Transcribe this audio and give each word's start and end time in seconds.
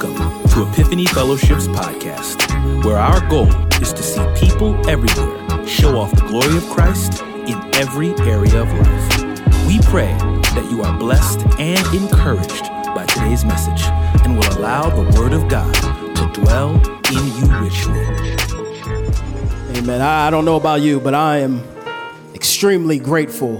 Welcome 0.00 0.48
to 0.50 0.70
Epiphany 0.70 1.06
Fellowship's 1.06 1.66
podcast, 1.66 2.84
where 2.84 2.98
our 2.98 3.26
goal 3.28 3.48
is 3.82 3.92
to 3.92 4.00
see 4.00 4.24
people 4.36 4.76
everywhere 4.88 5.66
show 5.66 5.98
off 5.98 6.12
the 6.12 6.24
glory 6.28 6.56
of 6.56 6.64
Christ 6.70 7.20
in 7.22 7.58
every 7.74 8.10
area 8.20 8.62
of 8.62 8.72
life. 8.74 9.66
We 9.66 9.80
pray 9.80 10.14
that 10.54 10.68
you 10.70 10.82
are 10.82 10.96
blessed 10.96 11.40
and 11.58 11.84
encouraged 11.92 12.62
by 12.94 13.06
today's 13.06 13.44
message 13.44 13.82
and 14.24 14.36
will 14.36 14.58
allow 14.58 14.88
the 14.88 15.18
Word 15.18 15.32
of 15.32 15.48
God 15.48 15.74
to 15.74 16.42
dwell 16.42 16.76
in 16.76 17.26
you 17.34 17.58
richly. 17.58 18.04
Amen. 19.80 20.00
I 20.00 20.30
don't 20.30 20.44
know 20.44 20.56
about 20.56 20.80
you, 20.80 21.00
but 21.00 21.14
I 21.14 21.38
am 21.38 21.60
extremely 22.36 23.00
grateful 23.00 23.56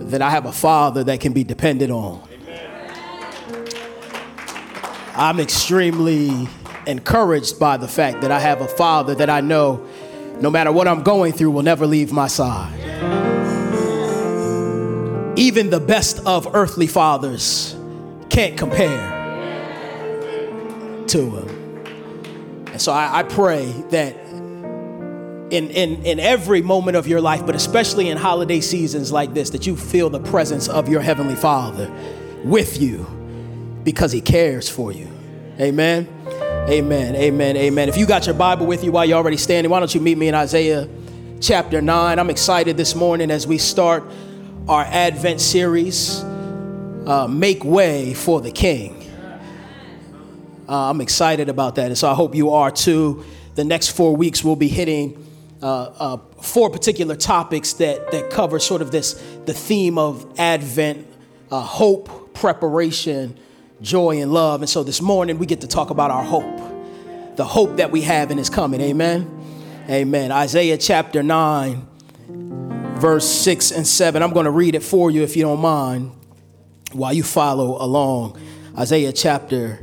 that 0.00 0.20
I 0.20 0.28
have 0.28 0.44
a 0.44 0.52
father 0.52 1.02
that 1.04 1.20
can 1.20 1.32
be 1.32 1.44
depended 1.44 1.90
on. 1.90 2.28
I'm 5.20 5.38
extremely 5.38 6.48
encouraged 6.86 7.60
by 7.60 7.76
the 7.76 7.86
fact 7.86 8.22
that 8.22 8.32
I 8.32 8.40
have 8.40 8.62
a 8.62 8.66
father 8.66 9.14
that 9.16 9.28
I 9.28 9.42
know, 9.42 9.86
no 10.40 10.48
matter 10.48 10.72
what 10.72 10.88
I'm 10.88 11.02
going 11.02 11.34
through, 11.34 11.50
will 11.50 11.62
never 11.62 11.86
leave 11.86 12.10
my 12.10 12.26
side. 12.26 12.74
Even 15.36 15.68
the 15.68 15.78
best 15.78 16.24
of 16.24 16.54
earthly 16.54 16.86
fathers 16.86 17.76
can't 18.30 18.56
compare 18.56 19.18
to 21.08 21.30
him. 21.36 21.84
And 22.68 22.80
so 22.80 22.90
I, 22.90 23.18
I 23.18 23.22
pray 23.24 23.66
that 23.90 24.16
in, 25.50 25.68
in, 25.68 26.02
in 26.02 26.18
every 26.18 26.62
moment 26.62 26.96
of 26.96 27.06
your 27.06 27.20
life, 27.20 27.44
but 27.44 27.54
especially 27.54 28.08
in 28.08 28.16
holiday 28.16 28.62
seasons 28.62 29.12
like 29.12 29.34
this, 29.34 29.50
that 29.50 29.66
you 29.66 29.76
feel 29.76 30.08
the 30.08 30.20
presence 30.20 30.66
of 30.66 30.88
your 30.88 31.02
Heavenly 31.02 31.36
Father 31.36 31.92
with 32.42 32.80
you 32.80 33.19
because 33.84 34.12
He 34.12 34.20
cares 34.20 34.68
for 34.68 34.92
you. 34.92 35.08
Amen. 35.58 36.08
Amen. 36.68 37.16
Amen. 37.16 37.56
Amen. 37.56 37.88
If 37.88 37.96
you 37.96 38.06
got 38.06 38.26
your 38.26 38.34
Bible 38.34 38.66
with 38.66 38.84
you 38.84 38.92
while 38.92 39.04
you're 39.04 39.18
already 39.18 39.36
standing, 39.36 39.70
why 39.70 39.78
don't 39.78 39.94
you 39.94 40.00
meet 40.00 40.16
me 40.16 40.28
in 40.28 40.34
Isaiah 40.34 40.88
chapter 41.40 41.82
9? 41.82 42.18
I'm 42.18 42.30
excited 42.30 42.76
this 42.76 42.94
morning 42.94 43.30
as 43.30 43.46
we 43.46 43.58
start 43.58 44.04
our 44.68 44.82
Advent 44.84 45.40
series, 45.40 46.20
uh, 47.06 47.26
Make 47.28 47.64
Way 47.64 48.14
for 48.14 48.40
the 48.40 48.52
King. 48.52 48.96
Uh, 50.68 50.90
I'm 50.90 51.00
excited 51.00 51.48
about 51.48 51.74
that, 51.74 51.86
and 51.86 51.98
so 51.98 52.08
I 52.08 52.14
hope 52.14 52.34
you 52.34 52.50
are 52.50 52.70
too. 52.70 53.24
The 53.56 53.64
next 53.64 53.88
four 53.88 54.14
weeks 54.14 54.44
we'll 54.44 54.54
be 54.54 54.68
hitting 54.68 55.26
uh, 55.62 55.82
uh, 55.98 56.16
four 56.40 56.70
particular 56.70 57.16
topics 57.16 57.74
that, 57.74 58.12
that 58.12 58.30
cover 58.30 58.58
sort 58.58 58.80
of 58.80 58.90
this 58.90 59.14
the 59.44 59.52
theme 59.52 59.98
of 59.98 60.38
Advent, 60.38 61.06
uh, 61.50 61.60
hope, 61.60 62.32
preparation, 62.34 63.36
joy, 63.80 64.20
and 64.20 64.32
love. 64.32 64.62
And 64.62 64.68
so 64.68 64.82
this 64.82 65.00
morning 65.00 65.38
we 65.38 65.46
get 65.46 65.60
to 65.62 65.66
talk 65.66 65.90
about 65.90 66.10
our 66.10 66.24
hope, 66.24 67.36
the 67.36 67.44
hope 67.44 67.76
that 67.76 67.90
we 67.90 68.02
have 68.02 68.30
in 68.30 68.38
His 68.38 68.50
coming. 68.50 68.80
Amen. 68.80 69.36
Amen. 69.88 70.30
Isaiah 70.30 70.78
chapter 70.78 71.22
9, 71.22 71.88
verse 72.98 73.28
6 73.28 73.72
and 73.72 73.86
7. 73.86 74.22
I'm 74.22 74.32
going 74.32 74.44
to 74.44 74.50
read 74.50 74.74
it 74.74 74.82
for 74.82 75.10
you 75.10 75.22
if 75.22 75.36
you 75.36 75.42
don't 75.42 75.60
mind 75.60 76.12
while 76.92 77.12
you 77.12 77.22
follow 77.22 77.82
along. 77.82 78.38
Isaiah 78.76 79.12
chapter 79.12 79.80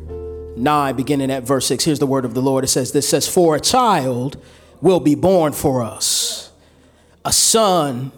9, 0.55 0.95
beginning 0.95 1.31
at 1.31 1.43
verse 1.43 1.67
6. 1.67 1.83
Here's 1.83 1.99
the 1.99 2.07
word 2.07 2.25
of 2.25 2.33
the 2.33 2.41
Lord. 2.41 2.63
It 2.63 2.67
says, 2.67 2.91
This 2.91 3.07
says, 3.07 3.27
For 3.27 3.55
a 3.55 3.59
child 3.59 4.41
will 4.81 4.99
be 4.99 5.15
born 5.15 5.53
for 5.53 5.81
us, 5.81 6.51
a 7.25 7.33
son 7.33 8.11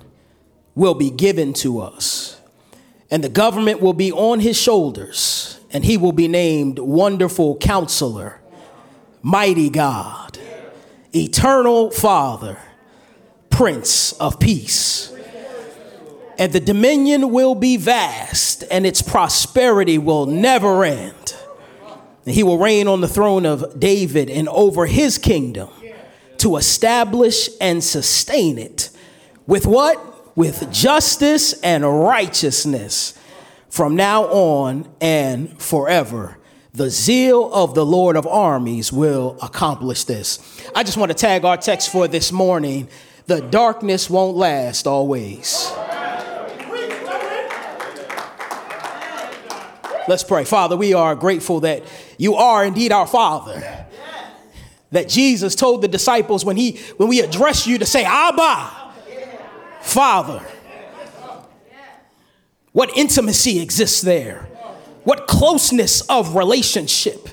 will 0.75 0.93
be 0.93 1.09
given 1.09 1.53
to 1.53 1.79
us, 1.79 2.39
and 3.09 3.23
the 3.23 3.29
government 3.29 3.81
will 3.81 3.93
be 3.93 4.11
on 4.11 4.39
his 4.39 4.59
shoulders, 4.59 5.58
and 5.71 5.85
he 5.85 5.97
will 5.97 6.11
be 6.11 6.27
named 6.27 6.79
Wonderful 6.79 7.57
Counselor, 7.57 8.39
Mighty 9.21 9.69
God, 9.69 10.39
Eternal 11.13 11.91
Father, 11.91 12.57
Prince 13.49 14.13
of 14.13 14.39
Peace. 14.39 15.13
And 16.37 16.53
the 16.53 16.61
dominion 16.61 17.31
will 17.31 17.53
be 17.53 17.75
vast, 17.75 18.63
and 18.71 18.85
its 18.85 19.01
prosperity 19.01 19.97
will 19.97 20.25
never 20.25 20.85
end. 20.85 21.35
And 22.25 22.33
he 22.33 22.43
will 22.43 22.57
reign 22.57 22.87
on 22.87 23.01
the 23.01 23.07
throne 23.07 23.45
of 23.45 23.79
David 23.79 24.29
and 24.29 24.47
over 24.49 24.85
his 24.85 25.17
kingdom 25.17 25.69
to 26.37 26.55
establish 26.55 27.49
and 27.59 27.83
sustain 27.83 28.57
it 28.57 28.89
with 29.45 29.67
what? 29.67 30.37
With 30.37 30.71
justice 30.71 31.53
and 31.61 31.83
righteousness 31.83 33.18
from 33.69 33.95
now 33.95 34.25
on 34.25 34.89
and 34.99 35.61
forever. 35.61 36.37
The 36.73 36.89
zeal 36.89 37.51
of 37.53 37.73
the 37.75 37.85
Lord 37.85 38.15
of 38.15 38.27
armies 38.27 38.91
will 38.91 39.37
accomplish 39.41 40.03
this. 40.03 40.39
I 40.75 40.83
just 40.83 40.97
want 40.97 41.11
to 41.11 41.17
tag 41.17 41.45
our 41.45 41.57
text 41.57 41.91
for 41.91 42.07
this 42.07 42.31
morning. 42.31 42.89
The 43.25 43.41
darkness 43.41 44.09
won't 44.09 44.37
last 44.37 44.87
always. 44.87 45.71
Let's 50.07 50.23
pray. 50.23 50.43
Father, 50.43 50.75
we 50.75 50.93
are 50.93 51.15
grateful 51.15 51.59
that 51.61 51.83
you 52.17 52.35
are 52.35 52.65
indeed 52.65 52.91
our 52.91 53.05
Father 53.05 53.85
that 54.91 55.07
Jesus 55.07 55.55
told 55.55 55.81
the 55.81 55.87
disciples 55.87 56.43
when 56.43 56.57
he 56.57 56.79
when 56.97 57.09
we 57.09 57.21
address 57.21 57.67
you 57.67 57.77
to 57.77 57.85
say 57.85 58.03
Abba, 58.03 58.93
Father. 59.81 60.43
What 62.71 62.95
intimacy 62.95 63.59
exists 63.59 64.01
there? 64.01 64.47
What 65.03 65.27
closeness 65.27 66.01
of 66.01 66.35
relationship 66.35 67.29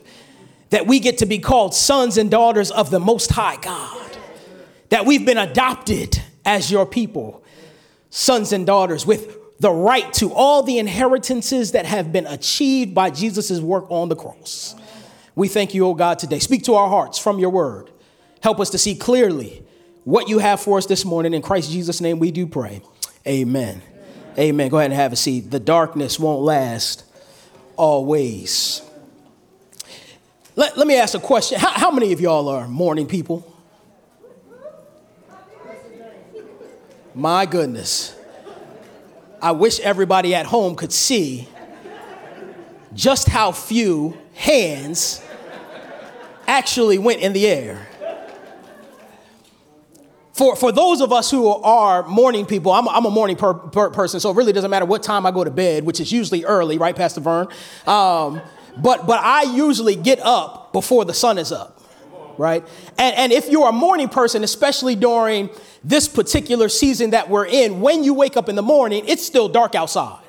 that 0.70 0.86
we 0.86 1.00
get 1.00 1.18
to 1.18 1.26
be 1.26 1.38
called 1.38 1.74
sons 1.74 2.16
and 2.16 2.30
daughters 2.30 2.70
of 2.70 2.90
the 2.90 3.00
Most 3.00 3.30
High 3.30 3.56
God. 3.56 4.16
That 4.90 5.06
we've 5.06 5.24
been 5.24 5.38
adopted 5.38 6.20
as 6.44 6.70
your 6.70 6.86
people, 6.86 7.42
sons 8.10 8.52
and 8.52 8.66
daughters 8.66 9.06
with 9.06 9.36
the 9.58 9.70
right 9.70 10.12
to 10.14 10.32
all 10.32 10.62
the 10.62 10.78
inheritances 10.78 11.72
that 11.72 11.86
have 11.86 12.12
been 12.12 12.26
achieved 12.26 12.94
by 12.94 13.10
Jesus' 13.10 13.60
work 13.60 13.86
on 13.90 14.08
the 14.08 14.16
cross. 14.16 14.74
We 15.34 15.48
thank 15.48 15.74
you, 15.74 15.86
O 15.86 15.94
God, 15.94 16.18
today. 16.18 16.38
Speak 16.38 16.64
to 16.64 16.74
our 16.74 16.88
hearts 16.88 17.18
from 17.18 17.38
your 17.38 17.50
word. 17.50 17.90
Help 18.42 18.60
us 18.60 18.70
to 18.70 18.78
see 18.78 18.94
clearly 18.94 19.64
what 20.04 20.28
you 20.28 20.38
have 20.38 20.60
for 20.60 20.78
us 20.78 20.86
this 20.86 21.04
morning. 21.04 21.34
In 21.34 21.42
Christ 21.42 21.70
Jesus' 21.70 22.00
name, 22.00 22.18
we 22.18 22.30
do 22.30 22.46
pray. 22.46 22.80
Amen. 23.26 23.82
Amen. 24.38 24.68
Go 24.68 24.78
ahead 24.78 24.90
and 24.90 25.00
have 25.00 25.12
a 25.12 25.16
seat. 25.16 25.50
The 25.50 25.60
darkness 25.60 26.18
won't 26.18 26.42
last 26.42 27.04
always. 27.76 28.82
Let, 30.56 30.76
let 30.76 30.86
me 30.86 30.96
ask 30.96 31.14
a 31.14 31.20
question. 31.20 31.58
How, 31.58 31.70
how 31.70 31.90
many 31.90 32.12
of 32.12 32.20
y'all 32.20 32.48
are 32.48 32.68
morning 32.68 33.06
people? 33.06 33.50
My 37.14 37.46
goodness. 37.46 38.14
I 39.40 39.52
wish 39.52 39.80
everybody 39.80 40.34
at 40.34 40.44
home 40.46 40.76
could 40.76 40.92
see 40.92 41.48
just 42.94 43.28
how 43.28 43.52
few 43.52 44.18
hands 44.34 45.22
actually 46.46 46.98
went 46.98 47.20
in 47.20 47.32
the 47.32 47.46
air. 47.46 47.86
For, 50.36 50.54
for 50.54 50.70
those 50.70 51.00
of 51.00 51.14
us 51.14 51.30
who 51.30 51.48
are 51.48 52.06
morning 52.06 52.44
people, 52.44 52.70
I'm, 52.70 52.86
I'm 52.90 53.06
a 53.06 53.10
morning 53.10 53.36
per, 53.36 53.54
per 53.54 53.88
person, 53.88 54.20
so 54.20 54.30
it 54.30 54.36
really 54.36 54.52
doesn't 54.52 54.70
matter 54.70 54.84
what 54.84 55.02
time 55.02 55.24
I 55.24 55.30
go 55.30 55.42
to 55.42 55.50
bed, 55.50 55.84
which 55.84 55.98
is 55.98 56.12
usually 56.12 56.44
early, 56.44 56.76
right, 56.76 56.94
Pastor 56.94 57.22
Vern? 57.22 57.48
Um, 57.86 58.42
but, 58.76 59.06
but 59.06 59.18
I 59.20 59.44
usually 59.44 59.96
get 59.96 60.20
up 60.20 60.74
before 60.74 61.06
the 61.06 61.14
sun 61.14 61.38
is 61.38 61.52
up, 61.52 61.80
right? 62.36 62.62
And, 62.98 63.16
and 63.16 63.32
if 63.32 63.48
you're 63.48 63.70
a 63.70 63.72
morning 63.72 64.10
person, 64.10 64.44
especially 64.44 64.94
during 64.94 65.48
this 65.82 66.06
particular 66.06 66.68
season 66.68 67.12
that 67.12 67.30
we're 67.30 67.46
in, 67.46 67.80
when 67.80 68.04
you 68.04 68.12
wake 68.12 68.36
up 68.36 68.50
in 68.50 68.56
the 68.56 68.62
morning, 68.62 69.04
it's 69.08 69.24
still 69.24 69.48
dark 69.48 69.74
outside. 69.74 70.20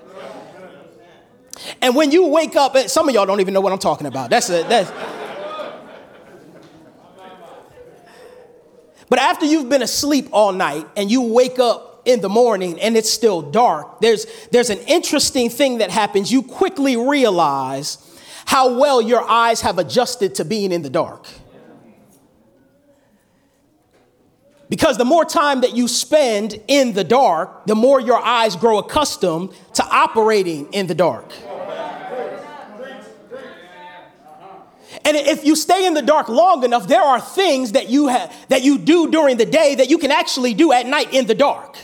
And 1.81 1.97
when 1.97 2.11
you 2.11 2.27
wake 2.27 2.55
up, 2.55 2.77
some 2.87 3.09
of 3.09 3.13
y'all 3.13 3.25
don't 3.25 3.41
even 3.41 3.53
know 3.53 3.59
what 3.59 3.73
I'm 3.73 3.79
talking 3.79 4.07
about. 4.07 4.29
That's 4.29 4.49
a, 4.49 4.63
that's, 4.69 4.89
But 9.09 9.19
after 9.19 9.45
you've 9.45 9.69
been 9.69 9.81
asleep 9.81 10.29
all 10.31 10.51
night 10.51 10.85
and 10.97 11.09
you 11.09 11.21
wake 11.21 11.59
up 11.59 12.01
in 12.05 12.21
the 12.21 12.29
morning 12.29 12.79
and 12.79 12.97
it's 12.97 13.09
still 13.09 13.41
dark, 13.41 14.01
there's, 14.01 14.25
there's 14.51 14.69
an 14.69 14.79
interesting 14.79 15.49
thing 15.49 15.77
that 15.79 15.91
happens. 15.91 16.31
You 16.31 16.41
quickly 16.43 16.97
realize 16.97 17.97
how 18.45 18.77
well 18.77 19.01
your 19.01 19.27
eyes 19.29 19.61
have 19.61 19.77
adjusted 19.77 20.35
to 20.35 20.45
being 20.45 20.71
in 20.71 20.81
the 20.81 20.89
dark. 20.89 21.27
Because 24.69 24.97
the 24.97 25.05
more 25.05 25.23
time 25.23 25.61
that 25.61 25.75
you 25.75 25.87
spend 25.87 26.61
in 26.67 26.91
the 26.91 27.03
dark, 27.03 27.65
the 27.65 27.75
more 27.75 28.01
your 28.01 28.17
eyes 28.17 28.55
grow 28.57 28.79
accustomed 28.79 29.53
to 29.75 29.83
operating 29.83 30.71
in 30.73 30.87
the 30.87 30.95
dark. 30.95 31.31
And 35.07 35.15
if 35.15 35.45
you 35.45 35.55
stay 35.55 35.87
in 35.87 35.93
the 35.93 36.01
dark 36.01 36.27
long 36.27 36.65
enough, 36.65 36.89
there 36.89 37.01
are 37.01 37.21
things 37.21 37.71
that 37.71 37.89
you 37.89 38.09
have 38.09 38.35
that 38.49 38.61
you 38.61 38.77
do 38.77 39.09
during 39.09 39.37
the 39.37 39.45
day 39.45 39.75
that 39.75 39.89
you 39.89 39.97
can 39.99 40.11
actually 40.11 40.53
do 40.53 40.73
at 40.73 40.85
night 40.85 41.13
in 41.13 41.25
the 41.27 41.33
dark. 41.33 41.77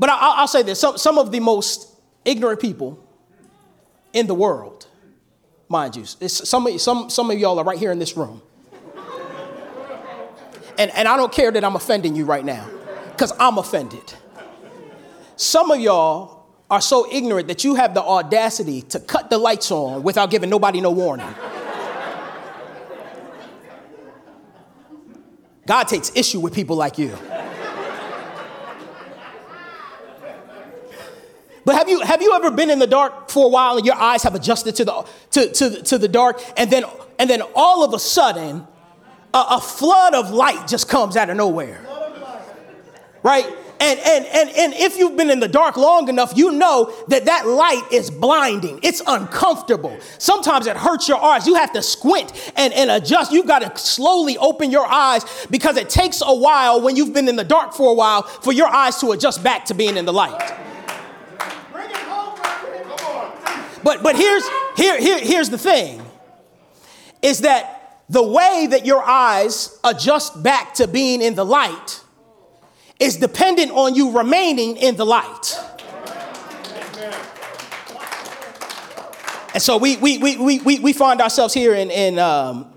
But 0.00 0.10
I'll, 0.10 0.40
I'll 0.40 0.48
say 0.48 0.64
this: 0.64 0.80
some, 0.80 0.98
some 0.98 1.16
of 1.16 1.30
the 1.30 1.38
most 1.38 1.94
ignorant 2.24 2.60
people 2.60 2.98
in 4.12 4.26
the 4.26 4.34
world, 4.34 4.88
mind 5.68 5.94
you. 5.94 6.04
some, 6.04 6.78
some, 6.78 7.08
some 7.08 7.30
of 7.30 7.38
y'all 7.38 7.60
are 7.60 7.64
right 7.64 7.78
here 7.78 7.92
in 7.92 8.00
this 8.00 8.16
room. 8.16 8.42
And, 10.76 10.90
and 10.90 11.06
I 11.06 11.16
don't 11.16 11.32
care 11.32 11.52
that 11.52 11.62
I'm 11.62 11.76
offending 11.76 12.16
you 12.16 12.24
right 12.24 12.44
now, 12.44 12.68
because 13.12 13.32
I'm 13.38 13.58
offended. 13.58 14.14
Some 15.36 15.70
of 15.70 15.78
y'all 15.78 16.37
are 16.70 16.80
so 16.80 17.10
ignorant 17.10 17.48
that 17.48 17.64
you 17.64 17.74
have 17.76 17.94
the 17.94 18.02
audacity 18.02 18.82
to 18.82 19.00
cut 19.00 19.30
the 19.30 19.38
lights 19.38 19.70
on 19.70 20.02
without 20.02 20.30
giving 20.30 20.50
nobody 20.50 20.80
no 20.80 20.90
warning. 20.90 21.34
God 25.66 25.84
takes 25.84 26.10
issue 26.14 26.40
with 26.40 26.54
people 26.54 26.76
like 26.76 26.98
you. 26.98 27.16
But 31.64 31.76
have 31.76 31.88
you, 31.90 32.00
have 32.00 32.22
you 32.22 32.32
ever 32.32 32.50
been 32.50 32.70
in 32.70 32.78
the 32.78 32.86
dark 32.86 33.28
for 33.28 33.44
a 33.44 33.48
while 33.48 33.76
and 33.76 33.84
your 33.84 33.96
eyes 33.96 34.22
have 34.22 34.34
adjusted 34.34 34.74
to 34.76 34.86
the, 34.86 35.06
to, 35.32 35.52
to, 35.52 35.82
to 35.82 35.98
the 35.98 36.08
dark 36.08 36.40
and 36.56 36.70
then, 36.70 36.84
and 37.18 37.28
then 37.28 37.42
all 37.54 37.84
of 37.84 37.92
a 37.92 37.98
sudden 37.98 38.66
a, 39.34 39.44
a 39.50 39.60
flood 39.60 40.14
of 40.14 40.30
light 40.30 40.66
just 40.66 40.88
comes 40.88 41.14
out 41.14 41.28
of 41.28 41.36
nowhere? 41.36 41.86
Right? 43.22 43.46
And, 43.80 44.00
and, 44.00 44.26
and, 44.26 44.50
and 44.50 44.74
if 44.74 44.98
you've 44.98 45.16
been 45.16 45.30
in 45.30 45.38
the 45.38 45.48
dark 45.48 45.76
long 45.76 46.08
enough, 46.08 46.32
you 46.36 46.52
know 46.52 46.92
that 47.08 47.26
that 47.26 47.46
light 47.46 47.84
is 47.92 48.10
blinding. 48.10 48.80
It's 48.82 49.00
uncomfortable. 49.06 49.96
Sometimes 50.18 50.66
it 50.66 50.76
hurts 50.76 51.08
your 51.08 51.22
eyes. 51.22 51.46
You 51.46 51.54
have 51.54 51.72
to 51.74 51.82
squint 51.82 52.52
and, 52.56 52.72
and 52.72 52.90
adjust. 52.90 53.30
You've 53.30 53.46
got 53.46 53.60
to 53.60 53.80
slowly 53.80 54.36
open 54.38 54.72
your 54.72 54.86
eyes 54.86 55.24
because 55.50 55.76
it 55.76 55.88
takes 55.88 56.20
a 56.24 56.34
while 56.34 56.80
when 56.80 56.96
you've 56.96 57.12
been 57.12 57.28
in 57.28 57.36
the 57.36 57.44
dark 57.44 57.72
for 57.72 57.90
a 57.90 57.94
while 57.94 58.22
for 58.22 58.52
your 58.52 58.68
eyes 58.68 58.96
to 58.98 59.12
adjust 59.12 59.44
back 59.44 59.64
to 59.66 59.74
being 59.74 59.96
in 59.96 60.04
the 60.04 60.12
light. 60.12 60.54
But, 63.84 64.02
but 64.02 64.16
here's, 64.16 64.44
here, 64.76 65.00
here, 65.00 65.20
here's 65.20 65.50
the 65.50 65.58
thing 65.58 66.02
is 67.22 67.40
that 67.40 68.02
the 68.08 68.22
way 68.22 68.66
that 68.70 68.86
your 68.86 69.02
eyes 69.02 69.78
adjust 69.84 70.42
back 70.42 70.74
to 70.74 70.86
being 70.86 71.22
in 71.22 71.34
the 71.34 71.44
light 71.44 72.00
is 72.98 73.16
dependent 73.16 73.70
on 73.70 73.94
you 73.94 74.16
remaining 74.16 74.76
in 74.76 74.96
the 74.96 75.06
light. 75.06 75.58
And 79.54 79.62
so 79.62 79.76
we, 79.76 79.96
we, 79.96 80.18
we, 80.18 80.60
we, 80.60 80.78
we 80.78 80.92
find 80.92 81.20
ourselves 81.20 81.54
here 81.54 81.74
in, 81.74 81.90
in, 81.90 82.18
um, 82.18 82.72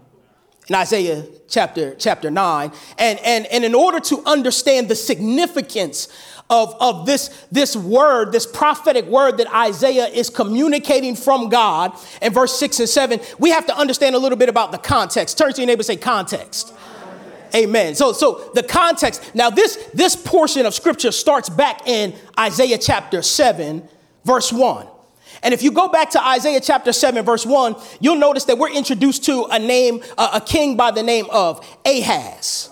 in 0.68 0.76
Isaiah 0.76 1.26
chapter, 1.48 1.96
chapter 1.96 2.32
9. 2.32 2.72
And, 2.98 3.20
and, 3.20 3.46
and 3.48 3.64
in 3.64 3.76
order 3.76 4.00
to 4.00 4.24
understand 4.26 4.88
the 4.88 4.96
significance 4.96 6.08
of, 6.50 6.76
of 6.80 7.06
this, 7.06 7.46
this 7.52 7.76
word, 7.76 8.32
this 8.32 8.46
prophetic 8.46 9.06
word 9.06 9.38
that 9.38 9.54
Isaiah 9.54 10.08
is 10.08 10.30
communicating 10.30 11.16
from 11.16 11.50
God 11.50 11.94
in 12.22 12.34
verse 12.34 12.58
6 12.58 12.80
and 12.80 12.90
7, 12.90 13.20
we 13.38 13.52
have 13.52 13.66
to 13.68 13.78
understand 13.78 14.16
a 14.16 14.20
little 14.20 14.38
bit 14.38 14.50
about 14.50 14.72
the 14.72 14.78
context. 14.78 15.38
Turn 15.38 15.54
to 15.54 15.62
your 15.62 15.68
neighbor 15.68 15.82
and 15.82 15.86
say 15.86 15.98
context. 15.98 16.74
Amen. 17.56 17.96
So, 17.96 18.14
so 18.14 18.52
the 18.54 18.64
context. 18.64 19.36
Now, 19.36 19.50
this 19.50 19.78
this 19.94 20.16
portion 20.16 20.66
of 20.66 20.74
scripture 20.74 21.12
starts 21.12 21.50
back 21.50 21.88
in 21.88 22.16
Isaiah 22.40 22.78
chapter 22.78 23.22
seven, 23.22 23.88
verse 24.26 24.52
one. 24.52 24.88
And 25.44 25.54
if 25.54 25.64
you 25.64 25.72
go 25.72 25.88
back 25.88 26.12
to 26.12 26.24
Isaiah 26.24 26.62
chapter 26.62 26.94
7, 26.94 27.26
verse 27.26 27.48
1, 27.48 27.76
you'll 28.00 28.18
notice 28.18 28.44
that 28.44 28.60
we're 28.60 28.70
introduced 28.70 29.24
to 29.26 29.46
a 29.46 29.58
name, 29.58 30.04
a 30.16 30.40
king 30.40 30.78
by 30.78 30.92
the 30.92 31.02
name 31.02 31.26
of 31.32 31.66
Ahaz 31.84 32.71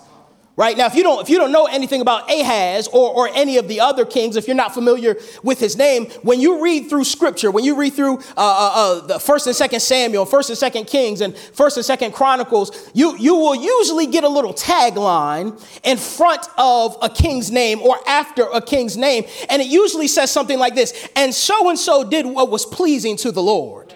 right? 0.59 0.77
Now 0.77 0.87
if 0.87 0.93
you 0.93 1.03
don't 1.03 1.21
if 1.21 1.29
you 1.29 1.37
don't 1.37 1.53
know 1.53 1.67
anything 1.67 2.01
about 2.01 2.29
ahaz 2.29 2.89
or, 2.89 3.13
or 3.13 3.29
any 3.33 3.55
of 3.55 3.69
the 3.69 3.79
other 3.79 4.05
kings 4.05 4.35
if 4.35 4.45
you're 4.45 4.57
not 4.57 4.73
familiar 4.73 5.15
with 5.41 5.57
his 5.57 5.77
name 5.77 6.07
when 6.21 6.41
you 6.41 6.61
read 6.61 6.89
through 6.89 7.05
scripture 7.05 7.49
when 7.49 7.63
you 7.63 7.77
read 7.77 7.93
through 7.93 8.17
uh, 8.17 8.21
uh, 8.35 8.71
uh, 8.75 9.07
the 9.07 9.19
first 9.19 9.47
and 9.47 9.55
second 9.55 9.79
samuel 9.79 10.25
first 10.25 10.49
and 10.49 10.57
second 10.57 10.85
kings 10.85 11.21
and 11.21 11.35
first 11.37 11.77
and 11.77 11.85
second 11.85 12.11
chronicles 12.11 12.91
you 12.93 13.17
you 13.17 13.35
will 13.35 13.55
usually 13.55 14.05
get 14.05 14.25
a 14.25 14.27
little 14.27 14.53
tagline 14.53 15.57
in 15.85 15.95
front 15.95 16.45
of 16.57 16.97
a 17.01 17.09
king's 17.09 17.49
name 17.49 17.79
or 17.79 17.97
after 18.05 18.43
a 18.53 18.61
king's 18.61 18.97
name 18.97 19.23
and 19.49 19.61
it 19.61 19.69
usually 19.69 20.09
says 20.09 20.29
something 20.29 20.59
like 20.59 20.75
this 20.75 21.07
and 21.15 21.33
so 21.33 21.69
and 21.69 21.79
so 21.79 22.03
did 22.03 22.25
what 22.25 22.51
was 22.51 22.65
pleasing 22.65 23.15
to 23.15 23.31
the 23.31 23.41
lord 23.41 23.93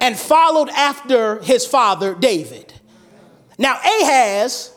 and 0.00 0.18
followed 0.18 0.68
after 0.70 1.40
his 1.42 1.64
father 1.64 2.12
david. 2.12 2.72
Now 3.56 3.74
ahaz 3.74 4.72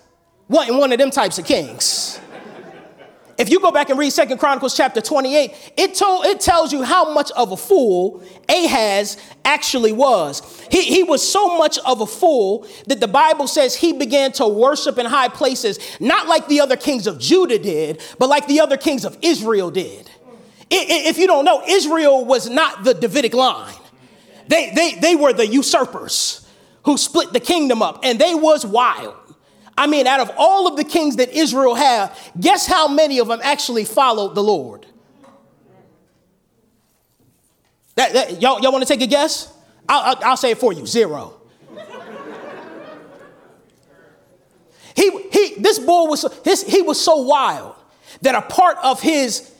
wasn't 0.48 0.78
one 0.78 0.92
of 0.92 1.00
them 1.00 1.12
types 1.12 1.38
of 1.40 1.46
kings. 1.46 2.20
If 3.38 3.50
you 3.50 3.60
go 3.60 3.70
back 3.70 3.90
and 3.90 4.00
read 4.00 4.12
Second 4.12 4.38
Chronicles 4.38 4.78
chapter 4.78 5.02
28, 5.02 5.74
it, 5.76 5.96
told, 5.96 6.26
it 6.26 6.40
tells 6.40 6.72
you 6.72 6.84
how 6.84 7.14
much 7.14 7.32
of 7.32 7.52
a 7.52 7.58
fool 7.58 8.24
Ahaz 8.48 9.18
actually 9.44 9.92
was. 9.92 10.66
He, 10.72 10.84
he 10.84 11.04
was 11.04 11.28
so 11.28 11.58
much 11.58 11.78
of 11.80 12.00
a 12.00 12.06
fool 12.06 12.66
that 12.88 13.02
the 13.02 13.10
Bible 13.10 13.48
says 13.48 13.76
he 13.76 13.92
began 13.92 14.32
to 14.34 14.48
worship 14.48 14.98
in 14.98 15.06
high 15.06 15.28
places, 15.28 15.80
not 16.00 16.28
like 16.28 16.48
the 16.48 16.62
other 16.62 16.78
kings 16.78 17.08
of 17.08 17.20
Judah 17.20 17.60
did, 17.60 18.02
but 18.20 18.30
like 18.30 18.48
the 18.48 18.62
other 18.62 18.78
kings 18.78 19.04
of 19.04 19.18
Israel 19.22 19.70
did. 19.70 20.10
If 20.72 21.18
you 21.18 21.28
don't 21.28 21.44
know, 21.44 21.62
Israel 21.68 22.24
was 22.24 22.50
not 22.50 22.86
the 22.86 22.94
Davidic 22.94 23.34
line. 23.34 23.76
They, 24.48 24.72
they, 24.72 24.94
they 24.96 25.16
were 25.16 25.34
the 25.34 25.46
usurpers 25.46 26.48
who 26.84 26.98
split 26.98 27.34
the 27.34 27.40
kingdom 27.40 27.82
up, 27.82 28.00
and 28.04 28.18
they 28.18 28.34
was 28.34 28.66
wild. 28.66 29.16
I 29.78 29.88
mean, 29.88 30.08
out 30.08 30.22
of 30.22 30.32
all 30.38 30.68
of 30.68 30.78
the 30.78 30.84
kings 30.84 31.18
that 31.18 31.30
Israel 31.30 31.76
had, 31.76 32.12
guess 32.40 32.66
how 32.66 32.88
many 32.88 33.20
of 33.20 33.28
them 33.28 33.40
actually 33.44 33.84
followed 33.86 34.36
the 34.36 34.44
Lord? 34.44 34.86
That, 37.96 38.14
that, 38.14 38.42
y'all, 38.42 38.62
y'all 38.62 38.72
want 38.72 38.86
to 38.86 38.88
take 38.88 39.02
a 39.02 39.08
guess? 39.08 39.52
I'll, 39.88 40.16
I'll, 40.16 40.26
I'll 40.26 40.38
say 40.38 40.52
it 40.52 40.58
for 40.58 40.74
you 40.74 40.86
zero. 40.86 41.42
he, 44.96 45.12
he, 45.32 45.56
this 45.58 45.80
boy 45.80 46.10
was, 46.10 46.26
his, 46.44 46.64
he 46.64 46.82
was 46.82 47.00
so 47.00 47.18
wild 47.18 47.76
that 48.22 48.36
a 48.36 48.42
part 48.42 48.78
of 48.84 49.02
his 49.02 49.52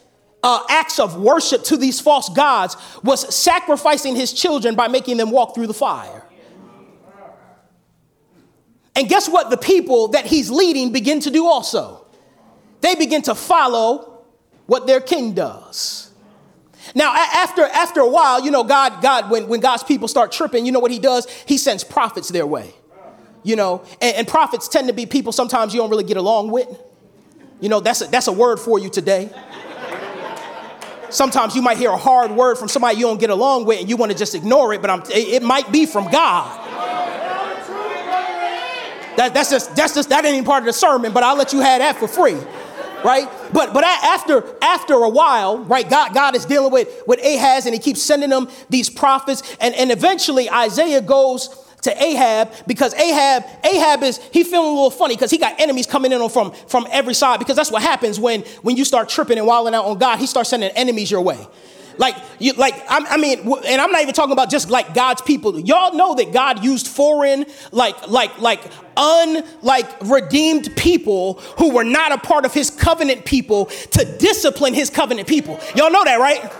uh, 0.44 0.64
acts 0.70 1.00
of 1.00 1.18
worship 1.18 1.64
to 1.64 1.78
these 1.78 2.00
false 2.00 2.30
gods 2.30 2.78
was 3.04 3.34
sacrificing 3.36 4.16
his 4.16 4.32
children 4.32 4.76
by 4.76 4.88
making 4.88 5.18
them 5.18 5.32
walk 5.32 5.56
through 5.56 5.68
the 5.68 5.74
fire. 5.74 6.24
And 8.96 9.10
guess 9.10 9.28
what? 9.28 9.50
The 9.50 9.58
people 9.58 10.10
that 10.10 10.26
he's 10.26 10.50
leading 10.50 10.92
begin 10.92 11.20
to 11.22 11.32
do 11.32 11.46
also. 11.46 12.06
They 12.82 12.96
begin 12.96 13.22
to 13.24 13.36
follow 13.36 14.24
what 14.68 14.88
their 14.88 15.02
king 15.02 15.34
does. 15.34 16.12
Now, 16.94 17.14
after, 17.16 17.64
after 17.64 18.00
a 18.02 18.08
while, 18.08 18.44
you 18.44 18.52
know, 18.52 18.64
God, 18.64 19.02
God, 19.02 19.32
when, 19.32 19.48
when 19.48 19.60
God's 19.60 19.84
people 19.84 20.08
start 20.08 20.32
tripping, 20.32 20.66
you 20.66 20.72
know 20.72 20.80
what 20.80 20.92
he 20.92 21.00
does? 21.00 21.28
He 21.46 21.58
sends 21.58 21.84
prophets 21.84 22.30
their 22.30 22.46
way. 22.46 22.74
You 23.44 23.56
know, 23.56 23.84
and, 24.02 24.16
and 24.18 24.28
prophets 24.28 24.68
tend 24.68 24.88
to 24.88 24.94
be 24.94 25.06
people 25.06 25.32
sometimes 25.32 25.74
you 25.74 25.80
don't 25.80 25.90
really 25.90 26.04
get 26.04 26.18
along 26.18 26.52
with. 26.52 26.68
You 27.60 27.70
know, 27.70 27.80
that's 27.80 28.02
a, 28.02 28.06
that's 28.06 28.28
a 28.28 28.32
word 28.32 28.60
for 28.60 28.80
you 28.80 28.90
today. 28.90 29.30
Sometimes 31.10 31.56
you 31.56 31.62
might 31.62 31.78
hear 31.78 31.92
a 31.92 31.98
hard 31.98 32.32
word 32.32 32.58
from 32.58 32.68
somebody 32.68 32.98
you 32.98 33.06
don't 33.06 33.20
get 33.20 33.30
along 33.30 33.66
with 33.66 33.80
and 33.80 33.90
you 33.90 33.98
want 33.98 34.12
to 34.12 34.18
just 34.18 34.36
ignore 34.36 34.74
it, 34.74 34.82
but 34.82 34.90
I'm, 34.90 35.04
it 35.10 35.44
might 35.44 35.72
be 35.72 35.86
from 35.86 36.10
God. 36.12 36.62
That, 39.18 39.34
that's 39.34 39.50
just 39.50 39.76
that's 39.76 39.94
just 39.94 40.10
that 40.10 40.26
ain't 40.26 40.34
even 40.34 40.46
part 40.46 40.62
of 40.62 40.68
the 40.68 40.74
sermon, 40.74 41.14
but 41.14 41.24
I'll 41.24 41.38
let 41.38 41.54
you 41.54 41.62
have 41.62 41.80
that 41.80 41.98
for 41.98 42.08
free. 42.08 42.38
Right? 43.04 43.30
But 43.54 43.74
but 43.74 43.84
after 43.84 44.44
after 44.62 44.94
a 44.96 45.10
while, 45.10 45.60
right, 45.60 45.88
God, 45.88 46.14
God 46.14 46.36
is 46.36 46.46
dealing 46.46 46.72
with, 46.72 46.90
with 47.06 47.20
Ahaz 47.24 47.66
and 47.66 47.74
he 47.74 47.80
keeps 47.80 48.02
sending 48.02 48.30
them 48.30 48.50
these 48.70 48.90
prophets, 48.90 49.44
and, 49.62 49.76
and 49.76 49.92
eventually 49.92 50.50
Isaiah 50.50 51.02
goes 51.02 51.66
to 51.86 52.04
Ahab 52.04 52.52
because 52.66 52.96
Ahab, 52.96 53.44
Ahab 53.64 54.02
is 54.02 54.20
he 54.32 54.44
feeling 54.44 54.70
a 54.70 54.72
little 54.72 54.90
funny 54.90 55.16
because 55.16 55.30
he 55.30 55.38
got 55.38 55.60
enemies 55.60 55.86
coming 55.86 56.12
in 56.12 56.20
on 56.20 56.30
from, 56.30 56.52
from 56.52 56.88
every 56.92 57.14
side 57.14 57.38
because 57.38 57.56
that's 57.56 57.72
what 57.72 57.84
happens 57.84 58.20
when 58.20 58.42
when 58.64 58.76
you 58.76 58.84
start 58.84 59.08
tripping 59.08 59.38
and 59.38 59.46
wilding 59.46 59.76
out 59.76 59.86
on 59.86 60.00
God, 60.00 60.18
he 60.18 60.26
starts 60.26 60.50
sending 60.50 60.72
enemies 60.72 61.12
your 61.12 61.22
way. 61.22 61.48
Like, 61.98 62.16
you, 62.40 62.54
like 62.54 62.76
I'm, 62.90 63.06
I 63.08 63.18
mean, 63.18 63.40
and 63.40 63.82
I'm 63.82 63.92
not 63.92 64.02
even 64.02 64.14
talking 64.14 64.34
about 64.34 64.50
just 64.50 64.70
like 64.70 64.94
God's 64.94 65.22
people. 65.22 65.60
Y'all 65.60 65.96
know 65.96 66.16
that 66.16 66.34
God 66.34 66.64
used 66.64 66.88
foreign, 66.88 67.46
like, 67.72 68.08
like, 68.08 68.40
like 68.40 68.62
unlike 68.98 69.90
redeemed 70.02 70.76
people 70.76 71.36
who 71.58 71.74
were 71.74 71.84
not 71.84 72.12
a 72.12 72.18
part 72.18 72.46
of 72.46 72.54
His 72.54 72.70
covenant 72.70 73.26
people 73.26 73.66
to 73.66 74.18
discipline 74.18 74.74
His 74.74 74.90
covenant 74.90 75.28
people. 75.28 75.60
Y'all 75.76 75.92
know 75.92 76.04
that, 76.04 76.20
right? 76.20 76.52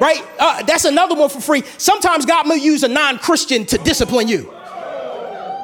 Right? 0.00 0.24
Uh, 0.38 0.62
that's 0.62 0.84
another 0.84 1.14
one 1.14 1.28
for 1.28 1.40
free. 1.40 1.62
Sometimes 1.78 2.26
God 2.26 2.46
may 2.46 2.56
use 2.56 2.82
a 2.82 2.88
non-Christian 2.88 3.66
to 3.66 3.78
discipline 3.78 4.26
you, 4.26 4.52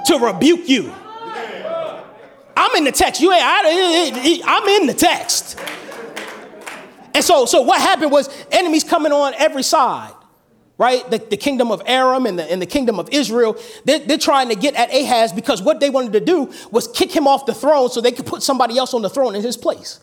to 0.07 0.19
rebuke 0.21 0.69
you. 0.69 0.93
I'm 2.57 2.75
in 2.77 2.85
the 2.85 2.93
text. 2.93 3.21
You 3.21 3.33
ain't. 3.33 3.43
I, 3.45 4.41
I'm 4.45 4.69
in 4.81 4.87
the 4.87 4.95
text. 4.95 5.59
And 7.15 7.25
so, 7.25 7.47
so 7.47 7.63
what 7.63 7.81
happened 7.81 8.13
was 8.13 8.29
enemies 8.51 8.85
coming 8.85 9.13
on 9.13 9.35
every 9.35 9.63
side, 9.63 10.13
right? 10.77 11.09
The, 11.11 11.19
the 11.19 11.37
kingdom 11.37 11.71
of 11.71 11.83
Aram 11.87 12.27
and 12.27 12.39
the, 12.39 12.51
and 12.51 12.61
the 12.61 12.67
kingdom 12.67 12.99
of 12.99 13.09
Israel, 13.11 13.57
they're, 13.85 14.01
they're 14.01 14.19
trying 14.19 14.49
to 14.51 14.55
get 14.55 14.75
at 14.75 14.95
Ahaz 14.95 15.33
because 15.33 15.63
what 15.63 15.81
they 15.81 15.91
wanted 15.91 16.13
to 16.13 16.21
do 16.21 16.53
was 16.71 16.89
kick 16.89 17.11
him 17.15 17.27
off 17.27 17.47
the 17.47 17.55
throne 17.55 17.91
so 17.91 18.01
they 18.01 18.13
could 18.13 18.27
put 18.27 18.43
somebody 18.43 18.79
else 18.79 18.95
on 18.95 19.03
the 19.03 19.11
throne 19.11 19.35
in 19.35 19.43
his 19.43 19.57
place. 19.57 20.01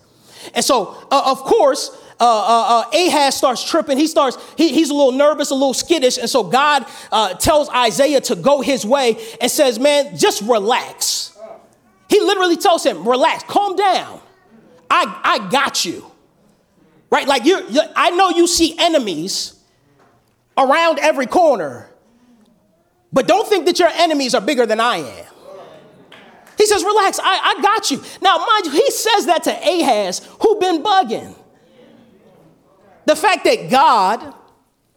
And 0.54 0.64
so, 0.64 1.08
uh, 1.12 1.32
of 1.32 1.40
course, 1.40 1.90
uh, 2.20 2.24
uh, 2.24 2.86
uh, 2.94 2.98
Ahaz 2.98 3.36
starts 3.36 3.70
tripping. 3.70 3.98
He 3.98 4.08
starts, 4.08 4.38
he, 4.58 4.70
he's 4.70 4.90
a 4.90 4.94
little 4.94 5.12
nervous, 5.12 5.50
a 5.50 5.54
little 5.54 5.74
skittish. 5.74 6.18
And 6.18 6.30
so 6.30 6.44
God 6.44 6.86
uh, 7.12 7.34
tells 7.34 7.70
Isaiah 7.70 8.22
to 8.22 8.36
go 8.36 8.62
his 8.62 8.86
way 8.86 9.18
and 9.42 9.52
says, 9.52 9.80
Man, 9.80 10.18
just 10.18 10.42
relax. 10.42 11.38
He 12.10 12.20
literally 12.20 12.58
tells 12.58 12.86
him, 12.86 13.08
Relax, 13.08 13.44
calm 13.44 13.76
down. 13.76 14.22
I, 14.90 15.20
I 15.24 15.50
got 15.50 15.84
you. 15.84 16.10
Right? 17.10 17.28
Like, 17.28 17.46
you 17.46 17.66
I 17.96 18.12
know 18.12 18.30
you 18.30 18.48
see 18.48 18.76
enemies 18.78 19.60
around 20.58 21.00
every 21.00 21.28
corner, 21.28 21.90
but 23.14 23.28
don't 23.28 23.48
think 23.48 23.66
that 23.66 23.80
your 23.80 23.90
enemies 23.90 24.34
are 24.34 24.42
bigger 24.42 24.66
than 24.66 24.80
I 24.80 24.98
am. 24.98 25.26
He 26.58 26.66
says, 26.66 26.84
Relax, 26.84 27.20
I, 27.20 27.56
I 27.58 27.62
got 27.62 27.92
you. 27.92 28.02
Now, 28.22 28.38
mind 28.38 28.66
you, 28.66 28.72
he 28.72 28.92
says 28.92 29.26
that 29.28 29.44
to 29.44 29.52
Ahaz, 29.52 30.28
who 30.42 30.60
been 30.60 30.82
bugging. 30.82 31.36
The 33.06 33.16
fact 33.16 33.44
that 33.44 33.70
God, 33.70 34.34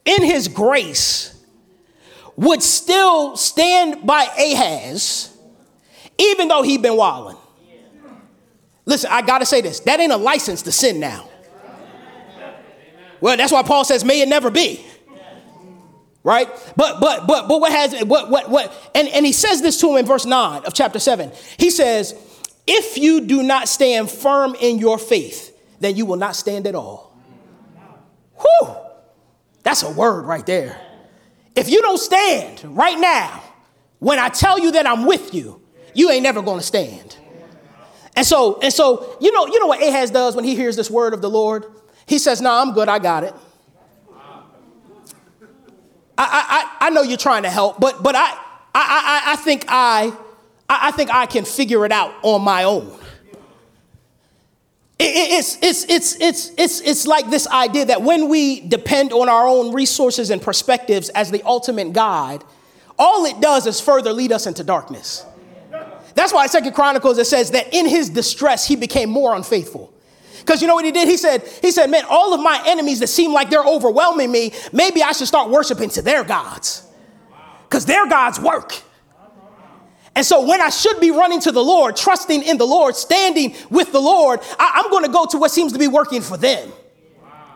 in 0.05 0.25
his 0.25 0.49
grace, 0.49 1.35
would 2.37 2.63
still 2.63 3.37
stand 3.37 4.07
by 4.07 4.23
Ahaz, 4.23 5.37
even 6.17 6.49
though 6.49 6.63
he'd 6.63 6.83
been 6.83 6.97
wilding. 6.97 7.37
Listen, 8.87 9.11
I 9.13 9.21
gotta 9.23 9.45
say 9.45 9.61
this 9.61 9.81
that 9.81 10.01
ain't 10.01 10.13
a 10.13 10.17
license 10.17 10.63
to 10.63 10.73
sin 10.73 11.01
now. 11.01 11.28
Well, 13.21 13.37
that's 13.37 13.53
why 13.53 13.63
Paul 13.63 13.85
says, 13.85 14.05
may 14.05 14.21
it 14.21 14.29
never 14.29 14.51
be. 14.51 14.85
Right? 16.25 16.49
But 16.77 17.01
but 17.01 17.27
but 17.27 17.49
but 17.49 17.61
what 17.61 17.73
has 17.73 18.05
what 18.05 18.29
what 18.29 18.51
what 18.51 18.91
and, 18.95 19.09
and 19.09 19.25
he 19.25 19.33
says 19.33 19.63
this 19.63 19.81
to 19.81 19.91
him 19.93 19.97
in 19.99 20.07
verse 20.07 20.27
9 20.27 20.65
of 20.65 20.75
chapter 20.75 20.99
7. 20.99 21.33
He 21.59 21.71
says, 21.71 22.15
if 22.67 22.99
you 22.99 23.23
do 23.23 23.43
not 23.43 23.69
stand 23.69 24.11
firm 24.11 24.55
in 24.61 24.79
your 24.79 24.99
faith, 24.99 25.57
then 25.81 25.97
you 25.97 26.05
will 26.05 26.17
not 26.17 26.37
stand 26.37 26.67
at 26.67 26.75
all. 26.75 27.17
Whew, 28.41 28.77
that's 29.63 29.83
a 29.83 29.91
word 29.91 30.27
right 30.27 30.45
there. 30.45 30.79
If 31.57 31.71
you 31.71 31.81
don't 31.81 31.99
stand 31.99 32.63
right 32.77 32.99
now, 32.99 33.43
when 33.99 34.19
I 34.19 34.29
tell 34.29 34.59
you 34.59 34.73
that 34.73 34.87
I'm 34.87 35.07
with 35.07 35.33
you, 35.33 35.63
you 35.95 36.11
ain't 36.11 36.23
never 36.23 36.43
gonna 36.43 36.63
stand. 36.63 37.17
And 38.15 38.27
so, 38.27 38.61
and 38.61 38.73
so, 38.73 39.17
you 39.21 39.33
know, 39.33 39.47
you 39.47 39.61
know 39.61 39.67
what 39.67 39.83
Ahaz 39.83 40.11
does 40.11 40.37
when 40.37 40.45
he 40.45 40.57
hears 40.57 40.77
this 40.77 40.91
word 40.91 41.15
of 41.15 41.23
the 41.23 41.31
Lord? 41.31 41.65
He 42.09 42.19
says, 42.19 42.41
No, 42.41 42.51
nah, 42.51 42.63
I'm 42.63 42.73
good, 42.73 42.89
I 42.89 42.99
got 42.99 43.25
it. 43.25 43.35
I, 46.21 46.75
I, 46.81 46.87
I 46.87 46.91
know 46.91 47.03
you're 47.03 47.17
trying 47.17 47.45
to 47.45 47.51
help, 47.51 47.79
but 47.79 48.03
but 48.03 48.17
I 48.17 48.27
I, 48.75 49.23
I, 49.25 49.33
I 49.33 49.37
think 49.37 49.65
I 49.69 50.13
I 50.69 50.91
think 50.91 51.11
I 51.11 51.27
can 51.27 51.45
figure 51.45 51.85
it 51.87 51.93
out 51.93 52.13
on 52.23 52.43
my 52.43 52.65
own. 52.65 52.99
It's, 55.01 55.57
it's, 55.63 55.85
it's, 55.85 56.17
it's, 56.21 56.51
it's, 56.59 56.81
it's 56.81 57.07
like 57.07 57.31
this 57.31 57.47
idea 57.47 57.85
that 57.85 58.03
when 58.03 58.29
we 58.29 58.61
depend 58.61 59.13
on 59.13 59.29
our 59.29 59.47
own 59.47 59.73
resources 59.73 60.31
and 60.31 60.43
perspectives 60.43 61.09
as 61.11 61.31
the 61.31 61.41
ultimate 61.45 61.93
guide, 61.93 62.43
all 62.99 63.25
it 63.25 63.41
does 63.41 63.69
is 63.69 63.81
further 63.81 64.13
lead 64.13 64.33
us 64.33 64.49
into 64.49 64.65
darkness. 64.65 65.25
That's 66.17 66.33
why 66.33 66.49
Second 66.49 66.75
Chronicles 66.75 67.17
it 67.19 67.27
says 67.27 67.53
that 67.53 67.73
in 67.73 67.87
his 67.87 68.11
distress 68.11 68.67
he 68.67 68.75
became 68.75 69.09
more 69.09 69.37
unfaithful. 69.37 69.93
Because 70.49 70.63
you 70.63 70.67
know 70.67 70.77
what 70.77 70.87
he 70.87 70.93
did? 70.93 71.07
He 71.07 71.19
said, 71.19 71.47
he 71.61 71.71
said, 71.71 71.91
man, 71.91 72.05
all 72.09 72.33
of 72.33 72.41
my 72.41 72.63
enemies 72.67 73.01
that 73.01 73.09
seem 73.09 73.35
like 73.35 73.51
they're 73.51 73.63
overwhelming 73.63 74.33
me, 74.33 74.55
maybe 74.73 75.03
I 75.03 75.13
should 75.13 75.27
start 75.27 75.51
worshiping 75.51 75.91
to 75.91 76.01
their 76.01 76.25
gods. 76.25 76.87
Because 77.69 77.85
their 77.85 78.09
gods 78.09 78.41
work. 78.41 78.81
And 80.17 80.25
so 80.25 80.49
when 80.49 80.63
I 80.63 80.71
should 80.71 81.01
be 81.01 81.11
running 81.11 81.41
to 81.41 81.53
the 81.53 81.63
Lord, 81.63 81.97
trusting 81.97 82.43
in 82.43 82.57
the 82.57 82.65
Lord, 82.65 82.97
standing 82.97 83.57
with 83.69 83.93
the 83.93 84.01
Lord, 84.01 84.41
I, 84.59 84.81
am 84.83 84.91
going 84.91 85.05
to 85.05 85.13
go 85.13 85.27
to 85.27 85.37
what 85.37 85.51
seems 85.51 85.75
to 85.75 85.79
be 85.79 85.87
working 85.87 86.23
for 86.23 86.39
them 86.39 86.73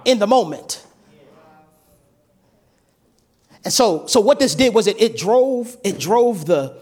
in 0.05 0.19
the 0.19 0.27
moment. 0.27 0.85
And 3.65 3.73
so, 3.73 4.07
so 4.07 4.21
what 4.21 4.39
this 4.39 4.55
did 4.55 4.75
was 4.75 4.87
it, 4.87 5.01
it 5.01 5.17
drove, 5.17 5.79
it 5.83 5.99
drove 5.99 6.45
the, 6.45 6.77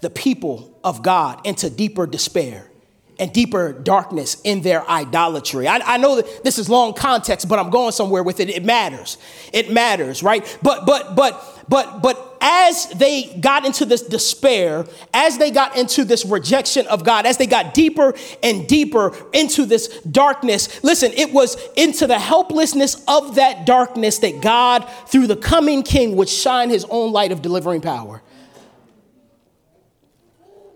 the 0.00 0.10
people 0.10 0.76
of 0.82 1.04
God 1.04 1.46
into 1.46 1.70
deeper 1.70 2.08
despair 2.08 2.72
and 3.18 3.32
deeper 3.32 3.72
darkness 3.72 4.40
in 4.42 4.62
their 4.62 4.88
idolatry. 4.88 5.68
I, 5.68 5.78
I, 5.94 5.96
know 5.98 6.16
that 6.16 6.44
this 6.44 6.58
is 6.58 6.68
long 6.68 6.94
context, 6.94 7.48
but 7.48 7.58
I'm 7.58 7.70
going 7.70 7.92
somewhere 7.92 8.22
with 8.22 8.40
it. 8.40 8.48
It 8.48 8.64
matters. 8.64 9.18
It 9.52 9.70
matters, 9.70 10.22
right? 10.22 10.58
But 10.62 10.84
but 10.84 11.14
but 11.14 11.64
but 11.68 12.02
but 12.02 12.36
as 12.40 12.86
they 12.88 13.24
got 13.40 13.64
into 13.64 13.84
this 13.84 14.02
despair, 14.02 14.84
as 15.12 15.38
they 15.38 15.50
got 15.50 15.76
into 15.76 16.04
this 16.04 16.24
rejection 16.24 16.86
of 16.88 17.04
God, 17.04 17.24
as 17.24 17.38
they 17.38 17.46
got 17.46 17.72
deeper 17.72 18.14
and 18.42 18.66
deeper 18.66 19.16
into 19.32 19.64
this 19.64 19.88
darkness, 20.00 20.82
listen, 20.82 21.12
it 21.12 21.32
was 21.32 21.56
into 21.76 22.06
the 22.06 22.18
helplessness 22.18 23.02
of 23.08 23.36
that 23.36 23.64
darkness 23.64 24.18
that 24.18 24.42
God, 24.42 24.88
through 25.06 25.26
the 25.26 25.36
coming 25.36 25.82
king, 25.82 26.16
would 26.16 26.28
shine 26.28 26.68
his 26.68 26.84
own 26.90 27.12
light 27.12 27.32
of 27.32 27.40
delivering 27.42 27.80
power. 27.80 28.22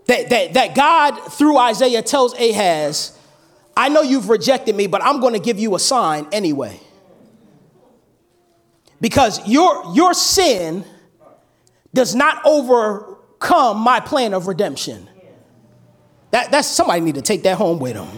That, 0.09 0.31
that, 0.31 0.53
that 0.53 0.73
God, 0.73 1.19
through 1.33 1.59
Isaiah, 1.59 2.01
tells 2.01 2.33
Ahaz, 2.33 3.15
I 3.77 3.89
know 3.89 4.01
you've 4.01 4.27
rejected 4.27 4.75
me, 4.75 4.87
but 4.87 5.03
I'm 5.03 5.19
going 5.19 5.33
to 5.33 5.39
give 5.39 5.59
you 5.59 5.75
a 5.75 5.79
sign 5.79 6.25
anyway. 6.31 6.79
Because 8.99 9.47
your, 9.47 9.93
your 9.93 10.15
sin 10.15 10.83
does 11.93 12.15
not 12.15 12.43
overcome 12.43 13.77
my 13.77 13.99
plan 13.99 14.33
of 14.33 14.47
redemption. 14.47 15.07
That, 16.31 16.49
that's 16.49 16.67
somebody 16.67 17.01
need 17.01 17.15
to 17.15 17.21
take 17.21 17.43
that 17.43 17.59
home 17.59 17.77
with 17.77 17.93
them. 17.93 18.09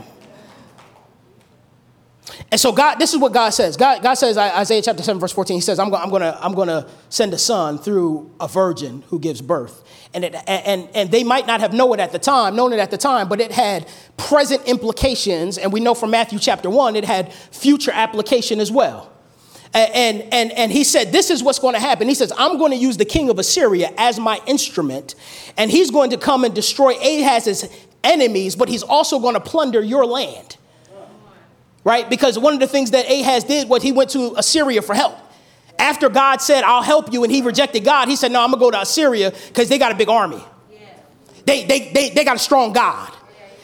And 2.51 2.59
so 2.59 2.73
God, 2.73 2.95
this 2.95 3.13
is 3.13 3.19
what 3.19 3.31
God 3.31 3.51
says. 3.51 3.77
God, 3.77 4.03
God 4.03 4.15
says, 4.15 4.37
Isaiah 4.37 4.81
chapter 4.81 5.01
7, 5.01 5.21
verse 5.21 5.31
14, 5.31 5.55
he 5.55 5.61
says, 5.61 5.79
I'm, 5.79 5.93
I'm 5.95 6.09
gonna, 6.09 6.37
I'm 6.41 6.85
send 7.07 7.33
a 7.33 7.37
son 7.37 7.77
through 7.77 8.29
a 8.41 8.47
virgin 8.49 9.03
who 9.07 9.19
gives 9.19 9.41
birth. 9.41 9.81
And, 10.13 10.25
it, 10.25 10.35
and, 10.47 10.89
and 10.93 11.09
they 11.09 11.23
might 11.23 11.47
not 11.47 11.61
have 11.61 11.71
known 11.71 11.93
it 11.93 12.01
at 12.01 12.11
the 12.11 12.19
time, 12.19 12.57
known 12.57 12.73
it 12.73 12.79
at 12.79 12.91
the 12.91 12.97
time, 12.97 13.29
but 13.29 13.39
it 13.39 13.53
had 13.53 13.87
present 14.17 14.67
implications. 14.67 15.57
And 15.57 15.71
we 15.71 15.79
know 15.79 15.93
from 15.93 16.11
Matthew 16.11 16.39
chapter 16.39 16.69
1, 16.69 16.97
it 16.97 17.05
had 17.05 17.31
future 17.31 17.91
application 17.91 18.59
as 18.59 18.69
well. 18.69 19.09
And, 19.73 20.21
and, 20.33 20.51
and 20.51 20.69
he 20.69 20.83
said, 20.83 21.13
This 21.13 21.29
is 21.29 21.41
what's 21.41 21.59
going 21.59 21.75
to 21.75 21.79
happen. 21.79 22.09
He 22.09 22.15
says, 22.15 22.33
I'm 22.37 22.57
going 22.57 22.71
to 22.71 22.77
use 22.77 22.97
the 22.97 23.05
king 23.05 23.29
of 23.29 23.39
Assyria 23.39 23.93
as 23.97 24.19
my 24.19 24.41
instrument, 24.45 25.15
and 25.55 25.71
he's 25.71 25.89
going 25.89 26.09
to 26.09 26.17
come 26.17 26.43
and 26.43 26.53
destroy 26.53 26.95
Ahaz's 26.95 27.69
enemies, 28.03 28.57
but 28.57 28.67
he's 28.67 28.83
also 28.83 29.19
going 29.19 29.35
to 29.35 29.39
plunder 29.39 29.81
your 29.81 30.05
land. 30.05 30.57
Right? 31.83 32.09
Because 32.09 32.37
one 32.37 32.53
of 32.53 32.59
the 32.59 32.67
things 32.67 32.91
that 32.91 33.05
Ahaz 33.09 33.43
did 33.43 33.67
was 33.67 33.81
he 33.81 33.91
went 33.91 34.11
to 34.11 34.35
Assyria 34.37 34.81
for 34.81 34.93
help. 34.93 35.17
After 35.79 36.09
God 36.09 36.41
said, 36.41 36.63
I'll 36.63 36.83
help 36.83 37.11
you, 37.11 37.23
and 37.23 37.31
he 37.31 37.41
rejected 37.41 37.83
God, 37.83 38.07
he 38.07 38.15
said, 38.15 38.31
No, 38.31 38.43
I'm 38.43 38.51
to 38.51 38.57
go 38.57 38.69
to 38.69 38.81
Assyria 38.81 39.31
because 39.47 39.67
they 39.67 39.79
got 39.79 39.91
a 39.91 39.95
big 39.95 40.09
army. 40.09 40.43
They, 41.45 41.65
they, 41.65 41.91
they, 41.91 42.09
they 42.11 42.23
got 42.23 42.35
a 42.35 42.39
strong 42.39 42.71
God. 42.71 43.11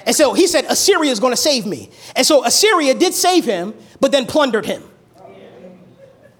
And 0.05 0.15
so 0.15 0.33
he 0.33 0.47
said, 0.47 0.65
Assyria 0.69 1.11
is 1.11 1.19
to 1.19 1.35
save 1.35 1.65
me. 1.65 1.89
And 2.15 2.25
so 2.25 2.45
Assyria 2.45 2.93
did 2.93 3.13
save 3.13 3.43
him, 3.43 3.73
but 3.99 4.11
then 4.11 4.25
plundered 4.25 4.65
him. 4.65 4.81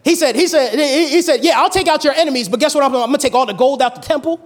He 0.04 0.16
said, 0.16 0.36
he 0.36 0.48
said, 0.48 0.80
he 0.80 1.22
said, 1.22 1.44
yeah, 1.44 1.60
I'll 1.60 1.70
take 1.70 1.88
out 1.88 2.06
your 2.06 2.14
enemies, 2.14 2.48
but 2.48 2.62
guess 2.62 2.74
what? 2.74 2.84
I'm, 2.84 2.96
I'm 2.96 3.02
gonna 3.10 3.18
take 3.18 3.34
all 3.34 3.46
the 3.46 3.54
gold 3.54 3.82
out 3.82 3.94
the 3.94 4.02
temple. 4.02 4.40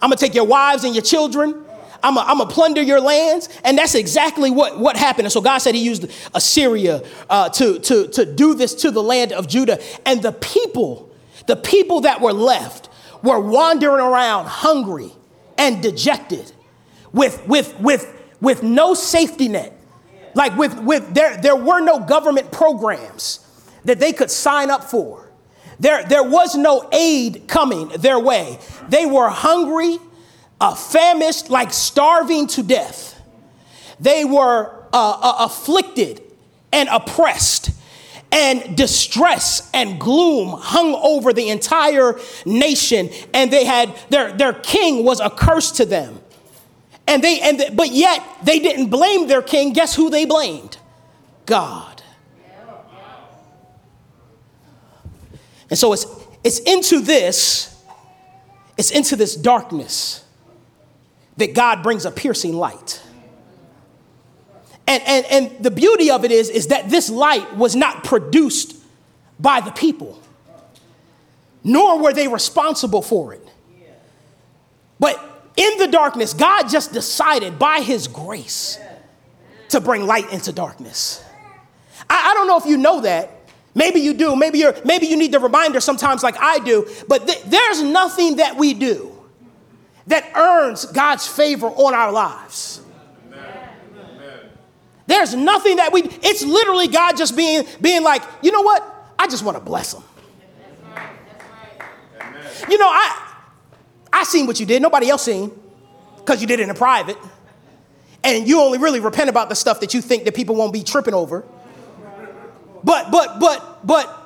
I'm 0.00 0.10
gonna 0.10 0.16
take 0.16 0.34
your 0.34 0.46
wives 0.46 0.84
and 0.84 0.94
your 0.94 1.02
children. 1.02 1.64
I'm 2.02 2.14
gonna 2.14 2.46
plunder 2.46 2.82
your 2.82 3.00
lands. 3.00 3.48
And 3.64 3.78
that's 3.78 3.94
exactly 3.94 4.50
what, 4.50 4.78
what 4.78 4.96
happened. 4.96 5.26
And 5.26 5.32
so 5.32 5.40
God 5.40 5.58
said 5.58 5.74
he 5.74 5.84
used 5.84 6.10
Assyria 6.34 7.02
uh, 7.30 7.48
to, 7.50 7.78
to, 7.78 8.08
to 8.08 8.26
do 8.26 8.54
this 8.54 8.74
to 8.76 8.90
the 8.90 9.02
land 9.02 9.32
of 9.32 9.48
Judah. 9.48 9.80
And 10.04 10.22
the 10.22 10.32
people, 10.32 11.10
the 11.46 11.56
people 11.56 12.02
that 12.02 12.20
were 12.20 12.32
left 12.32 12.88
were 13.22 13.40
wandering 13.40 14.04
around 14.04 14.46
hungry 14.46 15.12
and 15.56 15.82
dejected 15.82 16.52
with, 17.12 17.46
with, 17.46 17.78
with, 17.78 18.06
with 18.40 18.62
no 18.62 18.94
safety 18.94 19.48
net. 19.48 19.78
Like 20.34 20.56
with, 20.56 20.78
with 20.80 21.14
there, 21.14 21.36
there 21.36 21.56
were 21.56 21.80
no 21.80 22.00
government 22.00 22.50
programs 22.50 23.46
that 23.84 24.00
they 24.00 24.12
could 24.12 24.30
sign 24.30 24.70
up 24.70 24.84
for. 24.84 25.30
There, 25.78 26.04
there 26.04 26.22
was 26.22 26.54
no 26.54 26.88
aid 26.92 27.48
coming 27.48 27.88
their 27.88 28.18
way. 28.18 28.58
They 28.88 29.04
were 29.04 29.28
hungry, 29.28 29.98
uh, 30.62 30.76
famished, 30.76 31.50
like 31.50 31.72
starving 31.72 32.46
to 32.46 32.62
death. 32.62 33.20
They 33.98 34.24
were 34.24 34.70
uh, 34.92 35.18
uh, 35.20 35.34
afflicted 35.40 36.22
and 36.72 36.88
oppressed, 36.88 37.70
and 38.30 38.76
distress 38.76 39.68
and 39.74 40.00
gloom 40.00 40.56
hung 40.58 40.94
over 40.94 41.32
the 41.32 41.50
entire 41.50 42.18
nation. 42.46 43.10
And 43.34 43.52
they 43.52 43.64
had 43.64 43.94
their, 44.08 44.32
their 44.32 44.52
king 44.52 45.04
was 45.04 45.18
a 45.18 45.28
curse 45.28 45.72
to 45.72 45.84
them. 45.84 46.20
And 47.08 47.22
they 47.22 47.40
and 47.40 47.58
the, 47.58 47.70
but 47.74 47.90
yet 47.90 48.24
they 48.44 48.60
didn't 48.60 48.88
blame 48.88 49.26
their 49.26 49.42
king. 49.42 49.72
Guess 49.72 49.96
who 49.96 50.10
they 50.10 50.24
blamed? 50.24 50.78
God. 51.44 52.02
And 55.68 55.78
so 55.78 55.92
it's, 55.92 56.06
it's 56.44 56.60
into 56.60 57.00
this, 57.00 57.82
it's 58.78 58.92
into 58.92 59.16
this 59.16 59.34
darkness 59.34 60.22
that 61.36 61.54
God 61.54 61.82
brings 61.82 62.04
a 62.04 62.10
piercing 62.10 62.54
light. 62.54 63.02
And, 64.86 65.02
and, 65.06 65.26
and 65.26 65.64
the 65.64 65.70
beauty 65.70 66.10
of 66.10 66.24
it 66.24 66.32
is, 66.32 66.50
is 66.50 66.68
that 66.68 66.90
this 66.90 67.08
light 67.08 67.56
was 67.56 67.74
not 67.76 68.04
produced 68.04 68.76
by 69.38 69.60
the 69.60 69.70
people, 69.70 70.20
nor 71.64 71.98
were 72.00 72.12
they 72.12 72.28
responsible 72.28 73.02
for 73.02 73.32
it. 73.32 73.46
But 74.98 75.18
in 75.56 75.78
the 75.78 75.88
darkness, 75.88 76.34
God 76.34 76.68
just 76.68 76.92
decided 76.92 77.58
by 77.58 77.80
his 77.80 78.08
grace 78.08 78.78
to 79.70 79.80
bring 79.80 80.06
light 80.06 80.32
into 80.32 80.52
darkness. 80.52 81.24
I, 82.08 82.30
I 82.30 82.34
don't 82.34 82.46
know 82.46 82.58
if 82.58 82.66
you 82.66 82.76
know 82.76 83.00
that. 83.00 83.30
Maybe 83.74 84.00
you 84.00 84.12
do. 84.12 84.36
Maybe, 84.36 84.58
you're, 84.58 84.74
maybe 84.84 85.06
you 85.06 85.16
need 85.16 85.32
the 85.32 85.40
reminder 85.40 85.80
sometimes, 85.80 86.22
like 86.22 86.36
I 86.38 86.58
do. 86.58 86.88
But 87.08 87.26
th- 87.26 87.42
there's 87.44 87.82
nothing 87.82 88.36
that 88.36 88.56
we 88.56 88.74
do 88.74 89.11
that 90.06 90.30
earns 90.36 90.84
God's 90.86 91.26
favor 91.26 91.68
on 91.68 91.94
our 91.94 92.12
lives. 92.12 92.80
There's 95.06 95.34
nothing 95.34 95.76
that 95.76 95.92
we, 95.92 96.02
it's 96.02 96.44
literally 96.44 96.88
God 96.88 97.16
just 97.16 97.36
being, 97.36 97.66
being 97.80 98.02
like, 98.02 98.22
you 98.40 98.52
know 98.52 98.62
what? 98.62 98.82
I 99.18 99.26
just 99.26 99.44
want 99.44 99.56
to 99.56 99.62
bless 99.62 99.92
them. 99.92 100.02
You 102.68 102.78
know, 102.78 102.88
I, 102.88 103.34
I 104.12 104.24
seen 104.24 104.46
what 104.46 104.60
you 104.60 104.66
did. 104.66 104.80
Nobody 104.80 105.10
else 105.10 105.22
seen 105.22 105.50
because 106.16 106.40
you 106.40 106.46
did 106.46 106.60
it 106.60 106.68
in 106.68 106.74
private. 106.74 107.18
And 108.24 108.46
you 108.46 108.60
only 108.60 108.78
really 108.78 109.00
repent 109.00 109.28
about 109.28 109.48
the 109.48 109.56
stuff 109.56 109.80
that 109.80 109.94
you 109.94 110.00
think 110.00 110.24
that 110.24 110.34
people 110.34 110.54
won't 110.54 110.72
be 110.72 110.82
tripping 110.82 111.14
over. 111.14 111.44
But, 112.84 113.10
but, 113.10 113.40
but, 113.40 113.86
but, 113.86 114.18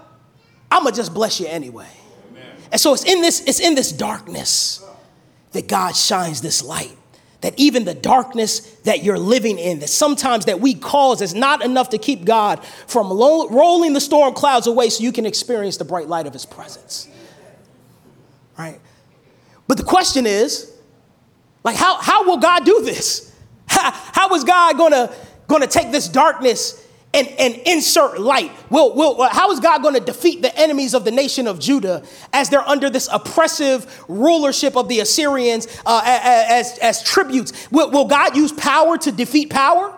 I'm 0.70 0.82
gonna 0.82 0.94
just 0.94 1.14
bless 1.14 1.40
you 1.40 1.46
anyway. 1.46 1.88
And 2.72 2.80
so 2.80 2.92
it's 2.92 3.04
in 3.04 3.22
this, 3.22 3.40
it's 3.46 3.60
in 3.60 3.74
this 3.74 3.92
darkness 3.92 4.84
that 5.52 5.68
God 5.68 5.96
shines 5.96 6.40
this 6.40 6.62
light. 6.62 6.96
That 7.42 7.54
even 7.58 7.84
the 7.84 7.94
darkness 7.94 8.60
that 8.84 9.04
you're 9.04 9.18
living 9.18 9.58
in, 9.58 9.80
that 9.80 9.88
sometimes 9.88 10.46
that 10.46 10.60
we 10.60 10.74
cause 10.74 11.20
is 11.20 11.34
not 11.34 11.64
enough 11.64 11.90
to 11.90 11.98
keep 11.98 12.24
God 12.24 12.64
from 12.86 13.10
lo- 13.10 13.48
rolling 13.48 13.92
the 13.92 14.00
storm 14.00 14.34
clouds 14.34 14.66
away 14.66 14.88
so 14.88 15.04
you 15.04 15.12
can 15.12 15.26
experience 15.26 15.76
the 15.76 15.84
bright 15.84 16.08
light 16.08 16.26
of 16.26 16.32
his 16.32 16.46
presence. 16.46 17.08
Right? 18.58 18.80
But 19.68 19.76
the 19.76 19.84
question 19.84 20.26
is, 20.26 20.72
like, 21.62 21.76
how, 21.76 21.96
how 21.96 22.24
will 22.24 22.38
God 22.38 22.64
do 22.64 22.82
this? 22.82 23.34
How, 23.66 23.90
how 23.92 24.34
is 24.34 24.44
God 24.44 24.78
gonna, 24.78 25.12
gonna 25.46 25.66
take 25.66 25.92
this 25.92 26.08
darkness 26.08 26.85
and, 27.16 27.28
and 27.38 27.54
insert 27.66 28.20
light? 28.20 28.52
Will, 28.70 28.94
will, 28.94 29.22
how 29.28 29.50
is 29.50 29.58
God 29.58 29.82
going 29.82 29.94
to 29.94 30.00
defeat 30.00 30.42
the 30.42 30.56
enemies 30.56 30.94
of 30.94 31.04
the 31.04 31.10
nation 31.10 31.46
of 31.46 31.58
Judah 31.58 32.04
as 32.32 32.50
they're 32.50 32.68
under 32.68 32.90
this 32.90 33.08
oppressive 33.10 34.04
rulership 34.06 34.76
of 34.76 34.88
the 34.88 35.00
Assyrians 35.00 35.66
uh, 35.86 36.02
as, 36.04 36.78
as 36.78 37.02
tributes? 37.02 37.70
Will, 37.72 37.90
will 37.90 38.04
God 38.04 38.36
use 38.36 38.52
power 38.52 38.98
to 38.98 39.10
defeat 39.10 39.50
power? 39.50 39.92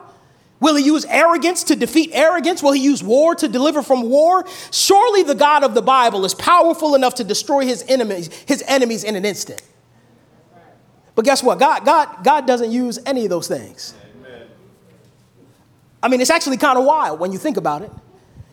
Will 0.60 0.74
he 0.74 0.84
use 0.84 1.04
arrogance 1.04 1.64
to 1.64 1.76
defeat 1.76 2.10
arrogance? 2.12 2.62
Will 2.62 2.72
he 2.72 2.82
use 2.82 3.02
war 3.02 3.34
to 3.36 3.48
deliver 3.48 3.82
from 3.82 4.02
war? 4.08 4.44
Surely 4.72 5.22
the 5.22 5.34
God 5.34 5.62
of 5.62 5.74
the 5.74 5.82
Bible 5.82 6.24
is 6.24 6.34
powerful 6.34 6.94
enough 6.94 7.16
to 7.16 7.24
destroy 7.24 7.64
his 7.64 7.84
enemies, 7.88 8.28
his 8.46 8.64
enemies 8.66 9.04
in 9.04 9.14
an 9.14 9.24
instant. 9.24 9.62
But 11.14 11.24
guess 11.24 11.42
what? 11.42 11.58
God, 11.58 11.84
God, 11.84 12.24
God 12.24 12.46
doesn't 12.46 12.70
use 12.70 12.98
any 13.04 13.24
of 13.24 13.30
those 13.30 13.48
things. 13.48 13.94
I 16.02 16.08
mean, 16.08 16.20
it's 16.20 16.30
actually 16.30 16.56
kind 16.56 16.78
of 16.78 16.84
wild 16.84 17.18
when 17.18 17.32
you 17.32 17.38
think 17.38 17.56
about 17.56 17.82
it. 17.82 17.90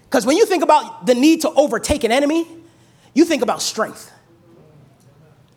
Because 0.04 0.26
when 0.26 0.38
you 0.38 0.46
think 0.46 0.64
about 0.64 1.06
the 1.06 1.14
need 1.14 1.42
to 1.42 1.50
overtake 1.52 2.04
an 2.04 2.12
enemy, 2.12 2.48
you 3.14 3.26
think 3.26 3.42
about 3.42 3.62
strength. 3.62 4.12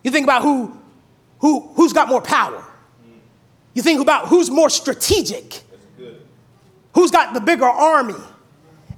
You 0.02 0.11
think 0.11 0.25
about 0.25 0.42
who, 0.42 0.76
who, 1.40 1.61
who's 1.75 1.92
got 1.92 2.09
more 2.09 2.23
power. 2.23 2.64
You 3.75 3.83
think 3.83 4.00
about 4.00 4.28
who's 4.28 4.50
more 4.50 4.71
strategic. 4.71 5.62
Who's 6.95 7.11
got 7.11 7.35
the 7.35 7.40
bigger 7.40 7.64
army. 7.64 8.14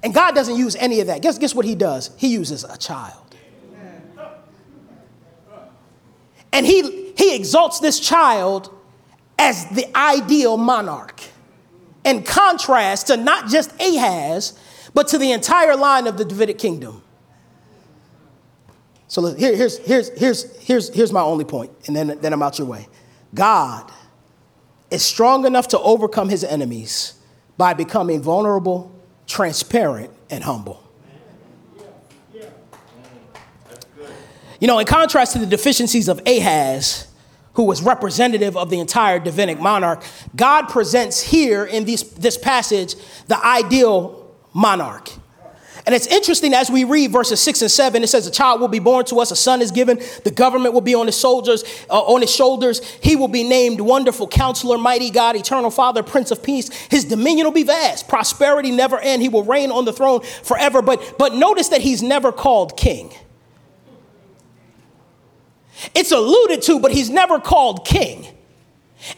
And 0.02 0.14
God 0.14 0.34
doesn't 0.34 0.56
use 0.56 0.76
any 0.76 1.00
of 1.00 1.08
that. 1.08 1.20
Guess, 1.20 1.38
guess 1.38 1.54
what 1.54 1.66
he 1.66 1.74
does? 1.74 2.10
He 2.16 2.28
uses 2.28 2.64
a 2.64 2.76
child. 2.76 3.16
And 6.52 6.66
he, 6.66 7.12
he 7.16 7.36
exalts 7.36 7.80
this 7.80 8.00
child 8.00 8.74
as 9.38 9.66
the 9.66 9.86
ideal 9.96 10.56
monarch 10.56 11.22
in 12.04 12.22
contrast 12.22 13.08
to 13.08 13.16
not 13.16 13.48
just 13.48 13.72
Ahaz, 13.80 14.58
but 14.94 15.08
to 15.08 15.18
the 15.18 15.32
entire 15.32 15.76
line 15.76 16.06
of 16.06 16.16
the 16.16 16.24
Davidic 16.24 16.58
kingdom. 16.58 17.02
So 19.08 19.34
here, 19.34 19.56
here's, 19.56 19.78
here's, 19.78 20.08
here's, 20.18 20.56
here's, 20.60 20.94
here's 20.94 21.12
my 21.12 21.20
only 21.20 21.44
point, 21.44 21.72
and 21.86 21.96
then, 21.96 22.18
then 22.20 22.32
I'm 22.32 22.42
out 22.42 22.58
your 22.58 22.68
way. 22.68 22.86
God 23.34 23.90
is 24.90 25.02
strong 25.02 25.46
enough 25.46 25.68
to 25.68 25.78
overcome 25.80 26.28
his 26.28 26.44
enemies 26.44 27.14
by 27.56 27.74
becoming 27.74 28.22
vulnerable, 28.22 28.92
transparent, 29.26 30.10
and 30.30 30.44
humble. 30.44 30.82
You 34.60 34.66
know, 34.66 34.78
in 34.78 34.86
contrast 34.86 35.32
to 35.32 35.38
the 35.38 35.46
deficiencies 35.46 36.06
of 36.08 36.20
Ahaz, 36.26 37.09
who 37.60 37.66
was 37.66 37.82
representative 37.82 38.56
of 38.56 38.70
the 38.70 38.80
entire 38.80 39.18
Davidic 39.18 39.60
monarch, 39.60 40.02
God 40.34 40.70
presents 40.70 41.20
here 41.20 41.62
in 41.62 41.84
this, 41.84 42.02
this 42.02 42.38
passage 42.38 42.94
the 43.26 43.38
ideal 43.44 44.34
monarch. 44.54 45.10
And 45.84 45.94
it's 45.94 46.06
interesting 46.06 46.54
as 46.54 46.70
we 46.70 46.84
read 46.84 47.12
verses 47.12 47.38
six 47.38 47.60
and 47.60 47.70
seven, 47.70 48.02
it 48.02 48.06
says, 48.06 48.26
A 48.26 48.30
child 48.30 48.62
will 48.62 48.68
be 48.68 48.78
born 48.78 49.04
to 49.06 49.20
us, 49.20 49.30
a 49.30 49.36
son 49.36 49.60
is 49.60 49.72
given, 49.72 50.00
the 50.24 50.30
government 50.30 50.72
will 50.72 50.80
be 50.80 50.94
on 50.94 51.04
his 51.04 51.16
soldiers, 51.16 51.62
uh, 51.90 52.00
on 52.00 52.22
his 52.22 52.34
shoulders. 52.34 52.80
He 53.02 53.14
will 53.14 53.28
be 53.28 53.46
named 53.46 53.82
Wonderful 53.82 54.28
Counselor, 54.28 54.78
Mighty 54.78 55.10
God, 55.10 55.36
Eternal 55.36 55.70
Father, 55.70 56.02
Prince 56.02 56.30
of 56.30 56.42
Peace. 56.42 56.70
His 56.88 57.04
dominion 57.04 57.46
will 57.46 57.52
be 57.52 57.62
vast, 57.62 58.08
prosperity 58.08 58.70
never 58.70 58.98
end. 58.98 59.20
He 59.20 59.28
will 59.28 59.44
reign 59.44 59.70
on 59.70 59.84
the 59.84 59.92
throne 59.92 60.22
forever. 60.22 60.80
But, 60.80 61.16
but 61.18 61.34
notice 61.34 61.68
that 61.68 61.82
he's 61.82 62.02
never 62.02 62.32
called 62.32 62.78
king. 62.78 63.12
It's 65.94 66.12
alluded 66.12 66.62
to, 66.62 66.80
but 66.80 66.92
he's 66.92 67.10
never 67.10 67.40
called 67.40 67.86
king. 67.86 68.26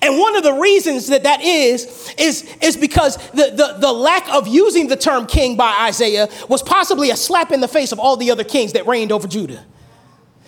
And 0.01 0.19
one 0.19 0.37
of 0.37 0.45
the 0.45 0.53
reasons 0.53 1.09
that 1.09 1.25
that 1.25 1.41
is, 1.41 2.15
is, 2.17 2.49
is 2.63 2.77
because 2.77 3.17
the, 3.31 3.51
the, 3.51 3.77
the 3.81 3.93
lack 3.93 4.29
of 4.33 4.47
using 4.47 4.87
the 4.87 4.97
term 4.97 5.27
king 5.27 5.57
by 5.57 5.87
Isaiah 5.89 6.29
was 6.49 6.63
possibly 6.63 7.11
a 7.11 7.17
slap 7.17 7.51
in 7.51 7.61
the 7.61 7.69
face 7.69 7.91
of 7.91 7.99
all 7.99 8.17
the 8.17 8.31
other 8.31 8.45
kings 8.45 8.75
that 8.75 8.87
reigned 8.87 9.11
over 9.11 9.27
Judah. 9.27 9.65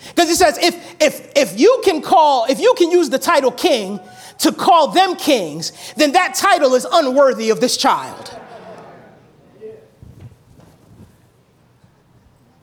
Because 0.09 0.29
it 0.29 0.37
says, 0.37 0.57
if, 0.59 1.01
if, 1.01 1.31
if 1.35 1.59
you 1.59 1.81
can 1.83 2.01
call, 2.01 2.45
if 2.45 2.59
you 2.59 2.73
can 2.77 2.91
use 2.91 3.09
the 3.09 3.19
title 3.19 3.51
king 3.51 3.99
to 4.39 4.53
call 4.53 4.89
them 4.89 5.15
kings, 5.15 5.73
then 5.95 6.13
that 6.13 6.35
title 6.35 6.73
is 6.73 6.87
unworthy 6.89 7.49
of 7.49 7.59
this 7.59 7.75
child. 7.75 8.31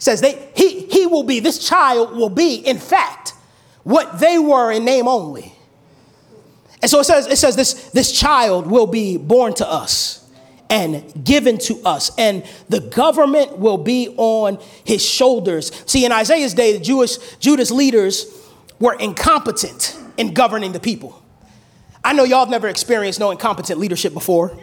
says 0.02 0.20
they, 0.20 0.50
he, 0.56 0.80
he 0.86 1.06
will 1.06 1.22
be, 1.22 1.38
this 1.38 1.64
child 1.64 2.16
will 2.16 2.28
be, 2.28 2.56
in 2.56 2.76
fact, 2.76 3.34
what 3.84 4.20
they 4.20 4.38
were 4.38 4.70
in 4.70 4.84
name 4.84 5.08
only. 5.08 5.54
And 6.80 6.90
so 6.90 6.98
it 7.00 7.04
says, 7.04 7.26
it 7.26 7.36
says 7.38 7.56
this, 7.56 7.90
this 7.90 8.12
child 8.12 8.66
will 8.66 8.86
be 8.86 9.16
born 9.16 9.54
to 9.54 9.68
us 9.68 10.18
and 10.68 11.24
given 11.24 11.58
to 11.58 11.80
us, 11.84 12.10
and 12.16 12.44
the 12.70 12.80
government 12.80 13.58
will 13.58 13.76
be 13.76 14.08
on 14.16 14.58
his 14.84 15.04
shoulders. 15.04 15.70
See, 15.86 16.06
in 16.06 16.12
Isaiah's 16.12 16.54
day, 16.54 16.72
the 16.72 16.82
Jewish 16.82 17.18
Judah's 17.36 17.70
leaders 17.70 18.26
were 18.80 18.94
incompetent 18.94 19.96
in 20.16 20.32
governing 20.32 20.72
the 20.72 20.80
people. 20.80 21.22
I 22.02 22.14
know 22.14 22.24
y'all 22.24 22.40
have 22.40 22.48
never 22.48 22.68
experienced 22.68 23.20
no 23.20 23.30
incompetent 23.30 23.78
leadership 23.78 24.14
before 24.14 24.58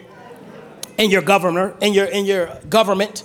in 0.98 1.10
your 1.10 1.22
governor, 1.22 1.76
in 1.80 1.94
your 1.94 2.06
in 2.06 2.26
your 2.26 2.58
government. 2.68 3.22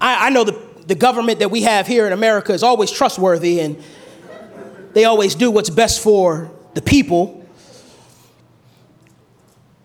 I, 0.00 0.26
I 0.26 0.30
know 0.30 0.44
the, 0.44 0.60
the 0.86 0.94
government 0.94 1.38
that 1.38 1.50
we 1.50 1.62
have 1.62 1.86
here 1.86 2.06
in 2.06 2.12
America 2.12 2.52
is 2.52 2.62
always 2.62 2.90
trustworthy 2.90 3.60
and 3.60 3.82
they 4.94 5.04
always 5.04 5.34
do 5.34 5.50
what's 5.50 5.70
best 5.70 6.02
for 6.02 6.50
the 6.74 6.82
people. 6.82 7.46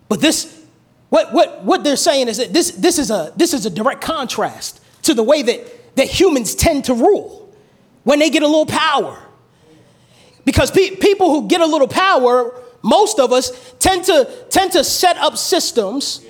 But 0.09 0.21
this, 0.21 0.65
what, 1.09 1.33
what, 1.33 1.63
what 1.63 1.83
they're 1.83 1.95
saying 1.95 2.27
is 2.27 2.37
that 2.37 2.53
this, 2.53 2.71
this, 2.71 2.99
is 2.99 3.11
a, 3.11 3.33
this 3.35 3.53
is 3.53 3.65
a 3.65 3.69
direct 3.69 4.01
contrast 4.01 4.81
to 5.03 5.13
the 5.13 5.23
way 5.23 5.41
that, 5.41 5.95
that 5.95 6.07
humans 6.07 6.55
tend 6.55 6.85
to 6.85 6.93
rule 6.93 7.53
when 8.03 8.19
they 8.19 8.29
get 8.29 8.43
a 8.43 8.47
little 8.47 8.65
power. 8.65 9.21
Because 10.45 10.71
pe- 10.71 10.95
people 10.95 11.29
who 11.29 11.47
get 11.47 11.61
a 11.61 11.65
little 11.65 11.87
power, 11.87 12.53
most 12.81 13.19
of 13.19 13.31
us 13.33 13.73
tend 13.79 14.05
to, 14.05 14.29
tend 14.49 14.71
to 14.73 14.83
set 14.83 15.17
up 15.17 15.37
systems 15.37 16.23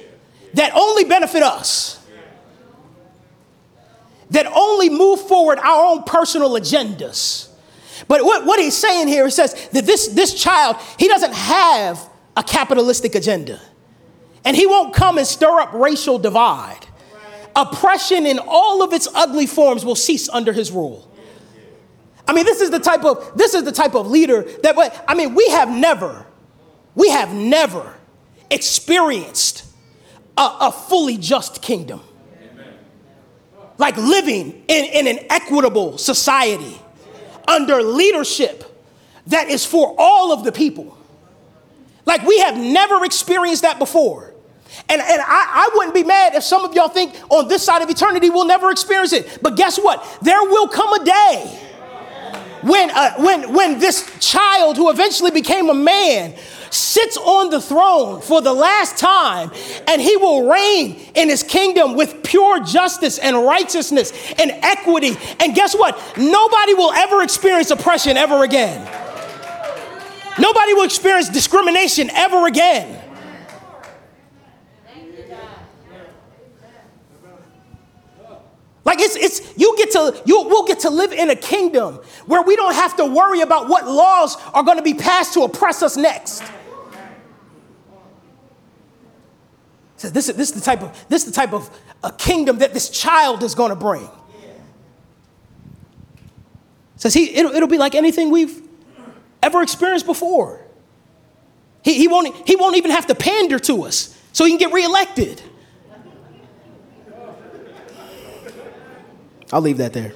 that 0.55 0.73
only 0.73 1.03
benefit 1.03 1.43
us, 1.43 2.03
that 4.31 4.47
only 4.47 4.89
move 4.89 5.21
forward 5.21 5.59
our 5.59 5.91
own 5.91 6.03
personal 6.03 6.51
agendas. 6.51 7.47
But 8.07 8.23
what, 8.23 8.45
what 8.45 8.59
he's 8.59 8.75
saying 8.75 9.07
here, 9.07 9.25
he 9.25 9.31
says 9.31 9.53
that 9.69 9.85
this, 9.85 10.07
this 10.09 10.33
child, 10.33 10.77
he 10.97 11.07
doesn't 11.07 11.33
have 11.33 12.09
a 12.35 12.43
capitalistic 12.43 13.15
agenda. 13.15 13.59
And 14.45 14.55
he 14.55 14.67
won't 14.67 14.93
come 14.93 15.17
and 15.17 15.27
stir 15.27 15.59
up 15.59 15.73
racial 15.73 16.19
divide. 16.19 16.85
Oppression 17.55 18.25
in 18.25 18.39
all 18.39 18.83
of 18.83 18.93
its 18.93 19.07
ugly 19.15 19.47
forms 19.47 19.83
will 19.83 19.95
cease 19.95 20.29
under 20.29 20.53
his 20.53 20.71
rule. 20.71 21.11
I 22.27 22.33
mean, 22.33 22.45
this 22.45 22.61
is 22.61 22.69
the 22.69 22.79
type 22.79 23.03
of 23.05 23.37
this 23.37 23.53
is 23.53 23.63
the 23.63 23.71
type 23.71 23.95
of 23.95 24.07
leader 24.07 24.43
that 24.61 25.03
I 25.07 25.15
mean, 25.15 25.33
we 25.33 25.49
have 25.49 25.69
never, 25.69 26.25
we 26.93 27.09
have 27.09 27.33
never 27.33 27.95
experienced 28.51 29.65
a, 30.37 30.57
a 30.61 30.71
fully 30.71 31.17
just 31.17 31.61
kingdom. 31.61 32.01
Like 33.79 33.95
living 33.97 34.63
in, 34.67 34.85
in 34.85 35.07
an 35.07 35.25
equitable 35.29 35.97
society 35.97 36.79
under 37.47 37.81
leadership 37.81 38.63
that 39.27 39.49
is 39.49 39.65
for 39.65 39.95
all 39.97 40.31
of 40.31 40.43
the 40.43 40.51
people. 40.51 40.97
Like 42.05 42.23
we 42.23 42.39
have 42.39 42.57
never 42.57 43.03
experienced 43.03 43.63
that 43.63 43.79
before. 43.79 44.33
And, 44.89 45.01
and 45.01 45.21
I, 45.21 45.25
I 45.25 45.69
wouldn't 45.75 45.95
be 45.95 46.03
mad 46.03 46.35
if 46.35 46.43
some 46.43 46.63
of 46.63 46.73
y'all 46.73 46.87
think 46.89 47.13
on 47.29 47.47
this 47.47 47.63
side 47.63 47.81
of 47.81 47.89
eternity 47.89 48.29
we'll 48.29 48.45
never 48.45 48.71
experience 48.71 49.13
it. 49.13 49.39
But 49.41 49.55
guess 49.55 49.77
what? 49.77 50.05
There 50.21 50.41
will 50.43 50.67
come 50.67 50.93
a 50.93 51.05
day 51.05 51.59
when, 52.61 52.89
uh, 52.91 53.13
when, 53.17 53.53
when 53.53 53.79
this 53.79 54.09
child 54.19 54.77
who 54.77 54.89
eventually 54.89 55.31
became 55.31 55.69
a 55.69 55.73
man 55.73 56.35
sits 56.69 57.17
on 57.17 57.49
the 57.49 57.61
throne 57.61 58.21
for 58.21 58.41
the 58.41 58.53
last 58.53 58.97
time 58.97 59.51
and 59.87 60.01
he 60.01 60.17
will 60.17 60.49
reign 60.49 60.99
in 61.15 61.29
his 61.29 61.43
kingdom 61.43 61.95
with 61.95 62.23
pure 62.23 62.63
justice 62.63 63.17
and 63.17 63.35
righteousness 63.43 64.11
and 64.37 64.51
equity. 64.51 65.15
And 65.39 65.55
guess 65.55 65.75
what? 65.75 65.95
Nobody 66.17 66.73
will 66.73 66.91
ever 66.91 67.21
experience 67.21 67.71
oppression 67.71 68.17
ever 68.17 68.43
again. 68.43 68.85
Nobody 70.39 70.73
will 70.73 70.85
experience 70.85 71.29
discrimination 71.29 72.09
ever 72.11 72.45
again. 72.45 73.03
Like 78.87 79.01
it's 79.01 79.17
it's 79.17 79.57
you 79.57 79.75
get 79.77 79.91
to 79.91 80.21
you 80.25 80.43
will 80.43 80.65
get 80.65 80.79
to 80.79 80.89
live 80.89 81.11
in 81.11 81.29
a 81.29 81.35
kingdom 81.35 81.95
where 82.25 82.41
we 82.41 82.55
don't 82.55 82.73
have 82.73 82.95
to 82.95 83.05
worry 83.05 83.41
about 83.41 83.67
what 83.67 83.85
laws 83.85 84.37
are 84.53 84.63
going 84.63 84.77
to 84.77 84.83
be 84.83 84.93
passed 84.93 85.33
to 85.33 85.41
oppress 85.41 85.83
us 85.83 85.97
next. 85.97 86.41
So 89.97 90.09
this, 90.09 90.27
this 90.27 90.49
is 90.49 90.53
the 90.53 90.61
type 90.61 90.81
of 90.81 91.05
this 91.09 91.23
is 91.25 91.31
the 91.31 91.35
type 91.35 91.53
of 91.53 91.69
a 92.03 92.11
kingdom 92.11 92.59
that 92.59 92.73
this 92.73 92.89
child 92.89 93.43
is 93.43 93.55
going 93.55 93.69
to 93.69 93.75
bring. 93.75 94.07
Says 96.95 97.13
he 97.13 97.35
it'll, 97.35 97.51
it'll 97.51 97.67
be 97.67 97.77
like 97.77 97.95
anything 97.95 98.31
we've 98.31 98.61
ever 99.41 99.61
experienced 99.61 100.05
before. 100.05 100.61
He, 101.83 101.93
he, 101.93 102.07
won't, 102.07 102.35
he 102.47 102.55
won't 102.55 102.75
even 102.75 102.91
have 102.91 103.07
to 103.07 103.15
pander 103.15 103.59
to 103.59 103.83
us 103.83 104.19
so 104.33 104.43
he 104.43 104.51
can 104.51 104.59
get 104.59 104.73
reelected. 104.73 105.41
I'll 109.53 109.61
leave 109.61 109.77
that 109.77 109.93
there. 109.93 110.13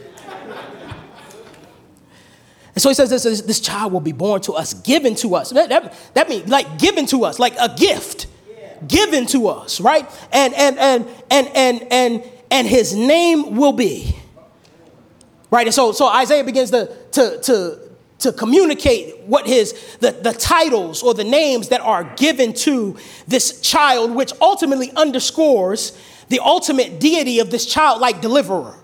And 2.74 2.82
so 2.82 2.90
he 2.90 2.96
says 2.96 3.10
this, 3.10 3.42
this 3.42 3.60
child 3.60 3.94
will 3.94 4.02
be 4.02 4.12
born 4.12 4.42
to 4.42 4.54
us, 4.54 4.74
given 4.74 5.16
to 5.16 5.36
us. 5.36 5.52
That, 5.52 5.70
that, 5.70 5.94
that 6.14 6.30
means 6.30 6.50
like 6.50 6.78
given 6.78 7.06
to 7.08 7.24
us, 7.24 7.40
like 7.40 7.56
a 7.58 7.74
gift 7.78 8.28
given 8.88 9.26
to 9.28 9.48
us, 9.48 9.80
right? 9.80 10.10
And 10.32 10.54
and 10.54 10.78
and 10.80 11.08
and 11.30 11.48
and 11.56 11.88
and 11.92 12.32
and 12.50 12.68
his 12.68 12.96
name 12.96 13.56
will 13.56 13.74
be. 13.74 14.16
Right? 15.50 15.68
And 15.68 15.74
so 15.74 15.92
so 15.92 16.08
Isaiah 16.08 16.44
begins 16.44 16.72
to 16.72 16.96
to 17.12 17.42
to 17.42 17.80
to 18.20 18.32
communicate 18.32 19.20
what 19.22 19.48
his 19.48 19.74
the, 20.00 20.12
the 20.12 20.34
titles 20.34 21.04
or 21.04 21.14
the 21.14 21.24
names 21.24 21.70
that 21.70 21.82
are 21.82 22.04
given 22.16 22.54
to 22.54 22.98
this 23.28 23.60
child, 23.62 24.12
which 24.12 24.32
ultimately 24.42 24.92
underscores 24.96 25.98
the 26.30 26.40
ultimate 26.40 27.00
deity 27.00 27.40
of 27.40 27.52
this 27.52 27.66
childlike 27.66 28.22
deliverer. 28.22 28.76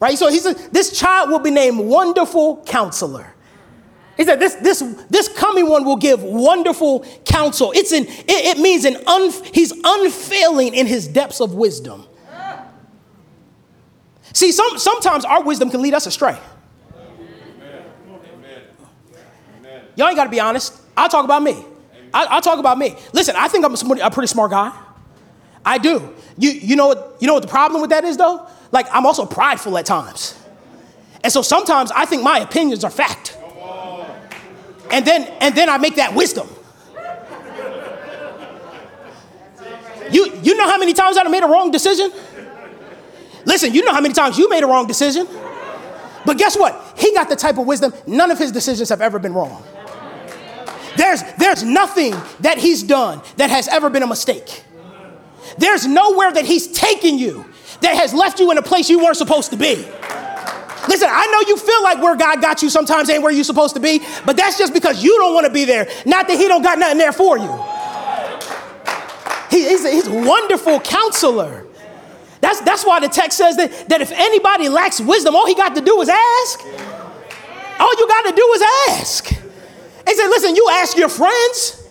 Right? 0.00 0.16
So 0.16 0.30
he 0.30 0.38
said, 0.38 0.56
This 0.72 0.98
child 0.98 1.30
will 1.30 1.38
be 1.38 1.50
named 1.50 1.78
Wonderful 1.78 2.62
Counselor. 2.64 3.34
He 4.18 4.24
said, 4.24 4.40
this, 4.40 4.56
this, 4.56 4.80
this 5.08 5.28
coming 5.28 5.68
one 5.68 5.84
will 5.84 5.96
give 5.96 6.24
wonderful 6.24 7.06
counsel. 7.24 7.72
It's 7.74 7.92
an, 7.92 8.04
it, 8.04 8.56
it 8.56 8.58
means 8.58 8.84
an 8.84 8.96
un, 9.06 9.30
he's 9.54 9.72
unfailing 9.72 10.74
in 10.74 10.86
his 10.86 11.06
depths 11.06 11.40
of 11.40 11.54
wisdom. 11.54 12.04
See, 14.34 14.50
some, 14.50 14.76
sometimes 14.76 15.24
our 15.24 15.42
wisdom 15.42 15.70
can 15.70 15.80
lead 15.80 15.94
us 15.94 16.06
astray. 16.06 16.36
Y'all 19.94 20.08
ain't 20.08 20.16
got 20.16 20.24
to 20.24 20.30
be 20.30 20.40
honest. 20.40 20.74
I'll 20.96 21.08
talk 21.08 21.24
about 21.24 21.42
me. 21.42 21.64
I, 22.12 22.34
will 22.34 22.42
talk 22.42 22.58
about 22.58 22.76
me. 22.76 22.96
Listen, 23.12 23.36
I 23.36 23.46
think 23.46 23.64
I'm 23.64 23.74
a, 23.74 24.06
a 24.06 24.10
pretty 24.10 24.26
smart 24.26 24.50
guy. 24.50 24.76
I 25.64 25.78
do. 25.78 26.14
You, 26.36 26.50
you, 26.50 26.76
know 26.76 26.88
what, 26.88 27.16
you 27.20 27.28
know 27.28 27.34
what 27.34 27.42
the 27.42 27.48
problem 27.48 27.80
with 27.80 27.90
that 27.90 28.04
is, 28.04 28.16
though? 28.16 28.48
Like, 28.72 28.86
I'm 28.92 29.06
also 29.06 29.26
prideful 29.26 29.78
at 29.78 29.86
times. 29.86 30.34
And 31.22 31.32
so 31.32 31.42
sometimes 31.42 31.92
I 31.92 32.04
think 32.04 32.22
my 32.22 32.40
opinions 32.40 32.82
are 32.84 32.90
fact. 32.90 33.37
And 34.90 35.04
then, 35.06 35.24
and 35.40 35.54
then 35.54 35.68
I 35.68 35.78
make 35.78 35.96
that 35.96 36.14
wisdom. 36.14 36.48
You, 40.10 40.40
you 40.42 40.56
know 40.56 40.68
how 40.68 40.78
many 40.78 40.94
times 40.94 41.16
I've 41.16 41.30
made 41.30 41.42
a 41.42 41.46
wrong 41.46 41.70
decision? 41.70 42.10
Listen, 43.44 43.74
you 43.74 43.84
know 43.84 43.92
how 43.92 44.00
many 44.00 44.14
times 44.14 44.38
you 44.38 44.48
made 44.48 44.62
a 44.62 44.66
wrong 44.66 44.86
decision? 44.86 45.28
But 46.24 46.38
guess 46.38 46.56
what? 46.56 46.94
He 46.98 47.12
got 47.14 47.28
the 47.28 47.36
type 47.36 47.58
of 47.58 47.66
wisdom, 47.66 47.92
none 48.06 48.30
of 48.30 48.38
his 48.38 48.52
decisions 48.52 48.88
have 48.88 49.00
ever 49.00 49.18
been 49.18 49.34
wrong. 49.34 49.62
There's, 50.96 51.22
there's 51.38 51.62
nothing 51.62 52.14
that 52.40 52.58
he's 52.58 52.82
done 52.82 53.22
that 53.36 53.50
has 53.50 53.68
ever 53.68 53.88
been 53.88 54.02
a 54.02 54.06
mistake. 54.06 54.64
There's 55.56 55.86
nowhere 55.86 56.32
that 56.32 56.44
he's 56.44 56.72
taken 56.72 57.18
you 57.18 57.44
that 57.80 57.96
has 57.96 58.12
left 58.12 58.40
you 58.40 58.50
in 58.50 58.58
a 58.58 58.62
place 58.62 58.90
you 58.90 58.98
weren't 58.98 59.16
supposed 59.16 59.50
to 59.50 59.56
be. 59.56 59.86
Listen, 60.88 61.08
I 61.10 61.26
know 61.26 61.48
you 61.48 61.56
feel 61.56 61.82
like 61.82 62.02
where 62.02 62.16
God 62.16 62.40
got 62.40 62.62
you 62.62 62.70
sometimes 62.70 63.10
ain't 63.10 63.22
where 63.22 63.32
you're 63.32 63.44
supposed 63.44 63.74
to 63.74 63.80
be, 63.80 64.00
but 64.24 64.36
that's 64.36 64.58
just 64.58 64.72
because 64.72 65.04
you 65.04 65.16
don't 65.18 65.34
want 65.34 65.46
to 65.46 65.52
be 65.52 65.64
there, 65.64 65.88
not 66.06 66.26
that 66.28 66.36
He 66.36 66.48
don't 66.48 66.62
got 66.62 66.78
nothing 66.78 66.98
there 66.98 67.12
for 67.12 67.38
you. 67.38 67.52
He, 69.50 69.68
he's, 69.68 69.84
a, 69.84 69.90
he's 69.90 70.06
a 70.06 70.12
wonderful 70.12 70.80
counselor. 70.80 71.66
That's, 72.40 72.60
that's 72.60 72.84
why 72.84 73.00
the 73.00 73.08
text 73.08 73.38
says 73.38 73.56
that, 73.56 73.88
that 73.88 74.00
if 74.00 74.12
anybody 74.12 74.68
lacks 74.68 75.00
wisdom, 75.00 75.34
all 75.34 75.46
he 75.46 75.54
got 75.54 75.74
to 75.74 75.80
do 75.80 76.00
is 76.00 76.08
ask. 76.08 76.60
All 77.80 77.94
you 77.98 78.08
got 78.08 78.26
to 78.26 78.32
do 78.34 78.52
is 78.54 78.62
ask. 78.90 79.26
He 79.26 80.14
said, 80.14 80.28
listen, 80.28 80.54
you 80.54 80.68
ask 80.72 80.96
your 80.96 81.08
friends. 81.08 81.88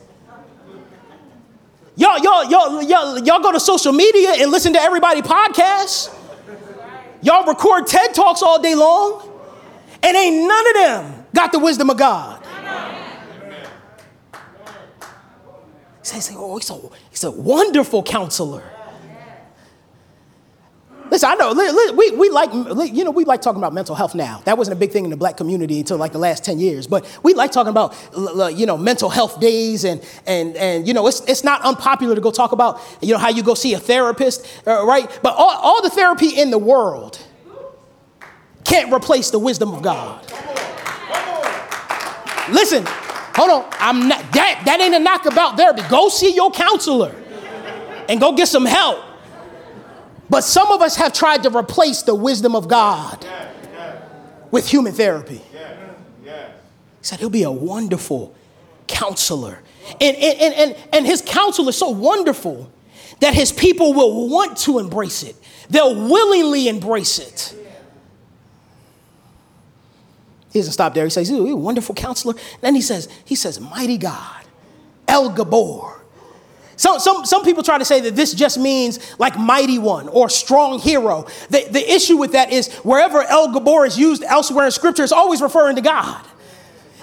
Y'all, 1.96 2.20
y'all, 2.20 2.46
y'all, 2.46 2.82
y'all, 2.84 3.20
y'all 3.20 3.42
go 3.42 3.52
to 3.52 3.60
social 3.60 3.92
media 3.92 4.34
and 4.38 4.52
listen 4.52 4.74
to 4.74 4.80
everybody 4.80 5.22
podcasts. 5.22 6.14
Y'all 7.22 7.46
record 7.46 7.88
TED 7.88 8.14
Talks 8.14 8.42
all 8.42 8.62
day 8.62 8.76
long, 8.76 9.30
and 10.04 10.16
ain't 10.16 10.48
none 10.48 10.68
of 10.68 10.74
them 10.74 11.26
got 11.34 11.52
the 11.52 11.60
wisdom 11.60 11.90
of 11.90 11.98
God. 11.98 12.44
He 16.00 16.08
says, 16.22 16.32
oh, 16.38 16.58
he's 16.58 16.70
a, 16.70 16.80
he's 17.10 17.24
a 17.24 17.32
wonderful 17.32 18.02
counselor. 18.04 18.64
Listen, 21.18 21.32
I 21.32 21.34
know 21.34 21.94
we, 21.96 22.12
we 22.12 22.30
like, 22.30 22.54
you 22.94 23.04
know, 23.04 23.10
we 23.10 23.26
like 23.26 23.42
talking 23.42 23.60
about 23.60 23.74
mental 23.74 23.96
health 23.96 24.14
now. 24.14 24.40
That 24.46 24.56
wasn't 24.56 24.78
a 24.78 24.80
big 24.80 24.92
thing 24.92 25.04
in 25.04 25.10
the 25.10 25.18
black 25.18 25.36
community 25.36 25.80
until 25.80 25.98
like 25.98 26.12
the 26.12 26.20
last 26.20 26.46
10 26.46 26.60
years. 26.60 26.86
But 26.86 27.08
we 27.24 27.34
like 27.34 27.52
talking 27.52 27.72
about, 27.72 27.96
you 28.56 28.68
know, 28.68 28.78
mental 28.78 29.10
health 29.10 29.40
days 29.40 29.84
and, 29.84 30.00
and, 30.28 30.56
and 30.56 30.88
you 30.88 30.94
know, 30.94 31.08
it's, 31.08 31.22
it's 31.22 31.44
not 31.44 31.64
unpopular 31.64 32.14
to 32.14 32.22
go 32.22 32.30
talk 32.30 32.52
about, 32.52 32.80
you 33.02 33.14
know, 33.14 33.18
how 33.18 33.30
you 33.30 33.42
go 33.42 33.56
see 33.56 33.74
a 33.74 33.80
therapist, 33.80 34.46
uh, 34.68 34.86
right? 34.86 35.10
But 35.24 35.34
all, 35.34 35.50
all 35.50 35.82
the 35.82 35.90
therapy 35.90 36.40
in 36.40 36.52
the 36.52 36.60
world 36.60 37.20
can't 38.64 38.94
replace 38.94 39.32
the 39.32 39.40
wisdom 39.40 39.74
of 39.74 39.82
God. 39.82 40.24
Listen, 42.52 42.84
hold 42.86 43.50
on. 43.50 43.68
I'm 43.80 44.08
not, 44.08 44.20
that, 44.34 44.62
that 44.66 44.82
ain't 44.82 44.94
a 44.94 45.00
knock 45.00 45.26
about 45.26 45.58
therapy. 45.58 45.82
Go 45.90 46.10
see 46.10 46.36
your 46.36 46.52
counselor 46.52 47.16
and 48.08 48.22
go 48.22 48.34
get 48.34 48.50
some 48.50 48.66
help. 48.66 49.07
But 50.30 50.42
some 50.42 50.72
of 50.72 50.82
us 50.82 50.96
have 50.98 51.14
tried 51.14 51.44
to 51.44 51.56
replace 51.56 52.02
the 52.02 52.16
wisdom 52.16 52.56
of 52.56 52.68
God 52.68 53.26
with 54.52 54.68
human 54.68 54.94
therapy. 54.94 55.42
He 56.24 56.32
said 57.02 57.20
he'll 57.20 57.30
be 57.30 57.44
a 57.44 57.52
wonderful 57.52 58.36
counselor. 58.88 59.60
And, 60.02 60.18
and, 60.18 60.42
and, 60.42 60.54
and 60.54 60.76
and 60.92 61.06
his 61.06 61.22
counsel 61.22 61.70
is 61.70 61.78
so 61.78 61.90
wonderful 61.90 62.70
that 63.22 63.34
his 63.34 63.52
people 63.52 63.94
will 63.94 64.30
want 64.30 64.58
to 64.60 64.80
embrace 64.80 65.24
it. 65.24 65.36
They'll 65.70 65.96
willingly 65.96 66.68
embrace 66.68 67.20
it. 67.20 67.56
He 70.52 70.60
doesn't 70.60 70.74
stop 70.74 70.94
there. 70.94 71.04
He 71.04 71.10
says, 71.10 71.30
He's 71.30 71.38
a 71.38 71.56
wonderful 71.56 71.96
counselor. 71.96 72.36
Then 72.62 72.74
he 72.74 72.82
says, 72.82 73.08
he 73.26 73.36
says, 73.36 73.60
mighty 73.60 73.98
God, 73.98 74.44
El 75.08 75.32
Gibbor, 75.36 75.97
some, 76.78 77.00
some, 77.00 77.26
some 77.26 77.44
people 77.44 77.64
try 77.64 77.80
to 77.80 77.86
say 77.86 78.02
that 78.02 78.16
this 78.16 78.34
just 78.34 78.60
means 78.60 79.20
like 79.20 79.38
mighty 79.38 79.80
one 79.80 80.08
or 80.10 80.30
strong 80.30 80.80
hero. 80.80 81.26
The, 81.50 81.68
the 81.72 81.92
issue 81.92 82.18
with 82.18 82.34
that 82.34 82.54
is 82.54 82.72
wherever 82.78 83.24
El 83.24 83.50
Gibbor 83.50 83.88
is 83.88 83.98
used 83.98 84.24
elsewhere 84.24 84.66
in 84.66 84.72
scripture, 84.72 85.04
it's 85.04 85.12
always 85.12 85.42
referring 85.42 85.76
to 85.78 85.82
God. 85.82 86.24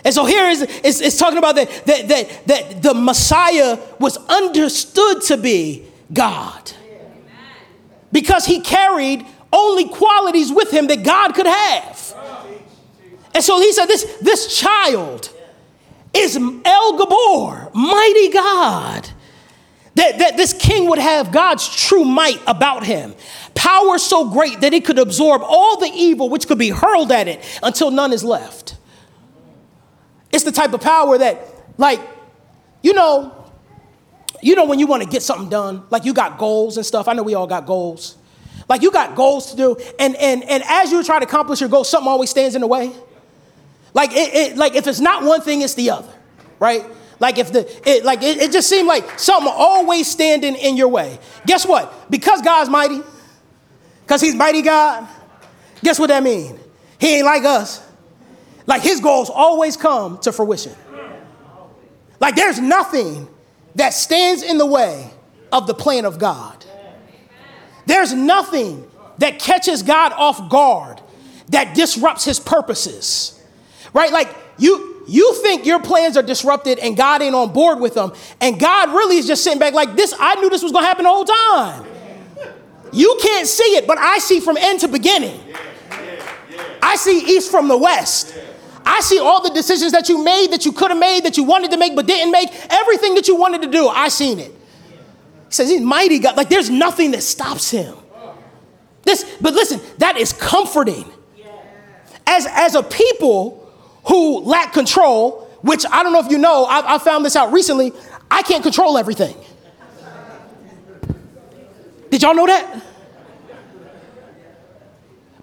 And 0.05 0.15
so 0.15 0.27
here 0.27 0.47
is 0.49 0.63
it's, 0.63 1.01
it's 1.01 1.19
talking 1.19 1.39
about 1.39 1.57
that, 1.57 1.69
that, 1.87 2.09
that, 2.09 2.47
that 2.47 2.83
the 2.83 2.95
Messiah 2.95 3.79
was 3.99 4.17
understood 4.29 5.23
to 5.23 5.37
be 5.37 5.87
God 6.13 6.71
because 8.13 8.47
he 8.47 8.61
carried 8.61 9.27
only 9.53 9.89
qualities 9.89 10.53
with 10.53 10.71
him 10.71 10.87
that 10.87 11.03
God 11.03 11.35
could 11.35 11.47
have. 11.47 12.15
And 13.35 13.43
so 13.43 13.59
he 13.61 13.73
said, 13.73 13.87
This, 13.87 14.05
this 14.21 14.57
child 14.57 15.33
is 16.13 16.37
El 16.37 16.99
Gibbor, 16.99 17.75
mighty 17.75 18.29
God 18.29 19.11
That, 19.95 20.19
that 20.19 20.37
this 20.37 20.53
king 20.53 20.89
would 20.89 20.99
have 20.99 21.31
God's 21.31 21.69
true 21.69 22.05
might 22.05 22.41
about 22.47 22.85
him. 22.85 23.15
Power 23.55 23.99
so 23.99 24.29
great 24.29 24.61
that 24.61 24.75
it 24.75 24.85
could 24.85 24.99
absorb 24.99 25.43
all 25.45 25.79
the 25.79 25.91
evil 25.95 26.29
which 26.29 26.49
could 26.49 26.59
be 26.59 26.71
hurled 26.71 27.13
at 27.13 27.29
it 27.29 27.41
until 27.63 27.91
none 27.91 28.13
is 28.13 28.25
left. 28.25 28.77
It's 30.33 30.43
the 30.43 30.53
type 30.53 30.73
of 30.73 30.81
power 30.81 31.17
that, 31.17 31.47
like, 31.79 32.01
you 32.83 32.93
know, 32.93 33.45
you 34.43 34.57
know 34.57 34.67
when 34.67 34.79
you 34.79 34.87
want 34.87 35.03
to 35.03 35.09
get 35.09 35.23
something 35.23 35.49
done, 35.49 35.85
like 35.91 36.05
you 36.05 36.13
got 36.13 36.39
goals 36.39 36.77
and 36.77 36.85
stuff. 36.85 37.09
I 37.09 37.13
know 37.13 37.23
we 37.23 37.35
all 37.35 37.47
got 37.47 37.65
goals. 37.65 38.17
Like 38.69 38.83
you 38.83 38.91
got 38.91 39.15
goals 39.15 39.51
to 39.51 39.57
do, 39.57 39.77
and 39.99 40.17
and 40.17 40.43
and 40.45 40.63
as 40.67 40.91
you 40.91 41.03
try 41.03 41.19
to 41.19 41.25
accomplish 41.25 41.61
your 41.61 41.71
goal, 41.71 41.85
something 41.85 42.09
always 42.09 42.31
stands 42.31 42.55
in 42.55 42.61
the 42.61 42.67
way. 42.67 42.93
Like 43.95 44.11
it, 44.13 44.35
it 44.35 44.57
like 44.57 44.75
if 44.75 44.87
it's 44.87 45.01
not 45.01 45.23
one 45.23 45.41
thing, 45.41 45.63
it's 45.63 45.75
the 45.75 45.91
other, 45.91 46.13
right? 46.59 46.85
Like 47.21 47.39
if 47.39 47.53
the 47.53 47.89
it, 47.89 48.05
like 48.05 48.23
it, 48.23 48.39
it 48.39 48.53
just 48.53 48.69
seemed 48.69 48.89
like 48.89 49.19
something 49.19 49.53
always 49.55 50.11
standing 50.11 50.55
in 50.57 50.77
your 50.77 50.89
way. 50.89 51.19
Guess 51.47 51.67
what? 51.67 52.11
Because 52.11 52.43
God's 52.43 52.71
mighty, 52.71 53.01
because 54.03 54.21
He's 54.21 54.35
mighty 54.35 54.63
God. 54.63 55.07
Guess 55.83 55.99
what 55.99 56.09
that 56.09 56.23
means? 56.23 56.59
He 56.99 57.17
ain't 57.17 57.25
like 57.25 57.45
us. 57.45 57.87
Like 58.67 58.83
His 58.83 59.01
goals 59.01 59.31
always 59.31 59.77
come 59.77 60.19
to 60.19 60.33
fruition. 60.33 60.75
Like 62.21 62.37
there's 62.37 62.59
nothing 62.59 63.29
that 63.75 63.91
stands 63.91 64.43
in 64.43 64.59
the 64.59 64.67
way 64.67 65.11
of 65.53 65.67
the 65.67 65.75
plan 65.75 66.05
of 66.05 66.19
God. 66.19 66.65
There's 67.87 68.13
nothing 68.13 68.91
that 69.19 69.39
catches 69.39 69.83
God 69.83 70.13
off 70.13 70.51
guard 70.51 71.01
that 71.49 71.75
disrupts 71.75 72.25
his 72.25 72.41
purposes. 72.41 73.41
Right? 73.93 74.11
Like 74.11 74.35
you 74.59 74.94
you 75.07 75.35
think 75.43 75.67
your 75.67 75.81
plans 75.81 76.17
are 76.17 76.23
disrupted 76.23 76.79
and 76.79 76.97
God 76.97 77.23
ain't 77.23 77.35
on 77.35 77.53
board 77.53 77.81
with 77.81 77.95
them 77.95 78.13
and 78.41 78.59
God 78.59 78.91
really 78.91 79.19
is 79.19 79.27
just 79.27 79.45
sitting 79.45 79.59
back 79.59 79.75
like 79.75 79.97
this 79.97 80.15
I 80.19 80.35
knew 80.37 80.51
this 80.51 80.63
was 80.63 80.73
going 80.73 80.85
to 80.85 80.89
happen 80.89 81.05
the 81.05 81.11
whole 81.11 81.25
time. 81.25 81.87
You 82.93 83.19
can't 83.21 83.47
see 83.47 83.77
it, 83.77 83.87
but 83.87 83.99
I 83.99 84.19
see 84.19 84.41
from 84.41 84.57
end 84.57 84.81
to 84.81 84.89
beginning. 84.89 85.41
I 86.81 86.97
see 86.97 87.19
east 87.37 87.51
from 87.51 87.67
the 87.69 87.77
west. 87.77 88.37
I 88.87 89.01
see 89.01 89.19
all 89.19 89.43
the 89.43 89.51
decisions 89.51 89.93
that 89.93 90.09
you 90.09 90.23
made, 90.23 90.53
that 90.53 90.65
you 90.65 90.73
could 90.73 90.91
have 90.91 91.01
made, 91.01 91.25
that 91.25 91.37
you 91.37 91.43
wanted 91.43 91.71
to 91.73 91.77
make 91.77 91.97
but 91.97 92.07
didn't 92.07 92.31
make, 92.31 92.51
everything 92.71 93.15
that 93.17 93.27
you 93.27 93.35
wanted 93.35 93.63
to 93.63 93.69
do, 93.69 93.89
I 93.89 94.09
seen 94.09 94.39
it. 94.39 94.53
He 94.53 95.51
says 95.51 95.71
he's 95.71 95.81
mighty 95.81 96.19
God. 96.19 96.37
Like 96.37 96.49
there's 96.49 96.71
nothing 96.71 97.13
that 97.13 97.23
stops 97.23 97.71
him. 97.71 97.97
This, 99.03 99.25
but 99.41 99.55
listen, 99.55 99.81
that 99.99 100.17
is 100.17 100.33
comforting. 100.33 101.05
As, 102.27 102.47
as 102.47 102.75
a 102.75 102.83
people 102.83 103.64
who 104.07 104.41
lack 104.41 104.73
control, 104.73 105.49
which 105.63 105.85
I 105.91 106.03
don't 106.03 106.13
know 106.13 106.21
if 106.21 106.31
you 106.31 106.39
know, 106.39 106.65
I, 106.65 106.95
I 106.95 106.99
found 106.99 107.25
this 107.25 107.37
out 107.37 107.53
recently, 107.53 107.93
I 108.31 108.43
can't 108.43 108.63
control 108.63 108.99
everything. 108.99 109.37
Did 112.11 112.23
y'all 112.23 112.35
know 112.35 112.47
that? 112.47 112.83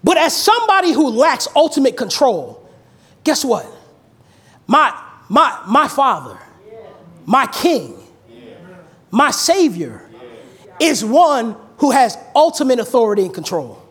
But 0.04 0.16
as 0.16 0.34
somebody 0.34 0.92
who 0.92 1.10
lacks 1.10 1.46
ultimate 1.54 1.96
control, 1.96 2.62
Guess 3.24 3.44
what? 3.44 3.66
My, 4.66 4.98
my, 5.28 5.62
my 5.66 5.88
father, 5.88 6.38
my 7.24 7.46
king, 7.46 7.98
my 9.10 9.30
savior 9.30 10.08
is 10.80 11.04
one 11.04 11.56
who 11.78 11.90
has 11.90 12.16
ultimate 12.34 12.78
authority 12.78 13.22
and 13.22 13.34
control. 13.34 13.81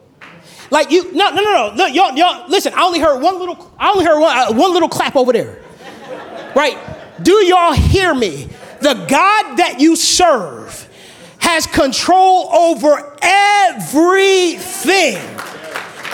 Like 0.72 0.90
you, 0.90 1.12
no, 1.12 1.30
no, 1.32 1.42
no, 1.42 1.74
no, 1.76 1.86
y'all, 1.86 2.16
y'all, 2.16 2.50
listen, 2.50 2.74
I 2.74 2.84
only 2.84 3.00
heard 3.00 3.22
one 3.22 3.38
little, 3.38 3.74
I 3.78 3.92
only 3.92 4.06
heard 4.06 4.20
one, 4.20 4.36
uh, 4.36 4.54
one 4.54 4.72
little 4.72 4.88
clap 4.88 5.18
over 5.18 5.34
there. 5.34 5.62
Right? 6.56 6.78
Do 7.22 7.34
y'all 7.46 7.74
hear 7.74 8.16
me? 8.16 8.48
The 8.80 8.94
God 8.94 9.58
that 9.58 9.76
you 9.80 9.98
serve 9.98 10.90
has 11.40 11.68
control 11.68 12.50
over 12.54 13.18
everything. 13.22 15.18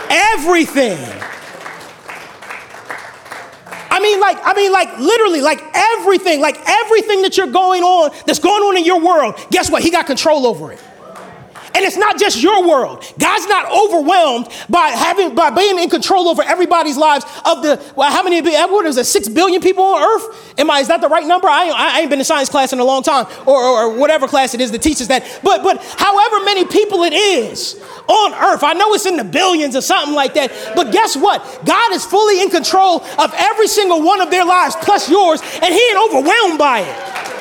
Everything. 0.09 0.97
I 3.89 3.99
mean, 3.99 4.19
like, 4.19 4.37
I 4.43 4.53
mean, 4.53 4.71
like, 4.71 4.97
literally, 4.99 5.41
like 5.41 5.61
everything, 5.73 6.41
like 6.41 6.57
everything 6.67 7.21
that 7.21 7.37
you're 7.37 7.47
going 7.47 7.83
on, 7.83 8.11
that's 8.25 8.39
going 8.39 8.63
on 8.63 8.75
in 8.77 8.85
your 8.85 9.01
world, 9.01 9.39
guess 9.51 9.69
what? 9.69 9.83
He 9.83 9.91
got 9.91 10.07
control 10.07 10.47
over 10.47 10.71
it. 10.71 10.79
And 11.77 11.85
it's 11.85 11.95
not 11.95 12.17
just 12.17 12.41
your 12.41 12.67
world. 12.67 13.05
God's 13.19 13.45
not 13.45 13.71
overwhelmed 13.71 14.47
by 14.67 14.87
having 14.87 15.35
by 15.35 15.51
being 15.51 15.77
in 15.77 15.91
control 15.91 16.27
over 16.27 16.41
everybody's 16.41 16.97
lives 16.97 17.23
of 17.45 17.61
the 17.61 17.79
well, 17.95 18.11
how 18.11 18.23
many 18.23 18.41
what 18.41 18.87
is 18.87 18.97
it, 18.97 19.05
six 19.05 19.29
billion 19.29 19.61
people 19.61 19.83
on 19.83 20.01
earth? 20.01 20.55
Am 20.57 20.71
I 20.71 20.79
is 20.79 20.87
that 20.87 21.01
the 21.01 21.07
right 21.07 21.27
number? 21.27 21.47
I, 21.47 21.69
I 21.69 21.99
ain't 21.99 22.09
been 22.09 22.17
in 22.17 22.25
science 22.25 22.49
class 22.49 22.73
in 22.73 22.79
a 22.79 22.83
long 22.83 23.03
time, 23.03 23.27
or, 23.45 23.61
or, 23.61 23.83
or 23.83 23.95
whatever 23.95 24.27
class 24.27 24.55
it 24.55 24.61
is 24.61 24.71
that 24.71 24.81
teaches 24.81 25.07
that. 25.09 25.39
But 25.43 25.61
but 25.61 25.77
however 25.99 26.43
many 26.45 26.65
people 26.65 27.03
it 27.03 27.13
is 27.13 27.79
on 28.07 28.33
earth, 28.33 28.63
I 28.63 28.73
know 28.73 28.95
it's 28.95 29.05
in 29.05 29.15
the 29.15 29.23
billions 29.23 29.75
or 29.75 29.81
something 29.81 30.15
like 30.15 30.33
that. 30.33 30.51
But 30.75 30.91
guess 30.91 31.15
what? 31.15 31.43
God 31.63 31.93
is 31.93 32.03
fully 32.03 32.41
in 32.41 32.49
control 32.49 33.03
of 33.19 33.31
every 33.37 33.67
single 33.67 34.01
one 34.01 34.19
of 34.19 34.31
their 34.31 34.45
lives, 34.45 34.75
plus 34.81 35.11
yours, 35.11 35.41
and 35.61 35.71
He 35.71 35.79
ain't 35.79 36.09
overwhelmed 36.09 36.57
by 36.57 36.79
it. 36.79 37.36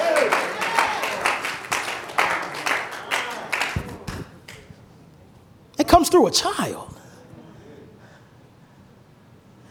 It 5.78 5.88
comes 5.88 6.08
through 6.08 6.26
a 6.26 6.30
child. 6.30 6.94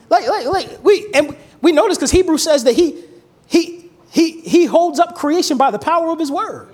Like, 0.10 0.28
like, 0.28 0.46
like 0.46 0.84
we 0.84 1.12
and 1.14 1.36
we 1.62 1.72
notice 1.72 1.98
because 1.98 2.12
Hebrew 2.12 2.38
says 2.38 2.64
that 2.66 2.74
he 2.74 3.04
he 3.48 3.90
he 4.12 4.42
he 4.42 4.66
holds 4.66 5.00
up 5.00 5.16
creation 5.16 5.58
by 5.58 5.72
the 5.72 5.80
power 5.80 6.10
of 6.10 6.20
his 6.20 6.32
word. 6.32 6.70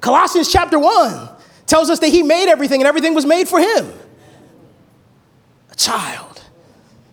Colossians 0.00 0.52
chapter 0.52 0.78
1 0.78 1.28
tells 1.66 1.88
us 1.88 1.98
that 2.00 2.08
he 2.08 2.22
made 2.22 2.48
everything 2.50 2.80
and 2.80 2.88
everything 2.88 3.14
was 3.14 3.24
made 3.24 3.48
for 3.48 3.58
him. 3.58 3.90
A 5.70 5.74
child. 5.74 6.42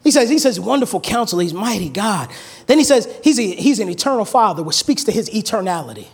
He 0.04 0.12
says, 0.12 0.30
he 0.30 0.40
says, 0.40 0.60
wonderful 0.60 1.00
counselor, 1.00 1.44
he's 1.44 1.54
mighty 1.54 1.88
God. 1.88 2.30
Then 2.66 2.80
he 2.80 2.84
says, 2.84 3.08
he's, 3.24 3.40
a, 3.40 3.44
he's 3.44 3.80
an 3.80 3.88
eternal 3.88 4.26
father, 4.26 4.62
which 4.62 4.76
speaks 4.76 5.06
to 5.06 5.12
his 5.12 5.30
eternality 5.30 6.08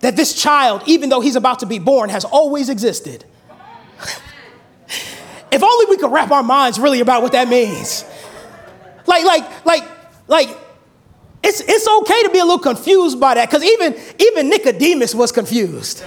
that 0.00 0.16
this 0.16 0.34
child, 0.40 0.82
even 0.86 1.08
though 1.08 1.20
he's 1.20 1.36
about 1.36 1.60
to 1.60 1.66
be 1.66 1.78
born, 1.78 2.10
has 2.10 2.24
always 2.24 2.68
existed. 2.68 3.24
if 5.50 5.62
only 5.62 5.86
we 5.86 5.96
could 5.96 6.12
wrap 6.12 6.30
our 6.30 6.42
minds 6.42 6.78
really 6.78 7.00
about 7.00 7.22
what 7.22 7.32
that 7.32 7.48
means. 7.48 8.04
Like, 9.06 9.24
like, 9.24 9.64
like, 9.66 9.82
like, 10.28 10.48
it's, 11.42 11.60
it's 11.60 11.88
okay 11.88 12.22
to 12.24 12.30
be 12.30 12.38
a 12.38 12.44
little 12.44 12.58
confused 12.58 13.20
by 13.20 13.34
that, 13.34 13.48
because 13.48 13.64
even, 13.64 13.94
even 14.18 14.48
Nicodemus 14.50 15.14
was 15.14 15.32
confused. 15.32 16.04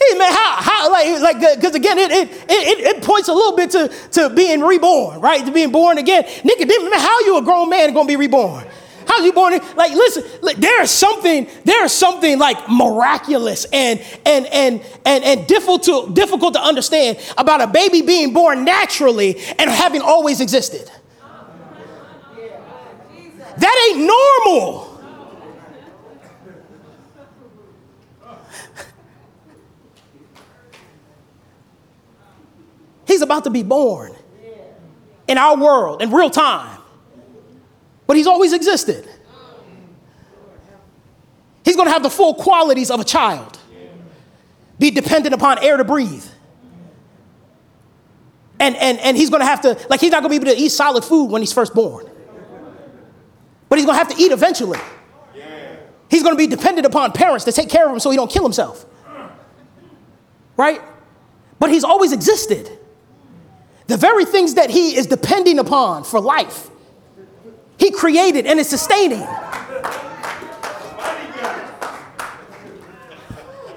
Hey 0.00 0.16
man, 0.16 0.32
how, 0.32 0.56
how 0.58 0.92
like, 0.92 1.20
like, 1.20 1.56
because 1.56 1.74
again, 1.74 1.98
it, 1.98 2.12
it, 2.12 2.30
it, 2.48 2.96
it 2.96 3.02
points 3.02 3.28
a 3.28 3.32
little 3.32 3.56
bit 3.56 3.72
to, 3.72 3.88
to 4.12 4.30
being 4.30 4.60
reborn, 4.60 5.20
right? 5.20 5.44
To 5.44 5.50
being 5.50 5.72
born 5.72 5.98
again. 5.98 6.24
Nicodemus, 6.44 6.90
man, 6.90 7.00
how 7.00 7.20
you 7.20 7.36
a 7.36 7.42
grown 7.42 7.68
man 7.68 7.92
gonna 7.92 8.06
be 8.06 8.14
reborn? 8.14 8.64
How's 9.08 9.24
you 9.24 9.32
born? 9.32 9.58
Like, 9.74 9.92
listen, 9.92 10.22
there 10.58 10.82
is 10.82 10.90
something, 10.90 11.48
there 11.64 11.82
is 11.82 11.92
something 11.92 12.38
like 12.38 12.68
miraculous 12.68 13.64
and 13.72 14.00
and 14.26 14.44
and 14.46 14.82
and 15.06 15.24
and 15.24 15.46
difficult 15.46 15.84
to, 15.84 16.10
difficult 16.12 16.52
to 16.54 16.60
understand 16.60 17.18
about 17.38 17.62
a 17.62 17.66
baby 17.66 18.02
being 18.02 18.34
born 18.34 18.66
naturally 18.66 19.40
and 19.58 19.70
having 19.70 20.02
always 20.02 20.42
existed. 20.42 20.90
That 23.56 23.92
ain't 23.96 24.06
normal. 24.06 24.86
He's 33.06 33.22
about 33.22 33.44
to 33.44 33.50
be 33.50 33.62
born 33.62 34.14
in 35.26 35.38
our 35.38 35.56
world 35.56 36.02
in 36.02 36.10
real 36.10 36.28
time 36.28 36.77
but 38.08 38.16
he's 38.16 38.26
always 38.26 38.52
existed. 38.52 39.08
He's 41.64 41.76
going 41.76 41.86
to 41.86 41.92
have 41.92 42.02
the 42.02 42.10
full 42.10 42.34
qualities 42.34 42.90
of 42.90 42.98
a 42.98 43.04
child, 43.04 43.58
be 44.78 44.90
dependent 44.90 45.34
upon 45.34 45.62
air 45.62 45.76
to 45.76 45.84
breathe. 45.84 46.24
And, 48.58 48.74
and, 48.76 48.98
and 48.98 49.16
he's 49.16 49.30
going 49.30 49.40
to 49.40 49.46
have 49.46 49.60
to, 49.60 49.78
like, 49.88 50.00
he's 50.00 50.10
not 50.10 50.22
going 50.22 50.34
to 50.34 50.40
be 50.40 50.50
able 50.50 50.56
to 50.56 50.60
eat 50.60 50.70
solid 50.70 51.04
food 51.04 51.26
when 51.26 51.42
he's 51.42 51.52
first 51.52 51.74
born. 51.74 52.10
But 53.68 53.78
he's 53.78 53.84
going 53.84 53.96
to 53.96 54.04
have 54.04 54.16
to 54.16 54.20
eat 54.20 54.32
eventually. 54.32 54.80
He's 56.10 56.22
going 56.22 56.34
to 56.34 56.38
be 56.38 56.46
dependent 56.46 56.86
upon 56.86 57.12
parents 57.12 57.44
to 57.44 57.52
take 57.52 57.68
care 57.68 57.86
of 57.86 57.92
him 57.92 58.00
so 58.00 58.10
he 58.10 58.16
don't 58.16 58.30
kill 58.30 58.42
himself. 58.42 58.86
Right? 60.56 60.80
But 61.58 61.70
he's 61.70 61.84
always 61.84 62.12
existed. 62.12 62.70
The 63.86 63.98
very 63.98 64.24
things 64.24 64.54
that 64.54 64.70
he 64.70 64.96
is 64.96 65.06
depending 65.06 65.58
upon 65.58 66.04
for 66.04 66.20
life 66.20 66.70
he 67.78 67.90
created 67.90 68.46
and 68.46 68.58
is 68.58 68.68
sustaining. 68.68 69.26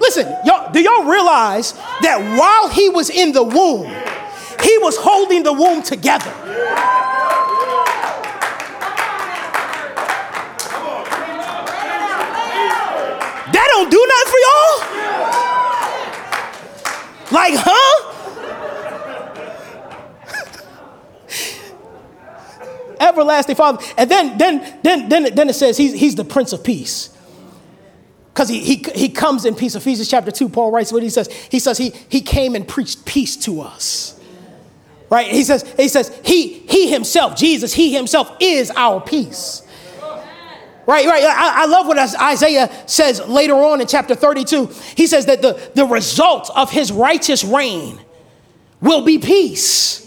Listen, 0.00 0.26
y'all, 0.44 0.70
do 0.72 0.80
y'all 0.80 1.04
realize 1.04 1.72
that 2.02 2.18
while 2.38 2.68
he 2.68 2.88
was 2.88 3.08
in 3.08 3.32
the 3.32 3.42
womb, 3.42 3.86
he 4.62 4.78
was 4.78 4.96
holding 4.98 5.44
the 5.44 5.52
womb 5.52 5.82
together? 5.82 6.30
That 13.52 13.66
don't 13.70 13.90
do 13.90 14.06
nothing 14.08 14.32
for 14.32 14.38
y'all? 14.46 14.92
Like, 17.32 17.54
huh? 17.56 18.01
Everlasting 23.02 23.56
Father. 23.56 23.84
And 23.96 24.10
then, 24.10 24.38
then, 24.38 24.78
then, 24.82 25.08
then, 25.08 25.34
then 25.34 25.48
it 25.48 25.54
says 25.54 25.76
he's, 25.76 25.92
he's 25.92 26.14
the 26.14 26.24
Prince 26.24 26.52
of 26.52 26.62
Peace. 26.64 27.10
Because 28.32 28.48
he, 28.48 28.60
he, 28.60 28.76
he 28.94 29.08
comes 29.10 29.44
in 29.44 29.54
peace. 29.54 29.74
Ephesians 29.74 30.08
chapter 30.08 30.30
2, 30.30 30.48
Paul 30.48 30.70
writes 30.70 30.90
what 30.90 31.02
he 31.02 31.10
says. 31.10 31.30
He 31.50 31.58
says 31.58 31.76
he, 31.76 31.90
he 32.08 32.22
came 32.22 32.54
and 32.54 32.66
preached 32.66 33.04
peace 33.04 33.36
to 33.38 33.60
us. 33.60 34.18
Right? 35.10 35.26
He 35.26 35.44
says, 35.44 35.70
he 35.76 35.88
says, 35.88 36.18
he, 36.24 36.60
he 36.60 36.90
himself, 36.90 37.36
Jesus, 37.36 37.74
he 37.74 37.92
himself 37.94 38.34
is 38.40 38.70
our 38.70 39.00
peace. 39.02 39.62
Right, 40.86 41.06
right. 41.06 41.22
I, 41.22 41.62
I, 41.62 41.66
love 41.66 41.86
what 41.86 41.98
Isaiah 41.98 42.68
says 42.86 43.20
later 43.28 43.54
on 43.54 43.80
in 43.80 43.86
chapter 43.86 44.16
32. 44.16 44.66
He 44.96 45.06
says 45.06 45.26
that 45.26 45.40
the, 45.40 45.70
the 45.74 45.84
result 45.84 46.50
of 46.56 46.70
his 46.70 46.90
righteous 46.90 47.44
reign 47.44 48.00
will 48.80 49.04
be 49.04 49.18
peace. 49.18 50.01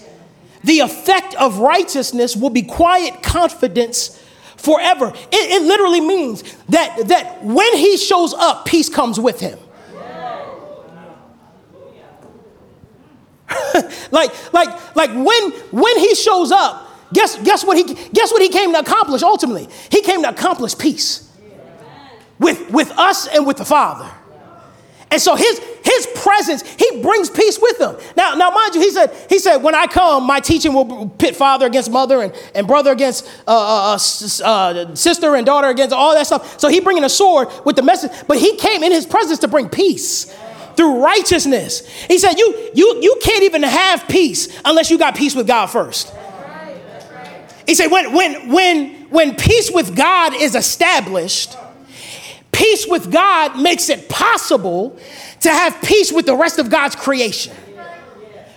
The 0.65 0.79
effect 0.79 1.35
of 1.35 1.59
righteousness 1.59 2.35
will 2.35 2.49
be 2.49 2.63
quiet 2.63 3.21
confidence 3.21 4.21
forever. 4.57 5.09
It, 5.31 5.61
it 5.61 5.61
literally 5.61 6.01
means 6.01 6.43
that, 6.69 7.07
that 7.07 7.43
when 7.43 7.77
he 7.77 7.97
shows 7.97 8.33
up, 8.33 8.65
peace 8.65 8.89
comes 8.89 9.19
with 9.19 9.39
him. 9.39 9.59
like, 14.11 14.53
like, 14.53 14.95
like 14.95 15.11
when, 15.11 15.51
when 15.71 15.99
he 15.99 16.15
shows 16.15 16.51
up, 16.51 16.89
guess, 17.13 17.37
guess, 17.43 17.63
what 17.63 17.77
he, 17.77 17.83
guess 17.83 18.31
what 18.31 18.41
he 18.41 18.49
came 18.49 18.73
to 18.73 18.79
accomplish 18.79 19.21
ultimately? 19.21 19.69
He 19.91 20.01
came 20.01 20.23
to 20.23 20.29
accomplish 20.29 20.75
peace 20.75 21.31
with, 22.39 22.71
with 22.71 22.89
us 22.97 23.27
and 23.27 23.45
with 23.45 23.57
the 23.57 23.65
Father. 23.65 24.11
And 25.15 25.21
so 25.21 25.33
his, 25.37 25.59
his 25.81 26.07
presence, 26.13 26.61
he 26.75 27.01
brings 27.01 27.29
peace 27.29 27.57
with 27.57 27.79
him. 27.79 27.95
Now, 28.17 28.35
now, 28.35 28.49
mind 28.49 28.75
you, 28.75 28.81
he 28.81 28.91
said, 28.91 29.15
he 29.29 29.39
said, 29.39 29.63
when 29.63 29.73
I 29.73 29.87
come, 29.87 30.25
my 30.25 30.41
teaching 30.41 30.73
will 30.73 31.07
pit 31.07 31.37
father 31.37 31.65
against 31.65 31.89
mother 31.89 32.21
and, 32.21 32.35
and 32.53 32.67
brother 32.67 32.91
against 32.91 33.25
uh, 33.47 33.93
uh, 33.93 33.93
uh, 33.93 34.45
uh, 34.45 34.93
sister 34.93 35.35
and 35.37 35.45
daughter 35.45 35.69
against 35.69 35.93
all 35.93 36.13
that 36.15 36.27
stuff. 36.27 36.59
So 36.59 36.67
he 36.67 36.81
bringing 36.81 37.05
a 37.05 37.09
sword 37.09 37.47
with 37.63 37.77
the 37.77 37.81
message, 37.81 38.11
but 38.27 38.39
he 38.39 38.57
came 38.57 38.83
in 38.83 38.91
his 38.91 39.05
presence 39.05 39.39
to 39.39 39.47
bring 39.47 39.69
peace 39.69 40.35
through 40.75 41.01
righteousness. 41.01 41.87
He 41.87 42.17
said, 42.17 42.33
you, 42.33 42.71
you, 42.73 42.99
you 43.01 43.17
can't 43.23 43.45
even 43.45 43.63
have 43.63 44.05
peace 44.09 44.49
unless 44.65 44.91
you 44.91 44.97
got 44.97 45.15
peace 45.15 45.33
with 45.33 45.47
God 45.47 45.67
first. 45.67 46.13
He 47.65 47.73
said, 47.73 47.87
when, 47.87 48.11
when, 48.11 48.49
when, 48.49 48.89
when 49.11 49.35
peace 49.37 49.71
with 49.71 49.95
God 49.95 50.33
is 50.35 50.55
established, 50.55 51.55
peace 52.55 52.87
with 52.87 53.11
God 53.11 53.61
makes 53.61 53.89
it 53.89 54.07
possible 54.07 54.97
to 55.41 55.49
have 55.49 55.81
peace 55.81 56.11
with 56.11 56.25
the 56.25 56.35
rest 56.35 56.57
of 56.57 56.69
God's 56.69 56.95
creation, 56.95 57.53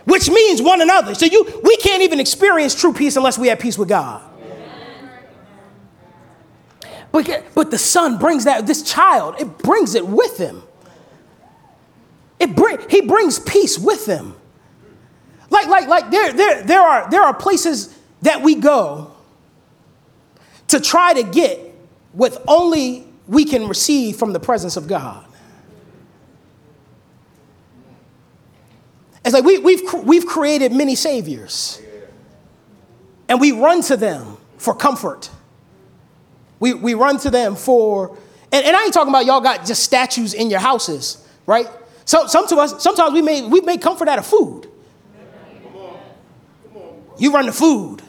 which 0.04 0.30
means 0.30 0.62
one 0.62 0.80
another. 0.80 1.14
So 1.14 1.26
you, 1.26 1.60
we 1.64 1.76
can't 1.78 2.02
even 2.02 2.20
experience 2.20 2.74
true 2.74 2.92
peace 2.92 3.16
unless 3.16 3.36
we 3.36 3.48
have 3.48 3.58
peace 3.58 3.76
with 3.76 3.88
God. 3.88 4.22
But, 7.10 7.44
but 7.54 7.70
the 7.70 7.78
son 7.78 8.18
brings 8.18 8.44
that, 8.44 8.66
this 8.66 8.82
child, 8.82 9.40
it 9.40 9.58
brings 9.58 9.94
it 9.94 10.06
with 10.06 10.38
him. 10.38 10.62
It 12.38 12.54
bring, 12.54 12.78
he 12.88 13.00
brings 13.00 13.40
peace 13.40 13.78
with 13.78 14.06
him. 14.06 14.36
Like, 15.50 15.66
like, 15.66 15.88
like 15.88 16.10
there, 16.10 16.32
there, 16.32 16.62
there, 16.62 16.82
are, 16.82 17.10
there 17.10 17.22
are 17.22 17.34
places 17.34 17.98
that 18.22 18.42
we 18.42 18.54
go 18.54 19.10
to 20.68 20.78
try 20.78 21.14
to 21.14 21.22
get 21.22 21.58
with 22.12 22.38
only 22.46 23.07
we 23.28 23.44
can 23.44 23.68
receive 23.68 24.16
from 24.16 24.32
the 24.32 24.40
presence 24.40 24.76
of 24.76 24.88
God. 24.88 25.24
It's 29.24 29.34
like 29.34 29.44
we, 29.44 29.58
we've, 29.58 29.82
we've 30.04 30.26
created 30.26 30.72
many 30.72 30.94
saviors, 30.94 31.80
and 33.28 33.38
we 33.40 33.52
run 33.52 33.82
to 33.82 33.96
them 33.96 34.38
for 34.56 34.74
comfort. 34.74 35.30
We, 36.60 36.72
we 36.72 36.94
run 36.94 37.18
to 37.18 37.30
them 37.30 37.54
for, 37.54 38.16
and, 38.50 38.64
and 38.64 38.74
I 38.74 38.84
ain't 38.84 38.94
talking 38.94 39.10
about 39.10 39.26
y'all 39.26 39.42
got 39.42 39.66
just 39.66 39.82
statues 39.82 40.32
in 40.32 40.48
your 40.48 40.60
houses, 40.60 41.24
right? 41.46 41.66
So, 42.06 42.26
some 42.26 42.46
to 42.48 42.56
us, 42.56 42.82
sometimes 42.82 43.12
we 43.12 43.20
made, 43.20 43.50
we 43.52 43.60
made 43.60 43.82
comfort 43.82 44.08
out 44.08 44.18
of 44.18 44.26
food. 44.26 44.66
You 47.18 47.32
run 47.32 47.46
to 47.46 47.52
food 47.52 48.00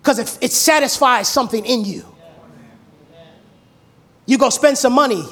because 0.00 0.18
it, 0.18 0.38
it 0.40 0.52
satisfies 0.52 1.28
something 1.28 1.66
in 1.66 1.84
you. 1.84 2.09
You 4.30 4.38
go 4.38 4.48
spend 4.48 4.78
some 4.78 4.92
money 4.92 5.24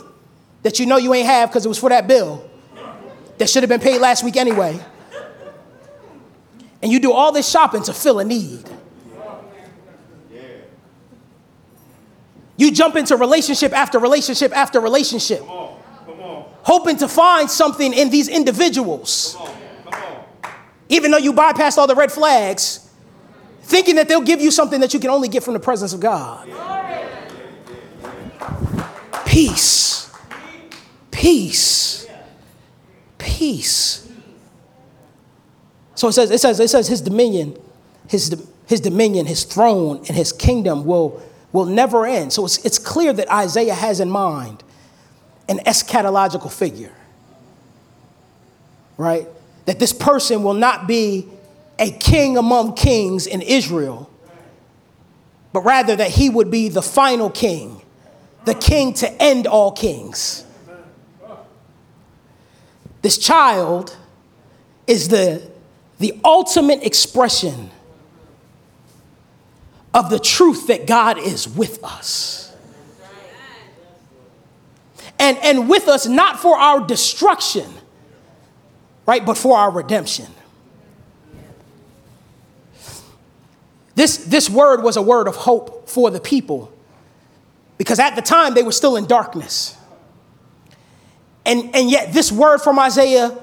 that 0.64 0.80
you 0.80 0.87
know 0.87 0.96
you 0.96 1.14
ain't 1.14 1.28
have 1.28 1.50
because 1.50 1.64
it 1.64 1.68
was 1.68 1.78
for 1.78 1.88
that 1.88 2.08
bill 2.08 2.44
that 3.38 3.48
should 3.48 3.62
have 3.62 3.70
been 3.70 3.78
paid 3.78 4.00
last 4.00 4.24
week 4.24 4.37
anyway. 4.37 4.76
And 6.82 6.90
you 6.90 6.98
do 6.98 7.12
all 7.12 7.30
this 7.30 7.48
shopping 7.48 7.84
to 7.84 7.94
fill 7.94 8.18
a 8.18 8.24
need. 8.24 8.68
You 12.56 12.72
jump 12.72 12.96
into 12.96 13.16
relationship 13.16 13.72
after 13.72 14.00
relationship 14.00 14.50
after 14.50 14.80
relationship, 14.80 15.44
hoping 15.44 16.96
to 16.96 17.06
find 17.06 17.48
something 17.48 17.92
in 17.94 18.11
these 18.11 18.26
individuals. 18.26 19.37
Even 20.88 21.12
though 21.12 21.18
you 21.18 21.32
bypassed 21.32 21.78
all 21.78 21.87
the 21.87 21.94
red 21.94 22.11
flags, 22.11 22.90
thinking 23.62 23.94
that 23.94 24.08
they'll 24.08 24.22
give 24.22 24.40
you 24.40 24.50
something 24.50 24.80
that 24.80 24.92
you 24.92 24.98
can 24.98 25.11
only 25.11 25.28
get 25.28 25.44
from 25.44 25.54
the 25.54 25.61
presence 25.61 25.92
of 25.92 26.00
God. 26.00 26.48
Peace. 29.38 30.11
Peace 31.11 31.88
peace. 33.38 34.11
So 35.94 36.09
it 36.09 36.12
says, 36.12 36.31
it 36.31 36.38
says, 36.38 36.59
it 36.61 36.68
says 36.68 36.88
his 36.88 37.01
dominion, 37.01 37.57
his, 38.09 38.44
his 38.66 38.81
dominion, 38.81 39.27
his 39.27 39.44
throne, 39.44 39.98
and 39.98 40.16
his 40.16 40.33
kingdom 40.33 40.85
will, 40.85 41.22
will 41.53 41.66
never 41.66 42.05
end. 42.07 42.33
So 42.33 42.44
it's, 42.44 42.64
it's 42.64 42.79
clear 42.79 43.12
that 43.12 43.31
Isaiah 43.33 43.74
has 43.74 44.01
in 44.01 44.11
mind 44.11 44.62
an 45.48 45.59
eschatological 45.59 46.53
figure, 46.53 46.92
right? 48.96 49.27
That 49.66 49.79
this 49.79 49.92
person 49.92 50.42
will 50.42 50.55
not 50.55 50.87
be 50.87 51.29
a 51.79 51.90
king 51.90 52.37
among 52.37 52.74
kings 52.74 53.27
in 53.27 53.40
Israel, 53.42 54.11
but 55.53 55.61
rather 55.61 55.94
that 55.96 56.11
he 56.11 56.29
would 56.29 56.51
be 56.51 56.68
the 56.68 56.83
final 56.83 57.31
king, 57.31 57.81
the 58.48 58.54
king 58.54 58.94
to 58.94 59.22
end 59.22 59.46
all 59.46 59.70
kings. 59.70 60.44
This 63.02 63.18
child 63.18 63.96
is 64.87 65.08
the, 65.08 65.48
the 65.98 66.18
ultimate 66.24 66.82
expression 66.82 67.70
of 69.92 70.11
the 70.11 70.18
truth 70.18 70.66
that 70.68 70.87
God 70.87 71.18
is 71.18 71.46
with 71.48 71.84
us. 71.84 72.56
And, 75.18 75.37
and 75.38 75.68
with 75.68 75.88
us 75.88 76.06
not 76.06 76.38
for 76.40 76.56
our 76.56 76.80
destruction, 76.80 77.70
right, 79.04 79.24
but 79.24 79.37
for 79.37 79.58
our 79.58 79.70
redemption. 79.70 80.26
This, 83.94 84.16
this 84.16 84.48
word 84.48 84.82
was 84.82 84.96
a 84.96 85.02
word 85.02 85.26
of 85.26 85.37
hope 85.37 85.88
for 85.88 86.11
the 86.11 86.20
people 86.20 86.72
because 87.78 88.00
at 88.00 88.16
the 88.16 88.22
time 88.22 88.54
they 88.54 88.62
were 88.62 88.72
still 88.72 88.96
in 88.96 89.06
darkness. 89.06 89.76
And, 91.46 91.74
and 91.74 91.90
yet, 91.90 92.12
this 92.12 92.30
word 92.30 92.58
from 92.58 92.78
Isaiah, 92.78 93.38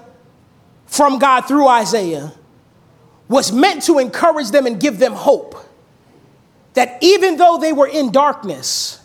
from 0.85 1.17
God 1.17 1.41
through 1.41 1.67
Isaiah, 1.67 2.33
was 3.27 3.51
meant 3.51 3.83
to 3.83 3.97
encourage 3.97 4.51
them 4.51 4.67
and 4.67 4.79
give 4.79 4.99
them 4.99 5.13
hope. 5.13 5.55
That 6.75 7.01
even 7.01 7.37
though 7.37 7.57
they 7.57 7.73
were 7.73 7.87
in 7.87 8.11
darkness, 8.11 8.99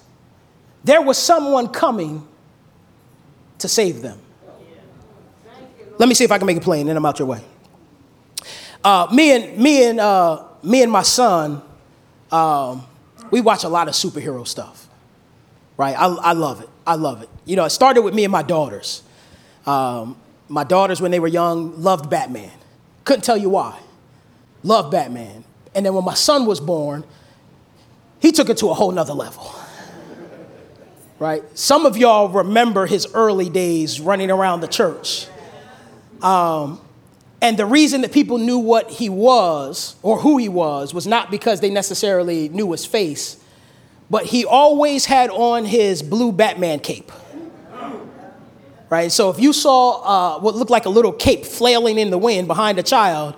there 0.85 1.01
was 1.01 1.17
someone 1.17 1.69
coming 1.69 2.27
to 3.59 3.69
save 3.69 4.03
them. 4.03 4.19
Let 5.99 6.09
me 6.09 6.15
see 6.15 6.25
if 6.25 6.33
I 6.33 6.39
can 6.39 6.47
make 6.47 6.57
it 6.57 6.63
plain, 6.63 6.89
and 6.89 6.99
I'm 6.99 7.07
out 7.07 7.19
your 7.19 7.29
way. 7.29 7.43
Uh, 8.83 9.07
me 9.13 9.33
and 9.33 9.59
me 9.59 9.85
and 9.87 10.01
uh, 10.01 10.45
me 10.63 10.83
and 10.83 10.91
my 10.91 11.03
son, 11.03 11.63
um, 12.33 12.87
we 13.31 13.41
watch 13.41 13.65
a 13.65 13.69
lot 13.69 13.89
of 13.89 13.95
superhero 13.95 14.47
stuff. 14.47 14.90
Right? 15.81 15.99
I, 15.99 16.09
I 16.09 16.33
love 16.35 16.61
it. 16.61 16.69
I 16.87 16.97
love 16.97 17.23
it. 17.23 17.31
You 17.47 17.57
know, 17.57 17.65
it 17.65 17.71
started 17.71 18.03
with 18.03 18.13
me 18.13 18.25
and 18.25 18.31
my 18.31 18.43
daughters. 18.43 19.03
Um, 19.65 20.15
my 20.47 20.63
daughters, 20.63 21.01
when 21.01 21.11
they 21.11 21.21
were 21.21 21.27
young, 21.27 21.81
loved 21.81 22.11
Batman. 22.11 22.53
Couldn't 23.05 23.23
tell 23.23 23.39
you 23.39 23.49
why. 23.49 23.79
Loved 24.63 24.91
Batman. 24.91 25.43
And 25.75 25.87
then 25.87 25.95
when 25.95 26.05
my 26.05 26.13
son 26.13 26.45
was 26.45 26.61
born, 26.61 27.03
he 28.19 28.31
took 28.31 28.51
it 28.51 28.59
to 28.59 28.69
a 28.69 28.75
whole 28.75 28.91
nother 28.93 29.15
level. 29.15 29.55
Right? 31.19 31.43
Some 31.57 31.87
of 31.87 31.97
y'all 31.97 32.29
remember 32.29 32.85
his 32.85 33.07
early 33.15 33.49
days 33.49 34.03
running 34.03 34.31
around 34.31 34.61
the 34.61 34.69
church. 34.69 35.29
Um, 36.21 36.79
and 37.41 37.59
the 37.59 37.65
reason 37.65 38.03
that 38.03 38.13
people 38.13 38.37
knew 38.37 38.59
what 38.59 38.91
he 38.91 39.09
was 39.09 39.97
or 40.03 40.19
who 40.19 40.37
he 40.37 40.51
was 40.51 40.93
was 40.93 41.07
not 41.07 41.31
because 41.31 41.61
they 41.61 41.71
necessarily 41.71 42.51
knew 42.51 42.71
his 42.71 42.85
face, 42.85 43.40
but 44.11 44.27
he 44.27 44.45
always 44.45 45.07
had 45.07 45.31
on 45.31 45.65
his 45.65 46.03
blue 46.03 46.33
Batman 46.33 46.81
cape. 46.81 47.13
right? 48.91 49.11
So 49.11 49.31
if 49.31 49.39
you 49.39 49.53
saw 49.53 50.03
uh, 50.37 50.41
what 50.41 50.57
looked 50.57 50.71
like 50.71 50.85
a 50.85 50.91
little 50.91 51.13
cape 51.13 51.47
flailing 51.47 51.97
in 51.97 52.11
the 52.11 52.19
wind 52.19 52.49
behind 52.49 52.79
a 52.81 52.83
child, 52.83 53.37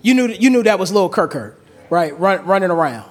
you 0.00 0.14
knew, 0.14 0.28
you 0.28 0.48
knew 0.48 0.62
that 0.62 0.78
was 0.78 0.90
little 0.90 1.10
Kirk 1.10 1.32
Kirk, 1.32 1.60
right? 1.90 2.18
Run, 2.18 2.44
running 2.46 2.70
around, 2.70 3.08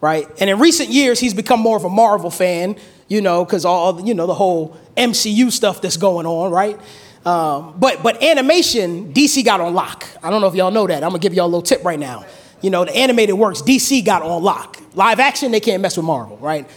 right? 0.00 0.26
And 0.40 0.48
in 0.48 0.58
recent 0.58 0.88
years, 0.88 1.20
he's 1.20 1.34
become 1.34 1.60
more 1.60 1.76
of 1.76 1.84
a 1.84 1.90
Marvel 1.90 2.30
fan, 2.30 2.76
you 3.06 3.20
know, 3.20 3.44
because 3.44 3.66
all, 3.66 4.00
you 4.00 4.14
know, 4.14 4.26
the 4.26 4.34
whole 4.34 4.78
MCU 4.96 5.52
stuff 5.52 5.82
that's 5.82 5.98
going 5.98 6.26
on, 6.26 6.50
right? 6.50 6.80
Um, 7.26 7.74
but, 7.78 8.02
but 8.02 8.22
animation, 8.22 9.12
DC 9.12 9.44
got 9.44 9.60
on 9.60 9.74
lock. 9.74 10.06
I 10.22 10.30
don't 10.30 10.40
know 10.40 10.46
if 10.46 10.54
y'all 10.54 10.70
know 10.70 10.86
that. 10.86 11.02
I'm 11.02 11.10
gonna 11.10 11.18
give 11.18 11.34
y'all 11.34 11.46
a 11.46 11.48
little 11.48 11.60
tip 11.60 11.84
right 11.84 11.98
now. 11.98 12.24
You 12.62 12.70
know, 12.70 12.84
the 12.84 12.96
animated 12.96 13.34
works, 13.36 13.62
DC 13.62 14.04
got 14.04 14.22
on 14.22 14.42
lock. 14.42 14.80
Live 14.94 15.20
action, 15.20 15.52
they 15.52 15.60
can't 15.60 15.82
mess 15.82 15.96
with 15.96 16.06
Marvel, 16.06 16.36
right? 16.38 16.68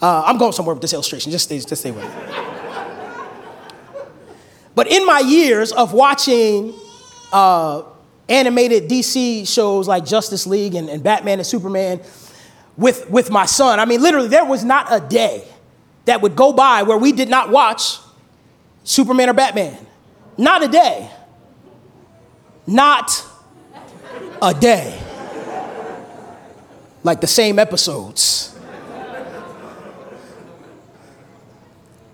Uh, 0.00 0.22
I'm 0.26 0.36
going 0.36 0.52
somewhere 0.52 0.74
with 0.74 0.82
this 0.82 0.92
illustration. 0.92 1.32
Just 1.32 1.44
stay, 1.44 1.58
just 1.58 1.80
stay 1.80 1.90
with 1.90 2.04
me. 2.04 2.10
but 4.74 4.86
in 4.86 5.06
my 5.06 5.20
years 5.20 5.72
of 5.72 5.92
watching 5.94 6.74
uh, 7.32 7.84
animated 8.28 8.88
DC 8.88 9.48
shows 9.48 9.88
like 9.88 10.04
Justice 10.04 10.46
League 10.46 10.74
and, 10.74 10.88
and 10.88 11.02
Batman 11.02 11.38
and 11.38 11.46
Superman 11.46 12.00
with, 12.76 13.08
with 13.08 13.30
my 13.30 13.46
son, 13.46 13.80
I 13.80 13.86
mean, 13.86 14.02
literally, 14.02 14.28
there 14.28 14.44
was 14.44 14.62
not 14.64 14.88
a 14.90 15.00
day 15.00 15.44
that 16.04 16.20
would 16.20 16.36
go 16.36 16.52
by 16.52 16.82
where 16.82 16.98
we 16.98 17.12
did 17.12 17.30
not 17.30 17.50
watch 17.50 17.98
Superman 18.82 19.30
or 19.30 19.32
Batman. 19.32 19.86
Not 20.36 20.62
a 20.62 20.68
day. 20.68 21.10
Not 22.66 23.24
a 24.42 24.52
day. 24.52 25.00
Like 27.04 27.20
the 27.20 27.28
same 27.28 27.60
episodes. 27.60 28.50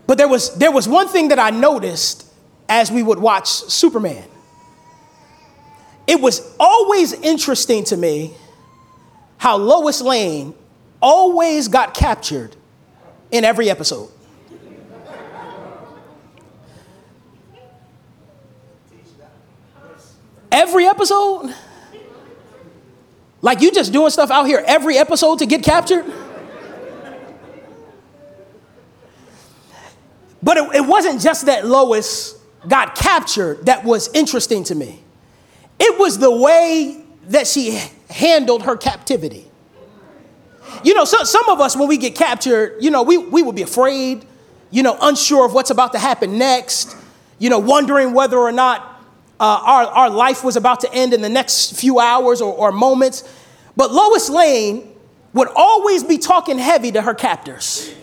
But 0.07 0.19
there 0.19 0.29
was, 0.29 0.53
there 0.57 0.73
was 0.73 0.89
one 0.89 1.07
thing 1.07 1.29
that 1.29 1.39
I 1.39 1.51
noticed 1.51 2.27
as 2.69 2.91
we 2.91 3.01
would 3.01 3.21
watch 3.21 3.49
Superman. 3.49 4.25
It 6.09 6.21
was 6.21 6.43
always 6.59 7.13
interesting 7.13 7.85
to 7.85 7.97
me 7.97 8.35
how 9.39 9.57
Lois 9.57 10.03
Lane 10.03 10.55
always 11.01 11.69
got 11.69 11.95
captured 11.95 12.57
in 13.31 13.45
every 13.45 13.71
episode. 13.71 14.11
Every 20.51 20.87
episode? 20.87 21.55
Like 23.43 23.61
you 23.61 23.73
just 23.73 23.93
doing 23.93 24.11
stuff 24.11 24.31
out 24.31 24.45
here 24.45 24.63
every 24.67 24.99
episode 24.99 25.39
to 25.39 25.47
get 25.47 25.63
captured? 25.63 26.05
But 30.43 30.57
it, 30.57 30.75
it, 30.77 30.87
wasn't 30.87 31.21
just 31.21 31.47
that 31.47 31.67
Lois 31.67 32.39
got 32.67 32.95
captured 32.95 33.67
that 33.67 33.85
was 33.85 34.13
interesting 34.15 34.65
to 34.65 34.75
me. 34.75 35.03
It 35.79 35.99
was 35.99 36.19
the 36.19 36.35
way 36.35 37.03
that 37.29 37.47
she 37.47 37.79
handled 38.09 38.63
her 38.63 38.77
captivity. 38.77 39.51
You 40.83 40.95
know, 40.95 41.05
so, 41.05 41.25
some 41.25 41.49
of 41.49 41.61
us, 41.61 41.77
when 41.77 41.89
we 41.89 41.99
get 41.99 42.15
captured, 42.15 42.77
you 42.81 42.91
know, 42.91 43.03
we, 43.03 43.19
we 43.19 43.43
would 43.43 43.55
be 43.55 43.63
afraid, 43.63 44.25
you 44.71 44.83
know, 44.83 44.97
unsure 45.01 45.45
of 45.45 45.53
what's 45.53 45.71
about 45.71 45.93
to 45.93 45.99
happen 45.99 46.39
next, 46.39 46.97
you 47.39 47.51
know, 47.51 47.59
wondering 47.59 48.15
whether 48.15 48.39
or 48.39 48.53
not 48.53 48.90
uh, 49.41 49.63
our, 49.65 49.87
our 49.87 50.11
life 50.11 50.45
was 50.45 50.57
about 50.57 50.81
to 50.81 50.93
end 50.93 51.15
in 51.15 51.23
the 51.23 51.29
next 51.29 51.75
few 51.81 51.99
hours 51.99 52.43
or, 52.43 52.53
or 52.53 52.73
moments. 52.73 53.25
But 53.75 53.91
Lois 53.91 54.29
Lane 54.29 54.93
would 55.33 55.49
always 55.57 56.05
be 56.05 56.19
talking 56.19 56.59
heavy 56.59 56.93
to 56.93 57.01
her 57.01 57.15
captors. 57.15 57.95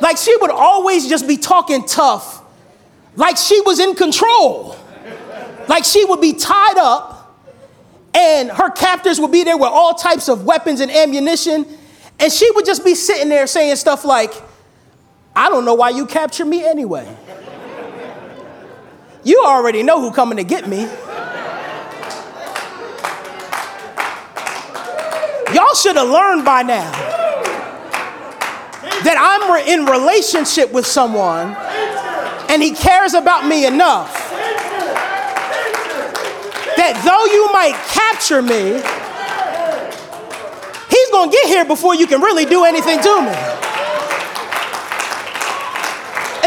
Like 0.00 0.18
she 0.18 0.36
would 0.36 0.50
always 0.50 1.08
just 1.08 1.26
be 1.26 1.38
talking 1.38 1.86
tough, 1.86 2.44
like 3.16 3.36
she 3.36 3.60
was 3.62 3.80
in 3.80 3.94
control. 3.94 4.76
Like 5.66 5.84
she 5.84 6.04
would 6.04 6.20
be 6.20 6.34
tied 6.34 6.78
up 6.78 7.18
and 8.14 8.50
her 8.50 8.70
captors 8.70 9.20
would 9.20 9.32
be 9.32 9.44
there 9.44 9.56
with 9.56 9.70
all 9.70 9.94
types 9.94 10.28
of 10.28 10.44
weapons 10.44 10.80
and 10.80 10.90
ammunition. 10.90 11.66
And 12.18 12.32
she 12.32 12.50
would 12.52 12.64
just 12.64 12.84
be 12.84 12.94
sitting 12.94 13.28
there 13.28 13.46
saying 13.46 13.76
stuff 13.76 14.04
like, 14.04 14.32
I 15.38 15.48
don't 15.48 15.64
know 15.64 15.74
why 15.74 15.90
you 15.90 16.04
capture 16.04 16.44
me 16.44 16.66
anyway. 16.66 17.08
You 19.22 19.44
already 19.46 19.84
know 19.84 20.00
who 20.00 20.10
coming 20.10 20.36
to 20.38 20.42
get 20.42 20.66
me. 20.66 20.80
Y'all 25.54 25.74
should 25.74 25.94
have 25.94 26.08
learned 26.08 26.44
by 26.44 26.64
now 26.64 26.90
that 29.04 29.16
I'm 29.16 29.48
in 29.68 29.86
relationship 29.86 30.72
with 30.72 30.84
someone 30.84 31.54
and 32.50 32.60
he 32.60 32.72
cares 32.72 33.14
about 33.14 33.46
me 33.46 33.64
enough 33.64 34.12
that 36.76 36.98
though 37.06 37.26
you 37.32 37.52
might 37.52 37.76
capture 37.94 38.42
me, 38.42 38.72
he's 40.90 41.10
to 41.30 41.30
get 41.30 41.46
here 41.46 41.64
before 41.64 41.94
you 41.94 42.08
can 42.08 42.20
really 42.20 42.44
do 42.44 42.64
anything 42.64 43.00
to 43.00 43.22
me. 43.22 43.47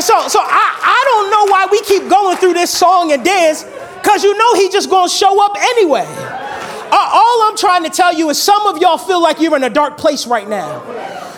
So, 0.02 0.28
so 0.28 0.40
I, 0.42 0.80
I 0.82 1.04
don't 1.06 1.30
know 1.30 1.52
why 1.52 1.68
we 1.70 1.80
keep 1.82 2.10
going 2.10 2.38
through 2.38 2.54
this 2.54 2.72
song 2.72 3.12
and 3.12 3.24
dance 3.24 3.64
because 4.02 4.24
you 4.24 4.36
know 4.36 4.56
he's 4.56 4.72
just 4.72 4.90
to 4.90 5.08
show 5.08 5.46
up 5.46 5.56
anyway. 5.60 6.06
Uh, 6.08 7.10
all 7.14 7.44
I'm 7.44 7.56
trying 7.56 7.84
to 7.84 7.90
tell 7.90 8.12
you 8.12 8.30
is 8.32 8.42
some 8.42 8.66
of 8.66 8.82
y'all 8.82 8.98
feel 8.98 9.22
like 9.22 9.40
you're 9.40 9.56
in 9.56 9.64
a 9.64 9.70
dark 9.70 9.98
place 9.98 10.26
right 10.26 10.50
now. 10.50 10.82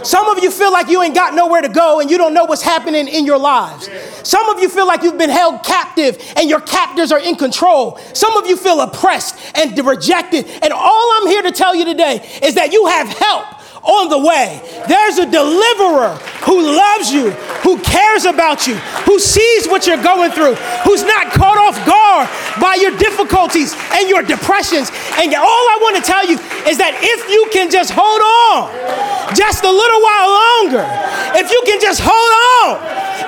Some 0.04 0.28
of 0.28 0.42
you 0.42 0.50
feel 0.50 0.72
like 0.72 0.88
you 0.88 1.02
ain't 1.02 1.14
got 1.14 1.34
nowhere 1.34 1.62
to 1.62 1.70
go 1.70 2.00
and 2.00 2.10
you 2.10 2.18
don't 2.18 2.34
know 2.34 2.46
what's 2.46 2.62
happening 2.62 3.08
in 3.08 3.26
your 3.26 3.38
lives. 3.38 3.90
Some 4.24 4.48
of 4.50 4.60
you 4.60 4.70
feel 4.70 4.88
like 4.88 5.04
you've 5.04 5.18
been 5.18 5.30
held 5.30 5.64
captive 5.64 6.18
and 6.38 6.50
your 6.50 6.62
captors 6.62 7.12
are 7.12 7.20
in 7.20 7.36
control. 7.36 7.98
Some 8.14 8.36
of 8.38 8.48
you 8.48 8.56
feel 8.56 8.80
oppressed 8.82 9.38
and 9.56 9.78
rejected. 9.86 10.48
And 10.62 10.72
all 10.74 11.12
I'm 11.22 11.28
here 11.28 11.42
to 11.44 11.52
tell 11.52 11.76
you 11.76 11.86
today 11.86 12.26
is 12.42 12.56
that 12.56 12.72
you 12.72 12.86
have 12.88 13.08
help 13.10 13.63
on 13.84 14.10
the 14.10 14.20
way. 14.20 14.62
There's 14.88 15.18
a 15.20 15.30
deliverer 15.30 16.16
who 16.48 16.62
loves 16.76 17.12
you, 17.12 17.32
who 17.64 17.80
cares 17.80 18.26
about 18.26 18.68
you, 18.68 18.76
who 19.06 19.20
sees 19.20 19.68
what 19.68 19.86
you're 19.86 20.02
going 20.02 20.32
through, 20.32 20.56
who's 20.84 21.04
not 21.04 21.32
caught 21.32 21.58
off 21.58 21.76
guard 21.86 22.28
by 22.60 22.76
your 22.76 22.96
difficulties 22.98 23.76
and 23.92 24.10
your 24.10 24.24
depressions. 24.24 24.90
And 25.20 25.34
all 25.36 25.66
I 25.72 25.78
want 25.82 25.98
to 25.98 26.04
tell 26.04 26.26
you 26.26 26.40
is 26.68 26.78
that 26.80 26.96
if 27.04 27.30
you 27.30 27.48
can 27.52 27.70
just 27.70 27.92
hold 27.94 28.22
on 28.24 28.72
just 29.36 29.64
a 29.64 29.72
little 29.72 30.02
while 30.02 30.30
longer, 30.32 30.86
if 31.36 31.52
you 31.52 31.62
can 31.66 31.80
just 31.82 32.00
hold 32.04 32.32
on 32.64 32.80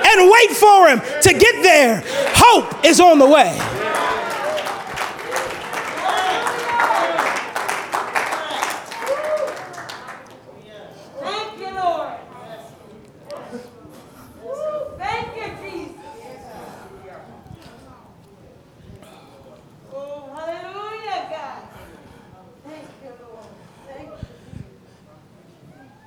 and 0.08 0.30
wait 0.30 0.50
for 0.56 0.88
him 0.88 1.00
to 1.22 1.30
get 1.32 1.62
there, 1.62 2.02
hope 2.32 2.84
is 2.84 3.00
on 3.00 3.18
the 3.18 3.28
way. 3.28 3.75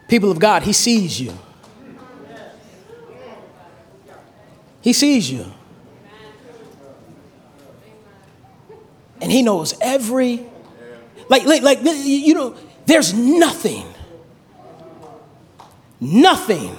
People 0.10 0.32
of 0.32 0.40
God, 0.40 0.64
He 0.64 0.74
sees 0.74 1.22
you. 1.22 1.38
He 4.82 4.92
sees 4.92 5.32
you. 5.32 5.46
And 9.22 9.32
He 9.32 9.44
knows 9.44 9.76
every, 9.80 10.46
like, 11.30 11.46
like, 11.46 11.62
like 11.62 11.80
you 11.84 12.34
know, 12.34 12.58
there's 12.88 13.14
nothing, 13.14 13.86
nothing 16.02 16.76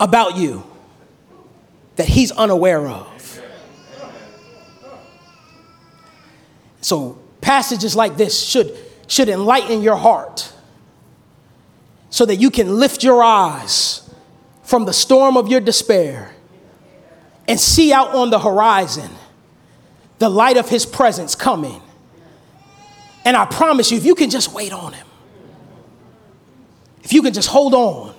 about 0.00 0.36
you 0.36 0.64
that 1.96 2.08
He's 2.08 2.32
unaware 2.32 2.88
of. 2.88 3.42
So, 6.80 7.18
passages 7.42 7.94
like 7.94 8.16
this 8.16 8.40
should, 8.40 8.74
should 9.08 9.28
enlighten 9.28 9.82
your 9.82 9.96
heart 9.96 10.52
so 12.10 12.24
that 12.24 12.36
you 12.36 12.50
can 12.50 12.78
lift 12.78 13.02
your 13.04 13.22
eyes 13.22 14.08
from 14.62 14.84
the 14.84 14.92
storm 14.92 15.36
of 15.36 15.48
your 15.48 15.60
despair 15.60 16.34
and 17.46 17.58
see 17.58 17.92
out 17.92 18.14
on 18.14 18.30
the 18.30 18.38
horizon 18.38 19.10
the 20.18 20.28
light 20.28 20.56
of 20.56 20.68
his 20.68 20.84
presence 20.84 21.34
coming. 21.34 21.80
And 23.24 23.36
I 23.36 23.44
promise 23.46 23.90
you, 23.90 23.98
if 23.98 24.04
you 24.04 24.14
can 24.14 24.30
just 24.30 24.52
wait 24.52 24.72
on 24.72 24.92
him, 24.92 25.06
if 27.02 27.12
you 27.12 27.22
can 27.22 27.32
just 27.32 27.48
hold 27.48 27.74
on 27.74 28.14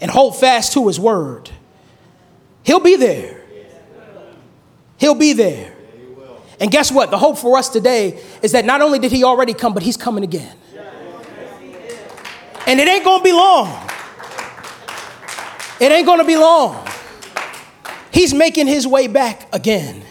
and 0.00 0.10
hold 0.10 0.38
fast 0.38 0.72
to 0.74 0.86
his 0.86 0.98
word, 0.98 1.50
he'll 2.62 2.80
be 2.80 2.96
there. 2.96 3.40
He'll 4.98 5.14
be 5.14 5.32
there. 5.32 5.74
And 6.60 6.70
guess 6.70 6.92
what? 6.92 7.10
The 7.10 7.18
hope 7.18 7.38
for 7.38 7.58
us 7.58 7.68
today 7.68 8.22
is 8.40 8.52
that 8.52 8.64
not 8.64 8.80
only 8.80 8.98
did 8.98 9.10
he 9.10 9.24
already 9.24 9.52
come, 9.52 9.74
but 9.74 9.82
he's 9.82 9.96
coming 9.96 10.22
again. 10.22 10.56
And 12.66 12.80
it 12.80 12.88
ain't 12.88 13.04
gonna 13.04 13.22
be 13.22 13.32
long. 13.32 13.68
It 15.80 15.90
ain't 15.90 16.06
gonna 16.06 16.24
be 16.24 16.36
long. 16.36 16.86
He's 18.12 18.32
making 18.32 18.66
his 18.66 18.86
way 18.86 19.06
back 19.08 19.52
again. 19.52 20.02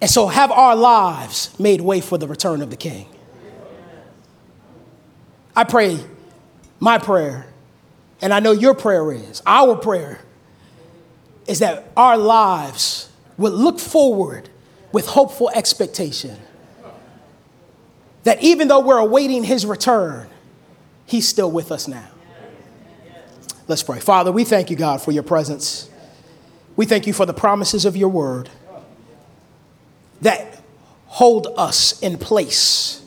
And 0.00 0.10
so 0.10 0.28
have 0.28 0.50
our 0.50 0.76
lives 0.76 1.58
made 1.58 1.80
way 1.80 2.00
for 2.00 2.16
the 2.16 2.28
return 2.28 2.62
of 2.62 2.70
the 2.70 2.76
King. 2.76 3.06
I 5.54 5.64
pray, 5.64 5.98
my 6.78 6.98
prayer, 6.98 7.46
and 8.20 8.32
I 8.32 8.40
know 8.40 8.52
your 8.52 8.74
prayer 8.74 9.10
is, 9.12 9.42
our 9.44 9.76
prayer 9.76 10.20
is 11.48 11.58
that 11.58 11.90
our 11.96 12.16
lives 12.16 13.10
would 13.36 13.52
look 13.52 13.80
forward 13.80 14.48
with 14.92 15.06
hopeful 15.06 15.50
expectation. 15.50 16.36
That 18.24 18.42
even 18.42 18.68
though 18.68 18.80
we're 18.80 18.98
awaiting 18.98 19.42
his 19.44 19.66
return, 19.66 20.28
he's 21.08 21.26
still 21.26 21.50
with 21.50 21.72
us 21.72 21.88
now. 21.88 22.06
Let's 23.66 23.82
pray. 23.82 23.98
Father, 23.98 24.30
we 24.30 24.44
thank 24.44 24.70
you, 24.70 24.76
God, 24.76 25.02
for 25.02 25.10
your 25.10 25.22
presence. 25.22 25.90
We 26.76 26.86
thank 26.86 27.06
you 27.06 27.12
for 27.12 27.26
the 27.26 27.34
promises 27.34 27.84
of 27.84 27.96
your 27.96 28.08
word 28.08 28.48
that 30.20 30.60
hold 31.06 31.48
us 31.56 32.00
in 32.00 32.18
place 32.18 33.04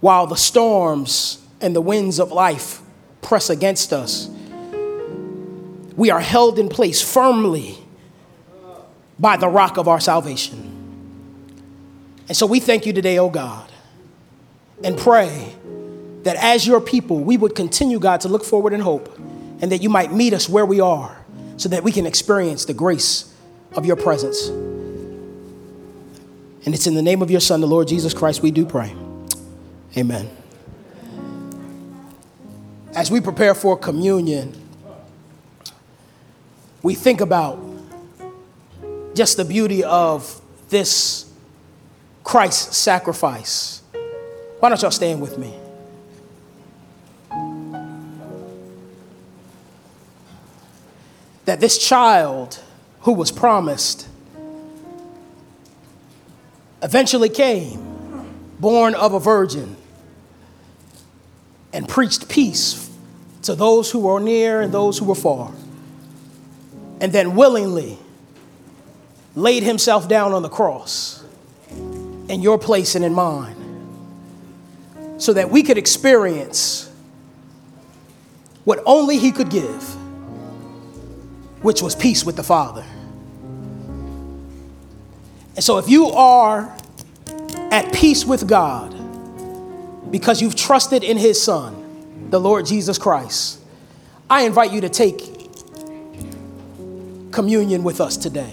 while 0.00 0.26
the 0.26 0.36
storms 0.36 1.42
and 1.60 1.74
the 1.74 1.80
winds 1.80 2.18
of 2.18 2.30
life 2.30 2.80
press 3.22 3.50
against 3.50 3.92
us. 3.92 4.28
We 5.96 6.10
are 6.10 6.20
held 6.20 6.58
in 6.58 6.68
place 6.68 7.02
firmly 7.02 7.78
by 9.18 9.36
the 9.36 9.48
rock 9.48 9.78
of 9.78 9.88
our 9.88 10.00
salvation. 10.00 10.74
And 12.28 12.36
so 12.36 12.46
we 12.46 12.60
thank 12.60 12.86
you 12.86 12.92
today, 12.92 13.18
oh 13.18 13.30
God, 13.30 13.70
and 14.84 14.96
pray 14.96 15.56
that 16.24 16.36
as 16.36 16.66
your 16.66 16.80
people, 16.80 17.20
we 17.20 17.36
would 17.36 17.54
continue, 17.54 17.98
God, 17.98 18.20
to 18.22 18.28
look 18.28 18.44
forward 18.44 18.72
in 18.72 18.80
hope 18.80 19.18
and 19.60 19.72
that 19.72 19.82
you 19.82 19.88
might 19.88 20.12
meet 20.12 20.32
us 20.32 20.48
where 20.48 20.66
we 20.66 20.80
are 20.80 21.16
so 21.56 21.68
that 21.68 21.82
we 21.82 21.92
can 21.92 22.06
experience 22.06 22.64
the 22.64 22.74
grace 22.74 23.34
of 23.74 23.84
your 23.84 23.96
presence. 23.96 24.48
And 26.64 26.74
it's 26.74 26.86
in 26.86 26.94
the 26.94 27.02
name 27.02 27.22
of 27.22 27.30
your 27.30 27.40
Son, 27.40 27.60
the 27.60 27.66
Lord 27.66 27.88
Jesus 27.88 28.12
Christ, 28.14 28.42
we 28.42 28.50
do 28.50 28.66
pray. 28.66 28.94
Amen. 29.96 30.30
As 32.94 33.10
we 33.10 33.20
prepare 33.20 33.54
for 33.54 33.76
communion, 33.76 34.54
we 36.82 36.94
think 36.94 37.20
about 37.20 37.58
just 39.14 39.36
the 39.36 39.44
beauty 39.44 39.82
of 39.82 40.40
this 40.68 41.30
Christ 42.22 42.74
sacrifice. 42.74 43.82
Why 44.60 44.68
don't 44.68 44.80
y'all 44.82 44.90
stand 44.90 45.20
with 45.20 45.38
me? 45.38 45.54
That 51.48 51.60
this 51.60 51.78
child 51.78 52.60
who 53.00 53.14
was 53.14 53.32
promised 53.32 54.06
eventually 56.82 57.30
came, 57.30 57.80
born 58.60 58.94
of 58.94 59.14
a 59.14 59.18
virgin, 59.18 59.74
and 61.72 61.88
preached 61.88 62.28
peace 62.28 62.90
to 63.44 63.54
those 63.54 63.90
who 63.90 64.00
were 64.00 64.20
near 64.20 64.60
and 64.60 64.74
those 64.74 64.98
who 64.98 65.06
were 65.06 65.14
far, 65.14 65.50
and 67.00 67.14
then 67.14 67.34
willingly 67.34 67.96
laid 69.34 69.62
himself 69.62 70.06
down 70.06 70.34
on 70.34 70.42
the 70.42 70.50
cross 70.50 71.24
in 72.28 72.42
your 72.42 72.58
place 72.58 72.94
and 72.94 73.06
in 73.06 73.14
mine 73.14 73.56
so 75.16 75.32
that 75.32 75.50
we 75.50 75.62
could 75.62 75.78
experience 75.78 76.92
what 78.64 78.82
only 78.84 79.16
he 79.16 79.32
could 79.32 79.48
give, 79.48 79.97
which 81.62 81.82
was 81.82 81.94
peace 81.94 82.24
with 82.24 82.36
the 82.36 82.42
Father. 82.42 82.84
And 85.56 85.64
so, 85.64 85.78
if 85.78 85.88
you 85.88 86.06
are 86.06 86.72
at 87.72 87.92
peace 87.92 88.24
with 88.24 88.46
God 88.46 88.94
because 90.10 90.40
you've 90.40 90.54
trusted 90.54 91.02
in 91.02 91.16
His 91.16 91.42
Son, 91.42 92.28
the 92.30 92.38
Lord 92.38 92.66
Jesus 92.66 92.96
Christ, 92.96 93.60
I 94.30 94.42
invite 94.42 94.72
you 94.72 94.82
to 94.82 94.88
take 94.88 95.20
communion 97.32 97.82
with 97.82 98.00
us 98.00 98.16
today. 98.16 98.52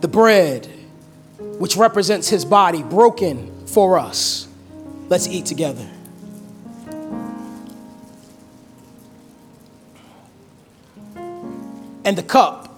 The 0.00 0.08
bread, 0.08 0.68
which 1.38 1.76
represents 1.76 2.28
His 2.28 2.44
body 2.44 2.82
broken 2.82 3.66
for 3.66 3.98
us. 3.98 4.48
Let's 5.08 5.28
eat 5.28 5.46
together. 5.46 5.88
And 12.04 12.18
the 12.18 12.22
cup 12.22 12.68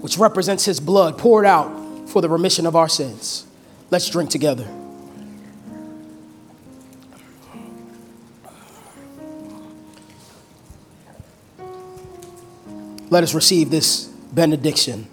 which 0.00 0.18
represents 0.18 0.64
his 0.64 0.78
blood 0.78 1.18
poured 1.18 1.46
out 1.46 2.08
for 2.08 2.22
the 2.22 2.28
remission 2.28 2.66
of 2.66 2.76
our 2.76 2.88
sins. 2.88 3.46
Let's 3.90 4.08
drink 4.08 4.30
together. 4.30 4.68
Let 13.08 13.22
us 13.22 13.34
receive 13.34 13.70
this 13.70 14.06
benediction. 14.32 15.06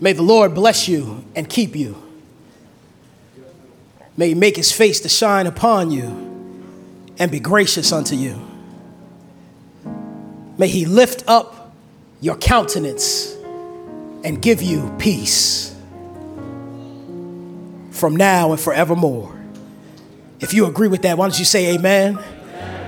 May 0.00 0.12
the 0.12 0.22
Lord 0.22 0.54
bless 0.54 0.88
you 0.88 1.24
and 1.34 1.48
keep 1.48 1.74
you. 1.74 2.00
May 4.16 4.28
he 4.28 4.34
make 4.34 4.56
his 4.56 4.72
face 4.72 5.00
to 5.00 5.08
shine 5.08 5.46
upon 5.46 5.90
you 5.90 6.06
and 7.18 7.30
be 7.30 7.40
gracious 7.40 7.92
unto 7.92 8.14
you. 8.14 8.40
May 10.56 10.68
he 10.68 10.86
lift 10.86 11.24
up 11.26 11.57
your 12.20 12.36
countenance 12.36 13.34
and 14.24 14.42
give 14.42 14.62
you 14.62 14.94
peace 14.98 15.74
from 17.90 18.16
now 18.16 18.52
and 18.52 18.60
forevermore. 18.60 19.34
If 20.40 20.52
you 20.54 20.66
agree 20.66 20.88
with 20.88 21.02
that, 21.02 21.18
why 21.18 21.26
don't 21.28 21.38
you 21.38 21.44
say 21.44 21.74
amen? 21.74 22.18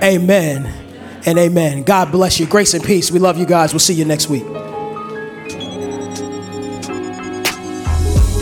Amen, 0.01 0.65
amen 0.65 0.81
and 1.25 1.37
amen. 1.37 1.83
God 1.83 2.11
bless 2.11 2.39
you. 2.39 2.45
Grace 2.45 2.73
and 2.73 2.83
peace. 2.83 3.11
We 3.11 3.19
love 3.19 3.37
you 3.37 3.45
guys. 3.45 3.73
We'll 3.73 3.79
see 3.79 3.93
you 3.93 4.05
next 4.05 4.29
week. 4.29 4.45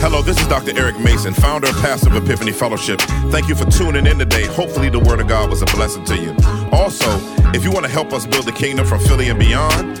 Hello, 0.02 0.22
this 0.22 0.40
is 0.40 0.48
Dr. 0.48 0.78
Eric 0.78 0.98
Mason, 0.98 1.34
founder 1.34 1.68
and 1.68 1.76
pastor 1.76 2.08
of 2.08 2.24
Epiphany 2.24 2.52
Fellowship. 2.52 3.00
Thank 3.30 3.48
you 3.48 3.54
for 3.54 3.66
tuning 3.66 4.06
in 4.06 4.18
today. 4.18 4.46
Hopefully, 4.46 4.88
the 4.88 4.98
Word 4.98 5.20
of 5.20 5.28
God 5.28 5.50
was 5.50 5.60
a 5.60 5.66
blessing 5.66 6.04
to 6.06 6.16
you. 6.16 6.34
Also, 6.72 7.06
if 7.52 7.64
you 7.64 7.70
want 7.70 7.84
to 7.84 7.92
help 7.92 8.14
us 8.14 8.26
build 8.26 8.46
the 8.46 8.52
kingdom 8.52 8.86
from 8.86 9.00
Philly 9.00 9.28
and 9.28 9.38
beyond, 9.38 10.00